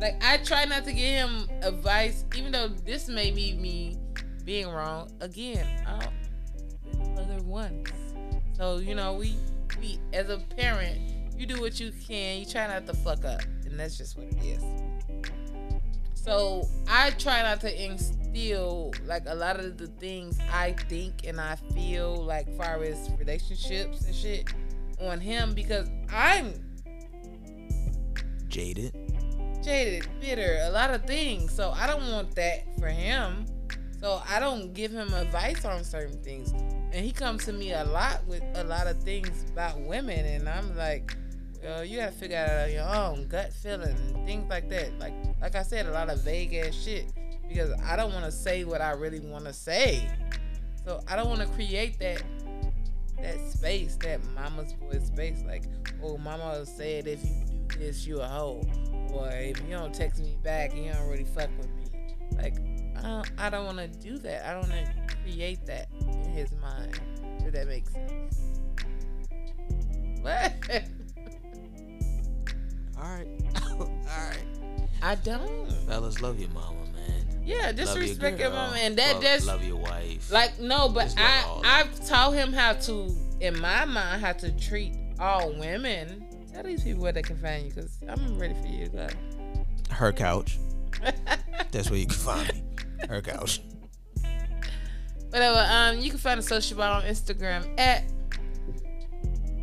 Like 0.00 0.22
I 0.22 0.38
try 0.38 0.64
not 0.64 0.84
to 0.84 0.92
give 0.92 1.04
him 1.04 1.48
advice, 1.62 2.24
even 2.36 2.52
though 2.52 2.68
this 2.68 3.08
may 3.08 3.30
be 3.30 3.54
me 3.54 3.98
being 4.44 4.68
wrong. 4.68 5.10
Again, 5.20 5.66
been 7.16 7.46
once, 7.46 7.90
so 8.56 8.78
you 8.78 8.94
know 8.94 9.14
we 9.14 9.34
we 9.80 9.98
as 10.12 10.30
a 10.30 10.38
parent, 10.56 10.98
you 11.36 11.46
do 11.46 11.60
what 11.60 11.80
you 11.80 11.92
can. 12.06 12.38
You 12.38 12.46
try 12.46 12.66
not 12.66 12.86
to 12.86 12.94
fuck 12.94 13.24
up, 13.24 13.42
and 13.64 13.78
that's 13.78 13.98
just 13.98 14.16
what 14.16 14.26
it 14.26 14.44
is. 14.44 14.62
So 16.14 16.68
I 16.88 17.10
try 17.10 17.42
not 17.42 17.60
to 17.62 17.84
instill 17.84 18.92
like 19.06 19.22
a 19.26 19.34
lot 19.34 19.58
of 19.58 19.78
the 19.78 19.86
things 19.86 20.38
I 20.52 20.72
think 20.88 21.26
and 21.26 21.40
I 21.40 21.56
feel 21.74 22.16
like 22.16 22.54
far 22.56 22.82
as 22.82 23.10
relationships 23.18 24.04
and 24.04 24.14
shit 24.14 24.52
on 25.00 25.20
him 25.20 25.54
because 25.54 25.88
I'm 26.12 26.52
Jaded. 28.48 28.94
jaded, 29.62 30.08
bitter, 30.20 30.58
a 30.62 30.70
lot 30.70 30.90
of 30.90 31.04
things. 31.04 31.52
So 31.52 31.70
I 31.70 31.86
don't 31.86 32.10
want 32.10 32.34
that 32.36 32.64
for 32.78 32.88
him. 32.88 33.44
So 34.00 34.22
I 34.28 34.40
don't 34.40 34.72
give 34.72 34.92
him 34.92 35.12
advice 35.12 35.64
on 35.64 35.84
certain 35.84 36.22
things. 36.22 36.52
And 36.92 37.04
he 37.04 37.12
comes 37.12 37.44
to 37.44 37.52
me 37.52 37.72
a 37.72 37.84
lot 37.84 38.24
with 38.26 38.42
a 38.54 38.64
lot 38.64 38.86
of 38.86 39.02
things 39.02 39.44
about 39.52 39.78
women, 39.80 40.24
and 40.24 40.48
I'm 40.48 40.74
like, 40.76 41.14
you 41.84 41.98
gotta 41.98 42.12
figure 42.12 42.38
out 42.38 42.70
your 42.70 42.88
own, 42.88 43.28
gut 43.28 43.52
feeling, 43.52 43.94
and 44.14 44.26
things 44.26 44.48
like 44.48 44.70
that. 44.70 44.98
Like, 44.98 45.12
like 45.40 45.54
I 45.54 45.62
said, 45.62 45.86
a 45.86 45.90
lot 45.90 46.08
of 46.08 46.22
vague 46.22 46.54
ass 46.54 46.74
shit 46.74 47.12
because 47.46 47.72
I 47.82 47.96
don't 47.96 48.12
want 48.12 48.24
to 48.24 48.32
say 48.32 48.64
what 48.64 48.80
I 48.80 48.92
really 48.92 49.20
want 49.20 49.44
to 49.44 49.52
say. 49.52 50.08
So 50.84 51.02
I 51.06 51.16
don't 51.16 51.28
want 51.28 51.40
to 51.40 51.48
create 51.48 51.98
that 51.98 52.22
that 53.22 53.40
space, 53.50 53.96
that 54.02 54.20
mama's 54.34 54.72
boy 54.74 54.98
space. 54.98 55.42
Like, 55.46 55.64
oh, 56.02 56.18
mama 56.18 56.64
said 56.66 57.06
if 57.06 57.24
you 57.24 57.44
do 57.68 57.78
this, 57.78 58.06
you 58.06 58.20
a 58.20 58.26
hoe, 58.26 58.62
or 59.12 59.28
if 59.30 59.60
you 59.62 59.70
don't 59.70 59.94
text 59.94 60.20
me 60.20 60.36
back, 60.42 60.74
you 60.74 60.92
don't 60.92 61.08
really 61.08 61.24
fuck 61.24 61.50
with 61.58 61.68
me. 61.76 61.84
Like, 62.36 62.56
I 62.96 63.02
don't, 63.02 63.30
I 63.38 63.50
don't 63.50 63.66
want 63.66 63.78
to 63.78 63.88
do 63.88 64.18
that. 64.18 64.46
I 64.46 64.52
don't 64.52 64.68
want 64.68 64.86
to 64.86 65.16
create 65.24 65.64
that 65.66 65.88
in 66.00 66.32
his 66.32 66.52
mind. 66.60 67.00
If 67.44 67.52
that 67.52 67.66
makes 67.68 67.92
sense. 67.92 68.40
What? 70.20 70.52
All 73.00 73.04
right. 73.04 73.28
All 73.80 73.86
right. 73.86 74.44
I 75.02 75.14
don't. 75.14 75.72
Fellas, 75.86 76.20
love 76.20 76.40
your 76.40 76.50
mama. 76.50 76.87
Yeah, 77.48 77.72
disrespect 77.72 78.40
mama, 78.40 78.76
and 78.78 78.94
that 78.98 79.14
love, 79.14 79.22
just 79.22 79.46
love 79.46 79.64
your 79.64 79.76
wife. 79.76 80.30
Like 80.30 80.60
no, 80.60 80.90
but 80.90 81.04
Just 81.04 81.18
I 81.18 81.60
I've 81.64 82.06
taught 82.06 82.32
him 82.32 82.52
how 82.52 82.74
to, 82.74 83.08
in 83.40 83.58
my 83.58 83.86
mind, 83.86 84.20
how 84.20 84.34
to 84.34 84.52
treat 84.60 84.92
all 85.18 85.58
women. 85.58 86.26
Tell 86.52 86.62
these 86.62 86.84
people 86.84 87.02
where 87.02 87.12
they 87.12 87.22
can 87.22 87.38
find 87.38 87.64
you, 87.64 87.72
cause 87.72 88.00
I'm 88.06 88.38
ready 88.38 88.52
for 88.52 88.66
you 88.66 88.84
to 88.84 88.90
go. 88.90 89.08
her 89.92 90.12
couch. 90.12 90.58
That's 91.70 91.88
where 91.88 91.98
you 91.98 92.04
can 92.04 92.16
find 92.16 92.52
me. 92.52 92.62
Her 93.08 93.22
couch. 93.22 93.62
Whatever. 95.30 95.66
Um, 95.70 96.00
you 96.00 96.10
can 96.10 96.18
find 96.18 96.38
the 96.38 96.42
social 96.44 96.76
bar 96.76 97.00
on 97.00 97.04
Instagram 97.04 97.80
at 97.80 98.04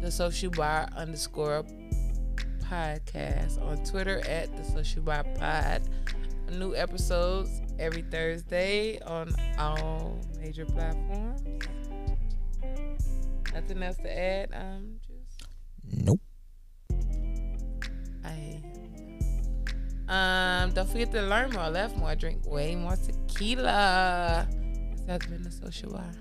the 0.01 0.09
social 0.09 0.49
bar 0.49 0.89
underscore 0.95 1.63
podcast 2.63 3.61
on 3.61 3.83
Twitter 3.86 4.27
at 4.27 4.55
the 4.57 4.63
social 4.63 5.03
bar 5.03 5.23
pod. 5.38 5.83
New 6.51 6.75
episodes 6.75 7.61
every 7.80 8.03
Thursday 8.03 8.99
on 9.01 9.34
all 9.57 10.19
major 10.39 10.65
platforms. 10.65 11.41
Nothing 13.53 13.84
else 13.84 13.97
to 13.97 14.19
add. 14.19 14.49
Um, 14.53 14.99
just 15.07 15.47
Nope. 16.05 16.19
I. 18.23 18.61
Um, 20.07 20.71
don't 20.73 20.89
forget 20.89 21.11
to 21.13 21.21
learn 21.21 21.51
more, 21.51 21.69
laugh 21.69 21.95
more, 21.95 22.15
drink 22.15 22.45
way 22.45 22.76
more 22.76 22.95
tequila. 22.95 24.47
This 24.49 25.05
has 25.07 25.21
been 25.30 25.43
the 25.43 25.51
social 25.51 25.91
bar. 25.93 26.11